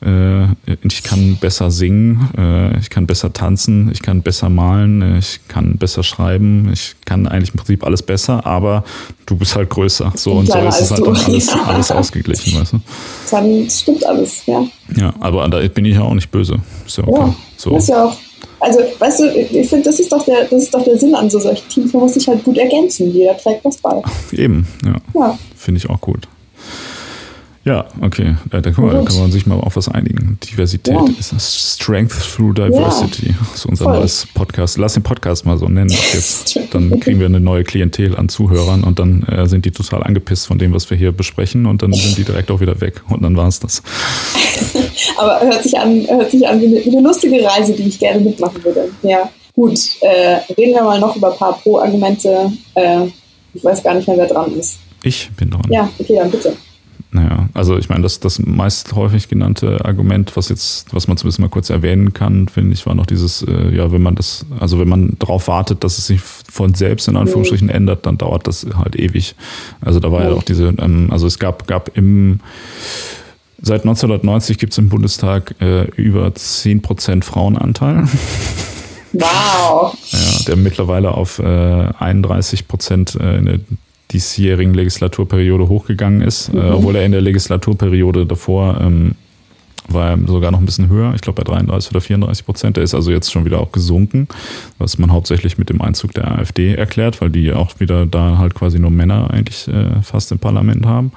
[0.00, 0.44] äh,
[0.84, 5.76] ich kann besser singen, äh, ich kann besser tanzen, ich kann besser malen, ich kann
[5.76, 8.84] besser schreiben, ich kann eigentlich im Prinzip alles besser, aber
[9.26, 10.12] du bist halt größer.
[10.14, 11.64] So und so ist es halt dann alles, ja.
[11.64, 12.80] alles ausgeglichen, weißt du?
[13.32, 14.64] Dann stimmt alles, ja.
[14.96, 16.60] Ja, aber da bin ich ja auch nicht böse.
[16.86, 17.20] Ist ja okay.
[17.22, 17.76] Ja, so.
[17.76, 18.16] ist ja auch
[18.60, 21.28] also, weißt du, ich finde, das ist doch der, das ist doch der Sinn an
[21.28, 21.92] so solchen Teams.
[21.92, 23.12] Man muss sich halt gut ergänzen.
[23.12, 24.02] Jeder trägt was bei.
[24.32, 24.96] Eben, ja.
[25.14, 25.38] ja.
[25.54, 26.26] Finde ich auch gut.
[27.66, 28.36] Ja, okay.
[28.48, 30.38] Da, da, kann man, da, kann man, sich mal auf was einigen.
[30.48, 31.04] Diversität ja.
[31.18, 33.30] ist Strength through Diversity.
[33.30, 33.34] Ja.
[33.40, 33.98] Das ist unser Voll.
[33.98, 34.78] neues Podcast.
[34.78, 35.90] Lass den Podcast mal so nennen.
[35.90, 36.60] Jetzt.
[36.70, 40.46] Dann kriegen wir eine neue Klientel an Zuhörern und dann äh, sind die total angepisst
[40.46, 43.22] von dem, was wir hier besprechen und dann sind die direkt auch wieder weg und
[43.22, 43.82] dann war es das.
[45.16, 47.98] Aber hört sich an, hört sich an wie eine, wie eine, lustige Reise, die ich
[47.98, 48.90] gerne mitmachen würde.
[49.02, 49.78] Ja, gut.
[50.02, 52.52] Äh, reden wir mal noch über ein paar Pro-Argumente.
[52.74, 53.06] Äh,
[53.54, 54.78] ich weiß gar nicht mehr, wer dran ist.
[55.02, 55.66] Ich bin dran.
[55.68, 56.56] Ja, okay, dann bitte.
[57.12, 61.38] Naja, also ich meine, das, das meist häufig genannte Argument, was jetzt, was man zumindest
[61.38, 64.80] mal kurz erwähnen kann, finde ich, war noch dieses, äh, ja, wenn man das, also
[64.80, 67.74] wenn man darauf wartet, dass es sich von selbst in Anführungsstrichen mhm.
[67.74, 69.34] ändert, dann dauert das halt ewig.
[69.80, 70.26] Also da war mhm.
[70.26, 72.40] ja auch diese, ähm, also es gab, gab im
[73.62, 78.06] Seit 1990 gibt es im Bundestag äh, über 10% Frauenanteil.
[79.12, 79.96] Wow.
[80.10, 83.60] Ja, der mittlerweile auf äh, 31 Prozent äh, in der
[84.16, 86.58] diesjährigen Legislaturperiode hochgegangen ist, äh, mhm.
[86.58, 89.14] äh, obwohl er in der Legislaturperiode davor ähm,
[89.88, 92.76] war er sogar noch ein bisschen höher, ich glaube bei 33 oder 34 Prozent.
[92.76, 94.26] Der ist also jetzt schon wieder auch gesunken,
[94.78, 98.54] was man hauptsächlich mit dem Einzug der AfD erklärt, weil die auch wieder da halt
[98.54, 101.12] quasi nur Männer eigentlich äh, fast im Parlament haben.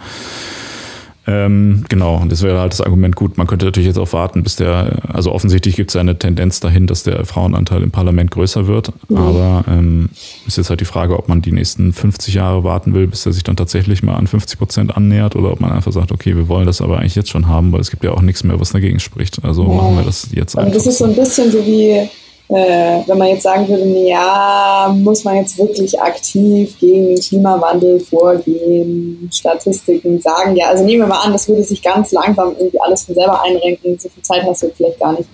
[1.30, 4.41] Ähm, genau, und das wäre halt das Argument, gut, man könnte natürlich jetzt auch warten,
[4.41, 8.32] bis der, also offensichtlich gibt es ja eine Tendenz dahin, dass der Frauenanteil im Parlament
[8.32, 8.91] größer wird.
[9.09, 9.17] Mhm.
[9.17, 10.09] Aber ähm,
[10.47, 13.34] ist jetzt halt die Frage, ob man die nächsten 50 Jahre warten will, bis er
[13.34, 16.47] sich dann tatsächlich mal an 50 Prozent annähert oder ob man einfach sagt, okay, wir
[16.47, 18.71] wollen das aber eigentlich jetzt schon haben, weil es gibt ja auch nichts mehr, was
[18.71, 19.43] dagegen spricht.
[19.45, 19.75] Also ja.
[19.75, 20.73] machen wir das jetzt einfach.
[20.73, 22.09] das ist so ein bisschen so wie
[22.49, 27.99] äh, wenn man jetzt sagen würde, ja, muss man jetzt wirklich aktiv gegen den Klimawandel
[27.99, 32.81] vorgehen, Statistiken sagen, ja, also nehmen wir mal an, das würde sich ganz langsam irgendwie
[32.81, 35.29] alles von selber einrenken, so viel Zeit hast du vielleicht gar nicht.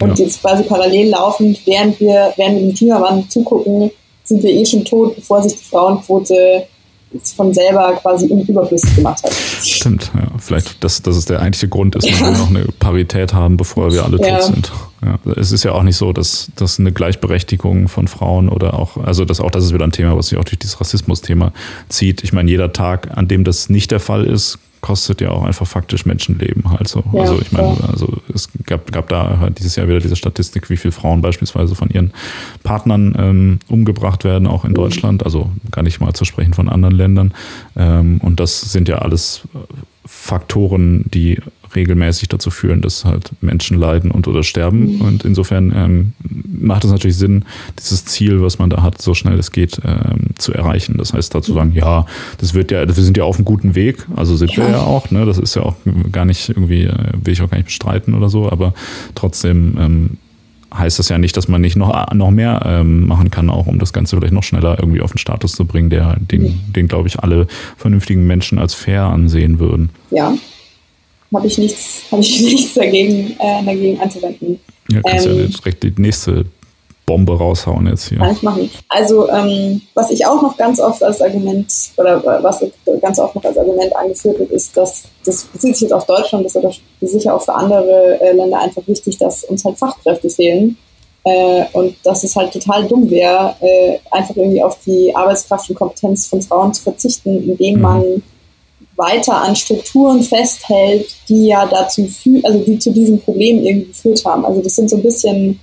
[0.00, 0.24] Und ja.
[0.24, 3.90] jetzt quasi parallel laufend, während wir, während wir dem Klimawandel zugucken,
[4.24, 6.66] sind wir eh schon tot, bevor sich die Frauenquote
[7.36, 9.32] von selber quasi überflüssig gemacht hat.
[9.32, 10.26] Stimmt, ja.
[10.38, 13.92] Vielleicht, dass, dass es der eigentliche Grund ist, dass wir noch eine Parität haben, bevor
[13.92, 14.38] wir alle ja.
[14.38, 14.72] tot sind.
[15.04, 15.18] Ja.
[15.36, 19.24] Es ist ja auch nicht so, dass, dass eine Gleichberechtigung von Frauen oder auch, also
[19.24, 21.52] das auch das ist wieder ein Thema, was sich auch durch dieses Rassismus-Thema
[21.88, 22.24] zieht.
[22.24, 25.66] Ich meine, jeder Tag, an dem das nicht der Fall ist, kostet ja auch einfach
[25.66, 27.02] faktisch Menschenleben halt so.
[27.12, 30.70] Ja, also ich meine, also es gab, gab da halt dieses Jahr wieder diese Statistik,
[30.70, 32.12] wie viele Frauen beispielsweise von ihren
[32.62, 34.76] Partnern ähm, umgebracht werden, auch in mhm.
[34.76, 37.34] Deutschland, also gar nicht mal zu sprechen von anderen Ländern.
[37.76, 39.42] Ähm, und das sind ja alles
[40.06, 41.38] Faktoren, die
[41.74, 44.96] regelmäßig dazu führen, dass halt Menschen leiden und oder sterben.
[44.96, 45.00] Mhm.
[45.00, 46.12] Und insofern ähm,
[46.48, 47.44] macht es natürlich Sinn,
[47.78, 50.96] dieses Ziel, was man da hat, so schnell es geht, ähm, zu erreichen.
[50.98, 52.06] Das heißt dazu sagen, ja,
[52.38, 54.64] das wird ja, wir sind ja auf einem guten Weg, also sind ja.
[54.64, 55.26] wir ja auch, ne?
[55.26, 55.76] Das ist ja auch
[56.12, 58.72] gar nicht irgendwie, äh, will ich auch gar nicht bestreiten oder so, aber
[59.14, 60.10] trotzdem ähm,
[60.74, 63.78] heißt das ja nicht, dass man nicht noch, noch mehr ähm, machen kann, auch um
[63.78, 67.08] das Ganze vielleicht noch schneller irgendwie auf den Status zu bringen, der, den, den glaube
[67.08, 69.90] ich, alle vernünftigen Menschen als fair ansehen würden.
[70.10, 70.34] Ja,
[71.34, 74.58] habe ich nichts, habe ich nichts dagegen, äh, dagegen anzuwenden.
[74.90, 76.46] Ja, kannst ähm, ja direkt die nächste
[77.06, 78.18] Bombe raushauen jetzt hier.
[78.18, 78.68] Kann ich machen.
[78.88, 82.64] Also, ähm, was ich auch noch ganz oft als Argument, oder was
[83.00, 86.44] ganz oft noch als Argument angeführt wird, ist, dass, das bezieht sich jetzt auf Deutschland,
[86.44, 90.28] das ist aber sicher auch für andere äh, Länder einfach wichtig, dass uns halt Fachkräfte
[90.28, 90.76] fehlen.
[91.22, 95.76] Äh, und dass es halt total dumm wäre, äh, einfach irgendwie auf die Arbeitskraft und
[95.76, 97.80] Kompetenz von Frauen zu verzichten, indem mhm.
[97.80, 98.22] man
[98.96, 104.24] weiter an Strukturen festhält, die ja dazu führen, also die zu diesem Problem irgendwie geführt
[104.24, 104.44] haben.
[104.44, 105.60] Also das sind so ein bisschen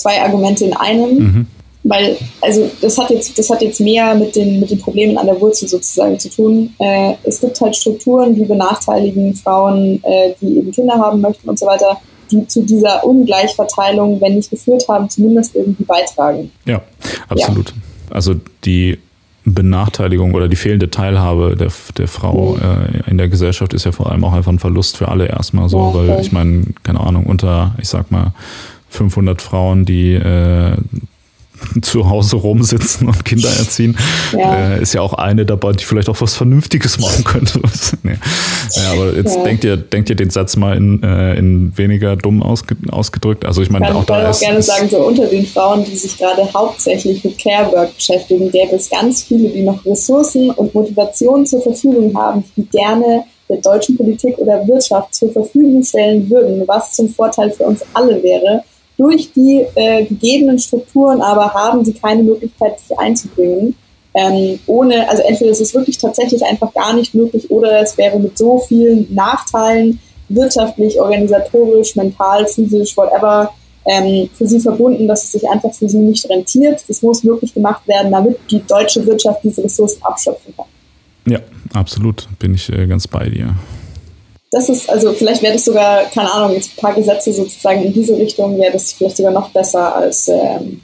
[0.00, 1.18] zwei Argumente in einem.
[1.18, 1.46] Mhm.
[1.82, 5.26] Weil, also das hat jetzt, das hat jetzt mehr mit den, mit den Problemen an
[5.26, 6.74] der Wurzel sozusagen zu tun.
[6.78, 11.58] Äh, es gibt halt Strukturen, die benachteiligen Frauen, äh, die eben Kinder haben möchten und
[11.58, 11.98] so weiter,
[12.30, 16.50] die zu dieser Ungleichverteilung, wenn nicht geführt haben, zumindest irgendwie beitragen.
[16.66, 16.82] Ja,
[17.28, 17.70] absolut.
[17.70, 17.74] Ja.
[18.14, 18.98] Also die
[19.44, 23.04] Benachteiligung oder die fehlende Teilhabe der, der Frau mhm.
[23.06, 25.68] äh, in der Gesellschaft ist ja vor allem auch einfach ein Verlust für alle erstmal
[25.68, 28.34] so, ja, weil ich meine, keine Ahnung, unter, ich sag mal,
[28.90, 30.76] 500 Frauen, die äh,
[31.82, 33.96] zu Hause rumsitzen und Kinder erziehen,
[34.32, 34.74] ja.
[34.74, 37.60] Äh, ist ja auch eine dabei, die vielleicht auch was Vernünftiges machen könnte.
[38.02, 38.16] nee.
[38.74, 39.42] Ja, aber jetzt ja.
[39.44, 43.44] denkt ihr, denkt ihr den Satz mal in, äh, in weniger dumm ausge ausgedrückt.
[43.44, 44.40] Also ich meine, auch da ist.
[44.40, 47.94] Ich auch gerne sagen, so unter den Frauen, die sich gerade hauptsächlich mit Care Work
[47.94, 53.24] beschäftigen, gäbe es ganz viele, die noch Ressourcen und Motivation zur Verfügung haben, die gerne
[53.48, 58.22] der deutschen Politik oder Wirtschaft zur Verfügung stellen würden, was zum Vorteil für uns alle
[58.22, 58.62] wäre
[59.00, 63.74] durch die äh, gegebenen Strukturen aber haben sie keine Möglichkeit, sich einzubringen.
[64.12, 68.18] Ähm, ohne, also entweder ist es wirklich tatsächlich einfach gar nicht möglich oder es wäre
[68.18, 73.50] mit so vielen Nachteilen wirtschaftlich, organisatorisch, mental, physisch, whatever,
[73.86, 76.84] ähm, für sie verbunden, dass es sich einfach für sie nicht rentiert.
[76.86, 80.66] Das muss möglich gemacht werden, damit die deutsche Wirtschaft diese Ressourcen abschöpfen kann.
[81.26, 81.38] Ja,
[81.72, 83.54] absolut, bin ich äh, ganz bei dir
[84.50, 87.92] das ist, also vielleicht wäre das sogar, keine Ahnung, jetzt ein paar Gesetze sozusagen in
[87.92, 90.80] diese Richtung, wäre das vielleicht sogar noch besser als, ähm,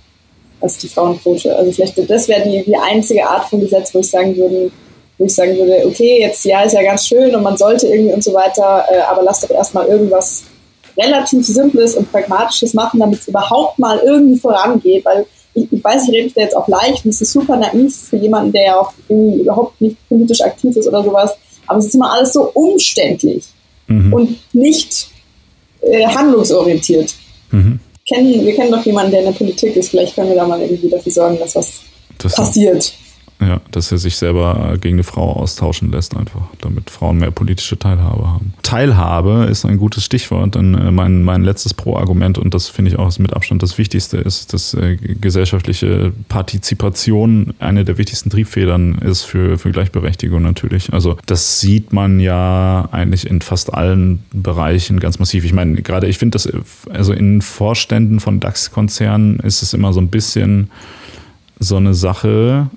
[0.61, 1.55] als die Frauenquote.
[1.57, 4.71] Also vielleicht, das wäre die, die einzige Art von Gesetz, wo ich sagen würde,
[5.19, 8.15] wo ich sagen würde, okay, jetzt ja, ist ja ganz schön und man sollte irgendwie
[8.15, 10.45] und so weiter, äh, aber lass doch erstmal irgendwas
[10.97, 16.09] relativ Simples und Pragmatisches machen, damit es überhaupt mal irgendwie vorangeht, weil ich, ich weiß,
[16.09, 18.81] ich rede da jetzt auch leicht und es ist super naiv für jemanden, der ja
[18.81, 21.37] auch irgendwie überhaupt nicht politisch aktiv ist oder sowas,
[21.67, 23.45] aber es ist immer alles so umständlich
[23.87, 24.13] mhm.
[24.13, 25.09] und nicht
[25.83, 27.15] äh, handlungsorientiert.
[27.51, 27.81] Mhm.
[28.09, 29.89] Kennen, wir kennen doch jemanden, der in der Politik ist.
[29.91, 31.81] Vielleicht können wir da mal irgendwie dafür sorgen, dass was
[32.19, 32.93] das passiert.
[33.39, 37.79] Ja, dass er sich selber gegen eine Frau austauschen lässt, einfach, damit Frauen mehr politische
[37.79, 38.55] Teilhabe haben.
[38.63, 42.99] Teilhabe ist ein gutes Stichwort, denn äh, mein, mein letztes Pro-Argument, und das finde ich
[42.99, 49.25] auch mit Abstand das Wichtigste, ist, dass äh, gesellschaftliche Partizipation eine der wichtigsten Triebfedern ist
[49.25, 50.95] für, für Gleichberechtigung natürlich.
[50.95, 55.45] Also das sieht man ja eigentlich in fast allen Bereichen ganz massiv.
[55.45, 56.49] Ich meine, gerade ich finde das,
[56.91, 60.71] also in Vorständen von DAX-Konzernen ist es immer so ein bisschen
[61.59, 62.71] so eine Sache,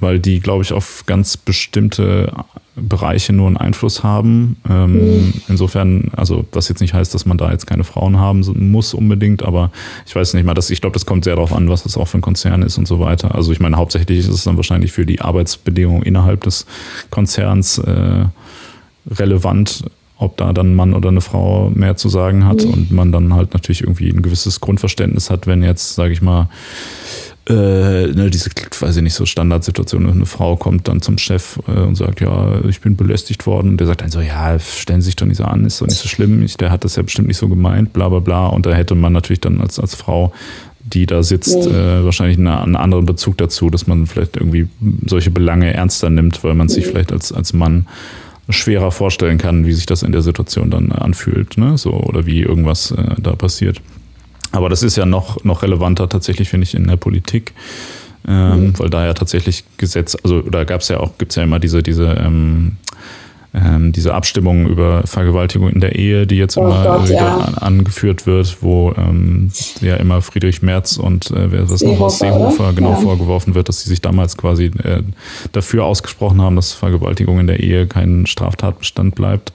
[0.00, 2.32] weil die, glaube ich, auf ganz bestimmte
[2.76, 4.56] Bereiche nur einen Einfluss haben.
[4.68, 5.32] Ähm, mhm.
[5.48, 8.40] Insofern, also was jetzt nicht heißt, dass man da jetzt keine Frauen haben
[8.70, 9.70] muss unbedingt, aber
[10.06, 12.06] ich weiß nicht mal, dass ich glaube, das kommt sehr darauf an, was das auch
[12.06, 13.34] für ein Konzern ist und so weiter.
[13.34, 16.66] Also ich meine, hauptsächlich ist es dann wahrscheinlich für die Arbeitsbedingungen innerhalb des
[17.10, 18.24] Konzerns äh,
[19.10, 19.84] relevant,
[20.16, 22.72] ob da dann ein Mann oder eine Frau mehr zu sagen hat mhm.
[22.72, 26.48] und man dann halt natürlich irgendwie ein gewisses Grundverständnis hat, wenn jetzt, sage ich mal,
[27.48, 31.80] äh, ne, diese, weiß ich nicht, so Standardsituation, eine Frau kommt dann zum Chef äh,
[31.80, 33.70] und sagt, ja, ich bin belästigt worden.
[33.70, 35.86] Und der sagt dann so, ja, stellen Sie sich doch nicht so an, ist doch
[35.86, 38.46] nicht so schlimm, ich, der hat das ja bestimmt nicht so gemeint, bla bla bla.
[38.48, 40.32] Und da hätte man natürlich dann als, als Frau,
[40.80, 44.68] die da sitzt, äh, wahrscheinlich eine, einen anderen Bezug dazu, dass man vielleicht irgendwie
[45.06, 47.86] solche Belange ernster nimmt, weil man sich vielleicht als, als Mann
[48.48, 51.78] schwerer vorstellen kann, wie sich das in der Situation dann anfühlt, ne?
[51.78, 53.80] So, oder wie irgendwas äh, da passiert.
[54.52, 57.52] Aber das ist ja noch, noch relevanter tatsächlich, finde ich, in der Politik.
[58.28, 58.78] Ähm, mhm.
[58.78, 61.58] Weil da ja tatsächlich Gesetz, also da gab es ja auch, gibt es ja immer
[61.58, 62.76] diese, diese, ähm,
[63.52, 67.38] ähm, diese Abstimmung über Vergewaltigung in der Ehe, die jetzt oh immer Gott, wieder ja.
[67.60, 69.50] angeführt wird, wo ähm,
[69.80, 72.96] ja immer Friedrich Merz und äh, wer was noch was Seehofer genau ja.
[72.96, 75.02] vorgeworfen wird, dass sie sich damals quasi äh,
[75.50, 79.52] dafür ausgesprochen haben, dass Vergewaltigung in der Ehe kein Straftatbestand bleibt.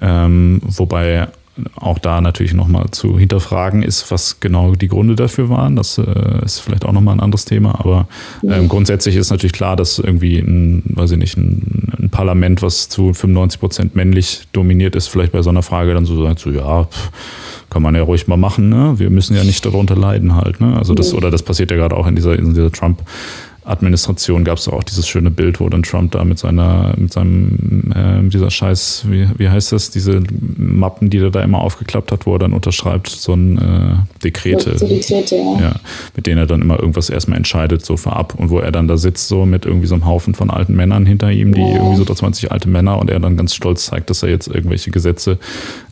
[0.00, 1.28] Ähm, wobei
[1.76, 5.76] auch da natürlich nochmal zu hinterfragen ist, was genau die Gründe dafür waren.
[5.76, 8.06] Das äh, ist vielleicht auch nochmal ein anderes Thema, aber
[8.42, 12.88] ähm, grundsätzlich ist natürlich klar, dass irgendwie ein, weiß ich nicht, ein, ein, Parlament, was
[12.88, 16.50] zu 95 Prozent männlich dominiert ist, vielleicht bei so einer Frage dann so sagt, so
[16.50, 17.10] ja, pff,
[17.70, 18.94] kann man ja ruhig mal machen, ne?
[18.98, 20.76] Wir müssen ja nicht darunter leiden halt, ne?
[20.76, 23.02] Also das, oder das passiert ja gerade auch in dieser, in dieser Trump-
[23.70, 27.92] Administration gab es auch dieses schöne Bild, wo dann Trump da mit seiner, mit seinem,
[27.94, 30.22] äh, dieser Scheiß, wie, wie heißt das, diese
[30.56, 34.76] Mappen, die er da immer aufgeklappt hat, wo er dann unterschreibt, so ein äh, Dekrete.
[34.76, 35.60] So Dekrete, ja.
[35.60, 35.74] ja.
[36.16, 38.34] Mit denen er dann immer irgendwas erstmal entscheidet, so vorab.
[38.34, 41.06] Und wo er dann da sitzt, so mit irgendwie so einem Haufen von alten Männern
[41.06, 41.76] hinter ihm, die ja.
[41.76, 44.90] irgendwie so 20 alte Männer und er dann ganz stolz zeigt, dass er jetzt irgendwelche
[44.90, 45.38] Gesetze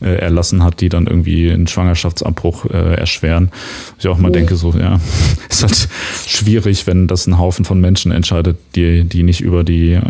[0.01, 3.51] äh, erlassen hat, die dann irgendwie einen Schwangerschaftsabbruch äh, erschweren.
[3.97, 4.33] Ich auch mal ja.
[4.33, 4.99] denke, so, ja,
[5.49, 5.87] ist halt
[6.27, 10.01] schwierig, wenn das ein Haufen von Menschen entscheidet, die, die nicht über die, äh,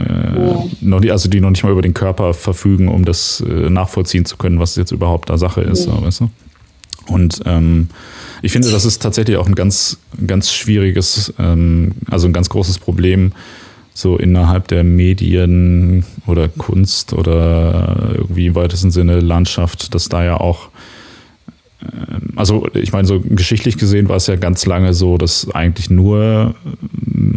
[0.80, 4.24] noch die, also die noch nicht mal über den Körper verfügen, um das äh, nachvollziehen
[4.24, 6.02] zu können, was jetzt überhaupt da Sache ist, ja.
[6.02, 6.30] weißt du?
[7.08, 7.90] Und ähm,
[8.42, 12.80] ich finde, das ist tatsächlich auch ein ganz, ganz schwieriges, ähm, also ein ganz großes
[12.80, 13.34] Problem,
[13.94, 20.40] so innerhalb der Medien oder Kunst oder irgendwie im weitesten Sinne Landschaft, dass da ja
[20.40, 20.70] auch
[21.82, 25.90] ähm, also ich meine, so geschichtlich gesehen war es ja ganz lange so, dass eigentlich
[25.90, 26.56] nur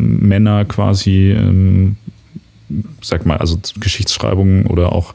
[0.03, 1.97] Männer quasi, ähm,
[3.01, 5.15] sag mal, also Geschichtsschreibungen oder auch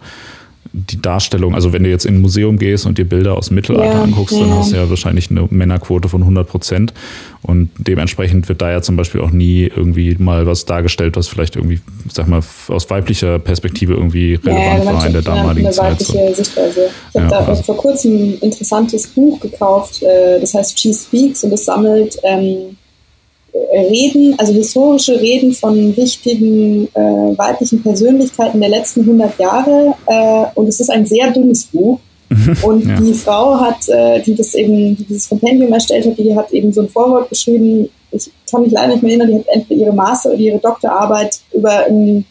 [0.73, 3.55] die Darstellung, also wenn du jetzt in ein Museum gehst und dir Bilder aus dem
[3.55, 4.41] Mittelalter ja, anguckst, ja.
[4.41, 6.93] dann hast du ja wahrscheinlich eine Männerquote von 100 Prozent.
[7.41, 11.55] Und dementsprechend wird da ja zum Beispiel auch nie irgendwie mal was dargestellt, was vielleicht
[11.55, 11.79] irgendwie,
[12.11, 15.99] sag mal, aus weiblicher Perspektive irgendwie relevant ja, war in der damaligen Zeit.
[15.99, 16.13] So.
[16.33, 16.89] Sichtweise.
[17.13, 17.63] Ich habe da also.
[17.63, 22.77] vor kurzem ein interessantes Buch gekauft, äh, das heißt She Speaks und das sammelt ähm,
[23.71, 29.95] Reden, also historische Reden von wichtigen äh, weiblichen Persönlichkeiten der letzten 100 Jahre.
[30.05, 31.99] Äh, und es ist ein sehr dünnes Buch.
[32.29, 32.57] Mhm.
[32.63, 32.99] Und ja.
[32.99, 36.73] die Frau hat, äh, die das eben, die dieses Kompendium erstellt hat, die hat eben
[36.73, 37.89] so ein Vorwort geschrieben.
[38.11, 41.39] Ich kann mich leider nicht mehr erinnern, die hat entweder ihre Master- oder ihre Doktorarbeit
[41.53, 42.25] über ein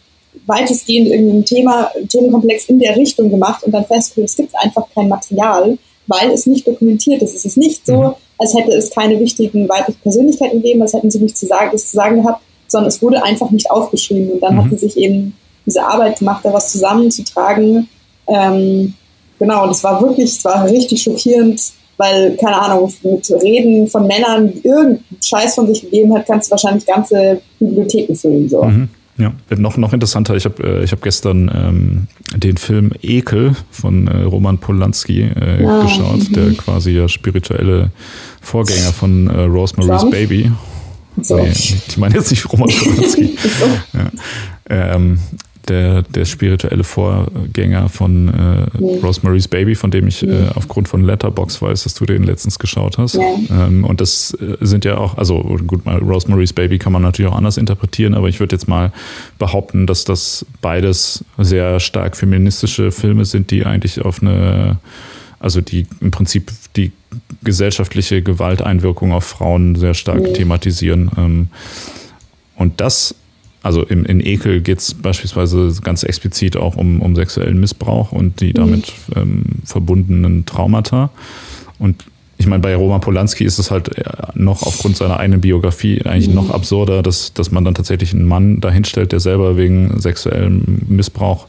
[0.45, 5.09] weitestgehend irgendein Thema, Themenkomplex in der Richtung gemacht und dann festgestellt, es gibt einfach kein
[5.09, 7.35] Material, weil es nicht dokumentiert ist.
[7.35, 11.09] Es ist nicht so, mhm als hätte es keine wichtigen weiblichen Persönlichkeiten gegeben, als hätten
[11.09, 14.31] sie nichts zu sagen, zu sagen gehabt, sondern es wurde einfach nicht aufgeschrieben.
[14.31, 14.63] Und dann mhm.
[14.63, 15.33] hat sie sich eben
[15.65, 17.87] diese Arbeit gemacht, da was zusammenzutragen.
[18.27, 18.93] Ähm,
[19.39, 21.61] genau, und es war wirklich, es war richtig schockierend,
[21.97, 26.49] weil, keine Ahnung, mit Reden von Männern, die irgendeinen Scheiß von sich gegeben hat, kannst
[26.49, 28.49] du wahrscheinlich ganze Bibliotheken füllen.
[28.49, 28.63] So.
[28.63, 28.89] Mhm.
[29.17, 32.07] Ja, noch, noch interessanter, ich habe äh, ich hab gestern ähm,
[32.37, 35.81] den Film Ekel von äh, Roman Polanski äh, ja.
[35.81, 36.57] geschaut, der mhm.
[36.57, 37.89] quasi ja spirituelle
[38.41, 40.11] Vorgänger von äh, Rosemary's Trump?
[40.11, 40.51] Baby.
[41.19, 41.37] So.
[41.37, 43.35] Nee, ich meine jetzt nicht Roman Polanski.
[43.93, 44.11] ja.
[44.69, 45.19] ähm,
[45.69, 48.31] der, der spirituelle Vorgänger von äh,
[48.79, 48.99] ja.
[49.01, 52.97] Rosemary's Baby, von dem ich äh, aufgrund von Letterbox weiß, dass du den letztens geschaut
[52.97, 53.15] hast.
[53.15, 53.67] Ja.
[53.67, 57.31] Ähm, und das äh, sind ja auch, also gut, mal Rosemary's Baby kann man natürlich
[57.31, 58.91] auch anders interpretieren, aber ich würde jetzt mal
[59.39, 64.79] behaupten, dass das beides sehr stark feministische Filme sind, die eigentlich auf eine,
[65.39, 66.91] also die im Prinzip die
[67.43, 70.33] gesellschaftliche Gewalteinwirkung auf Frauen sehr stark ja.
[70.33, 71.11] thematisieren.
[71.17, 71.47] Ähm,
[72.55, 73.15] und das
[73.67, 78.39] also im, in Ekel geht es beispielsweise ganz explizit auch um, um sexuellen Missbrauch und
[78.39, 78.53] die mhm.
[78.53, 81.09] damit ähm, verbundenen Traumata.
[81.77, 82.05] Und
[82.37, 83.91] ich meine, bei Roman Polanski ist es halt
[84.35, 86.35] noch aufgrund seiner eigenen Biografie eigentlich mhm.
[86.35, 91.47] noch absurder, dass, dass man dann tatsächlich einen Mann dahinstellt, der selber wegen sexuellem Missbrauch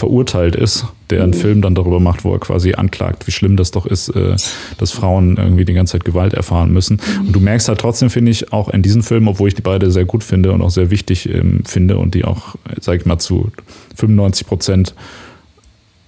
[0.00, 1.36] verurteilt ist, der einen mhm.
[1.36, 4.36] Film dann darüber macht, wo er quasi anklagt, wie schlimm das doch ist, äh,
[4.78, 7.00] dass Frauen irgendwie die ganze Zeit Gewalt erfahren müssen.
[7.20, 7.26] Mhm.
[7.26, 9.90] Und du merkst halt trotzdem, finde ich, auch in diesem Film, obwohl ich die beide
[9.90, 13.18] sehr gut finde und auch sehr wichtig ähm, finde und die auch, sag ich mal,
[13.18, 13.52] zu
[13.96, 14.94] 95 Prozent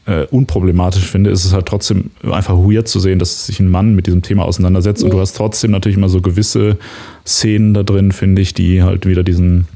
[0.06, 3.94] äh, unproblematisch finde, ist es halt trotzdem einfach weird zu sehen, dass sich ein Mann
[3.94, 5.04] mit diesem Thema auseinandersetzt.
[5.04, 6.78] Und du hast trotzdem natürlich immer so gewisse
[7.26, 9.68] Szenen da drin, finde ich, die halt wieder diesen,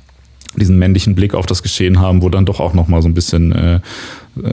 [0.57, 3.53] diesen männlichen Blick auf das Geschehen haben, wo dann doch auch nochmal so ein bisschen
[3.53, 3.81] äh,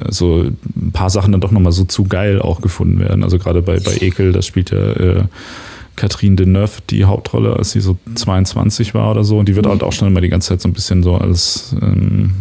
[0.09, 3.23] so ein paar Sachen dann doch nochmal so zu geil auch gefunden werden.
[3.23, 5.23] Also gerade bei, bei Ekel, das spielt ja äh,
[5.95, 9.37] Catherine Deneuve die Hauptrolle, als sie so 22 war oder so.
[9.37, 11.75] Und die wird halt auch schon immer die ganze Zeit so ein bisschen so als
[11.81, 12.31] ähm,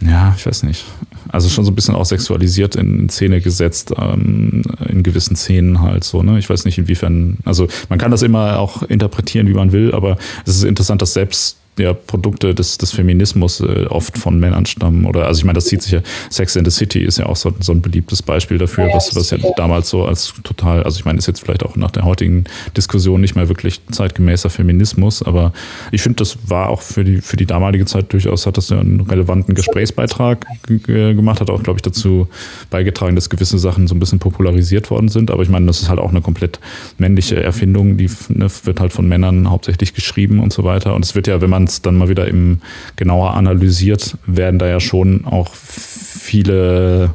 [0.00, 0.84] ja, ich weiß nicht.
[1.28, 6.04] Also schon so ein bisschen auch sexualisiert in Szene gesetzt, ähm, in gewissen Szenen halt
[6.04, 6.38] so, ne?
[6.38, 10.16] Ich weiß nicht, inwiefern, also man kann das immer auch interpretieren, wie man will, aber
[10.44, 15.06] es ist interessant, dass selbst ja, Produkte des, des Feminismus äh, oft von Männern stammen.
[15.06, 17.36] Oder also ich meine, das zieht sich ja, Sex in the City ist ja auch
[17.36, 21.04] so, so ein beliebtes Beispiel dafür, was, was ja damals so als total, also ich
[21.04, 22.44] meine, ist jetzt vielleicht auch nach der heutigen
[22.76, 25.52] Diskussion nicht mehr wirklich zeitgemäßer Feminismus, aber
[25.90, 28.78] ich finde, das war auch für die, für die damalige Zeit durchaus, hat das ja
[28.78, 30.46] einen relevanten Gesprächsbeitrag
[30.86, 32.28] gemacht, hat auch, glaube ich, dazu
[32.70, 35.30] beigetragen, dass gewisse Sachen so ein bisschen popularisiert worden sind.
[35.30, 36.60] Aber ich meine, das ist halt auch eine komplett
[36.98, 40.94] männliche Erfindung, die ne, wird halt von Männern hauptsächlich geschrieben und so weiter.
[40.94, 42.60] Und es wird ja, wenn man es dann mal wieder im
[42.96, 47.14] genauer analysiert, werden da ja schon auch viele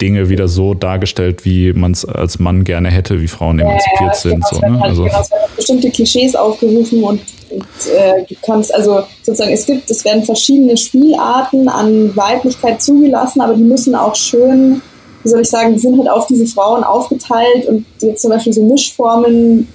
[0.00, 4.06] Dinge wieder so dargestellt, wie man es als Mann gerne hätte, wie Frauen emanzipiert ja,
[4.06, 4.46] ja, sind.
[4.46, 4.80] So, ne?
[4.82, 5.24] also, genau,
[5.56, 7.20] bestimmte Klischees aufgerufen und
[7.50, 7.62] Und,
[7.92, 13.54] äh, du kannst, also sozusagen, es gibt, es werden verschiedene Spielarten an Weiblichkeit zugelassen, aber
[13.54, 14.82] die müssen auch schön,
[15.22, 18.52] wie soll ich sagen, die sind halt auf diese Frauen aufgeteilt und jetzt zum Beispiel
[18.52, 19.66] so Mischformen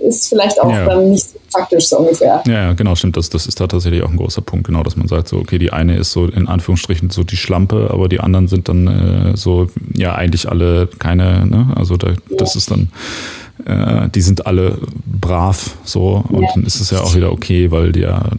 [0.00, 0.86] ist vielleicht auch ja.
[0.86, 2.42] dann nicht so praktisch so ungefähr.
[2.46, 3.16] Ja, genau, stimmt.
[3.16, 5.58] Das, das ist da tatsächlich auch ein großer Punkt, genau, dass man sagt, so, okay,
[5.58, 9.36] die eine ist so in Anführungsstrichen so die Schlampe, aber die anderen sind dann äh,
[9.36, 11.72] so, ja, eigentlich alle keine, ne?
[11.76, 12.16] Also da, ja.
[12.38, 12.90] das ist dann
[13.66, 16.48] äh, die sind alle brav so und ja.
[16.54, 18.30] dann ist es ja auch wieder okay, weil die ja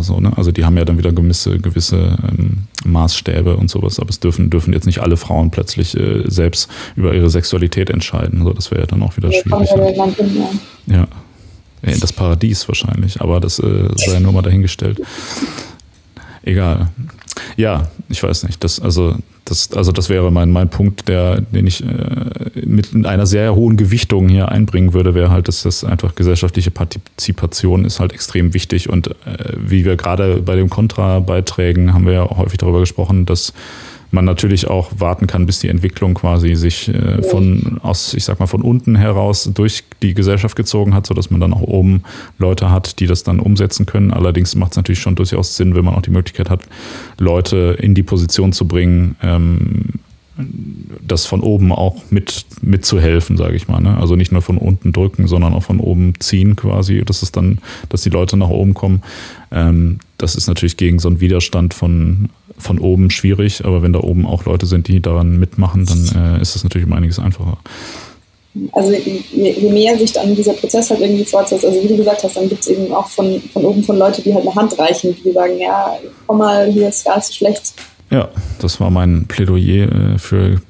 [0.00, 0.32] so, ne?
[0.36, 4.50] Also die haben ja dann wieder gewisse, gewisse ähm, Maßstäbe und sowas, aber es dürfen,
[4.50, 8.42] dürfen jetzt nicht alle Frauen plötzlich äh, selbst über ihre Sexualität entscheiden.
[8.42, 9.70] So, das wäre ja dann auch wieder ja, schwierig.
[10.86, 10.96] Ja.
[10.96, 11.08] ja.
[11.82, 15.00] In das Paradies wahrscheinlich, aber das äh, sei ja nur mal dahingestellt.
[16.42, 16.88] Egal.
[17.56, 18.62] Ja, ich weiß nicht.
[18.64, 23.26] Das, also, das, also das wäre mein, mein Punkt, der, den ich äh, mit einer
[23.26, 28.12] sehr hohen Gewichtung hier einbringen würde, wäre halt, dass das einfach gesellschaftliche Partizipation ist halt
[28.12, 28.90] extrem wichtig.
[28.90, 29.12] Und äh,
[29.56, 33.52] wie wir gerade bei den Kontrabeiträgen haben wir ja häufig darüber gesprochen, dass
[34.16, 38.40] man natürlich auch warten kann, bis die Entwicklung quasi sich äh, von aus, ich sag
[38.40, 42.02] mal, von unten heraus durch die Gesellschaft gezogen hat, sodass man dann auch oben
[42.38, 44.10] Leute hat, die das dann umsetzen können.
[44.10, 46.62] Allerdings macht es natürlich schon durchaus Sinn, wenn man auch die Möglichkeit hat,
[47.18, 50.00] Leute in die Position zu bringen, ähm,
[51.06, 53.80] das von oben auch mit mitzuhelfen, sage ich mal.
[53.80, 53.96] Ne?
[53.96, 57.58] Also nicht nur von unten drücken, sondern auch von oben ziehen quasi, dass es dann,
[57.88, 59.02] dass die Leute nach oben kommen.
[59.50, 62.28] Ähm, das ist natürlich gegen so einen Widerstand von
[62.58, 66.42] von oben schwierig, aber wenn da oben auch Leute sind, die daran mitmachen, dann äh,
[66.42, 67.58] ist das natürlich um einiges einfacher.
[68.72, 72.24] Also je, je, mehr sich dann dieser Prozess halt irgendwie fortsetzt, also wie du gesagt
[72.24, 74.78] hast, dann gibt es eben auch von, von oben von Leute, die halt eine Hand
[74.78, 77.74] reichen, die sagen, ja, komm mal, hier ist gar nicht so schlecht.
[78.10, 78.28] Ja,
[78.60, 80.60] das war mein Plädoyer äh, für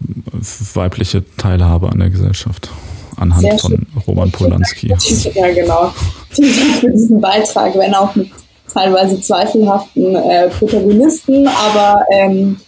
[0.75, 2.71] weibliche Teilhabe an der Gesellschaft
[3.17, 3.87] anhand von.
[4.07, 4.89] Roman Polanski.
[4.89, 5.93] Ja, genau.
[6.31, 8.31] Vielen Dank für diesen Beitrag, wenn auch mit
[8.77, 12.61] teilweise zweifelhaften äh, Protagonisten, aber ähm,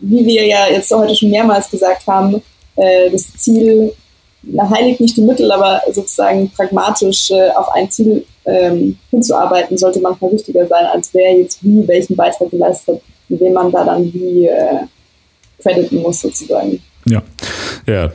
[0.00, 2.42] wie wir ja jetzt heute schon mehrmals gesagt haben,
[2.76, 3.92] äh, das Ziel
[4.42, 10.00] na, heiligt nicht die Mittel, aber sozusagen pragmatisch äh, auf ein Ziel ähm, hinzuarbeiten, sollte
[10.00, 14.12] manchmal wichtiger sein, als wer jetzt wie welchen Beitrag geleistet hat, indem man da dann
[14.12, 14.86] wie äh,
[15.60, 16.82] crediten muss sozusagen.
[17.06, 17.22] Ja,
[17.86, 18.10] ja,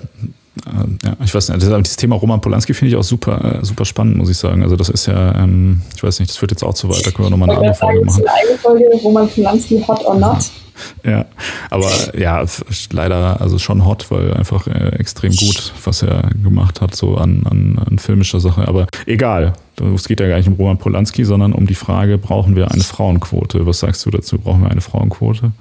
[1.03, 4.17] ja, ich weiß nicht, das, Thema Roman Polanski finde ich auch super, äh, super spannend,
[4.17, 4.61] muss ich sagen.
[4.61, 7.11] Also das ist ja, ähm, ich weiß nicht, das führt jetzt auch zu weit, da
[7.11, 8.21] können wir nochmal eine andere Folge machen.
[8.21, 10.37] Eine eigene Folge, Roman Polanski hot or not.
[11.05, 11.25] Ja,
[11.69, 12.43] aber ja,
[12.91, 17.43] leider also schon hot, weil einfach äh, extrem gut, was er gemacht hat, so an,
[17.45, 18.67] an, an filmischer Sache.
[18.67, 19.53] Aber egal,
[19.93, 22.83] es geht ja gar nicht um Roman Polanski, sondern um die Frage, brauchen wir eine
[22.83, 23.67] Frauenquote?
[23.67, 24.39] Was sagst du dazu?
[24.39, 25.51] Brauchen wir eine Frauenquote?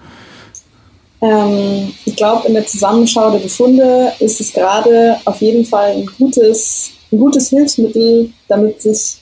[1.23, 6.07] Ähm, ich glaube, in der Zusammenschau der Befunde ist es gerade auf jeden Fall ein
[6.19, 9.19] gutes, ein gutes Hilfsmittel, damit sich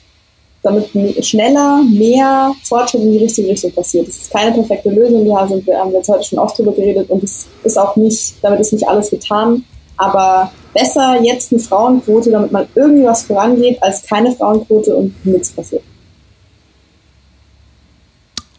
[0.63, 0.91] damit
[1.25, 4.09] schneller mehr Fortschritt in die richtige Richtung passiert.
[4.09, 7.09] Es ist keine perfekte Lösung, wir haben, wir haben jetzt heute schon oft drüber geredet
[7.09, 9.65] und es ist auch nicht, damit ist nicht alles getan,
[9.97, 15.51] aber besser jetzt eine Frauenquote, damit mal irgendwie was vorangeht, als keine Frauenquote und nichts
[15.51, 15.83] passiert.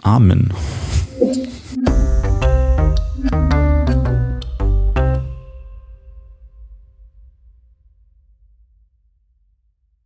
[0.02, 0.52] Amen.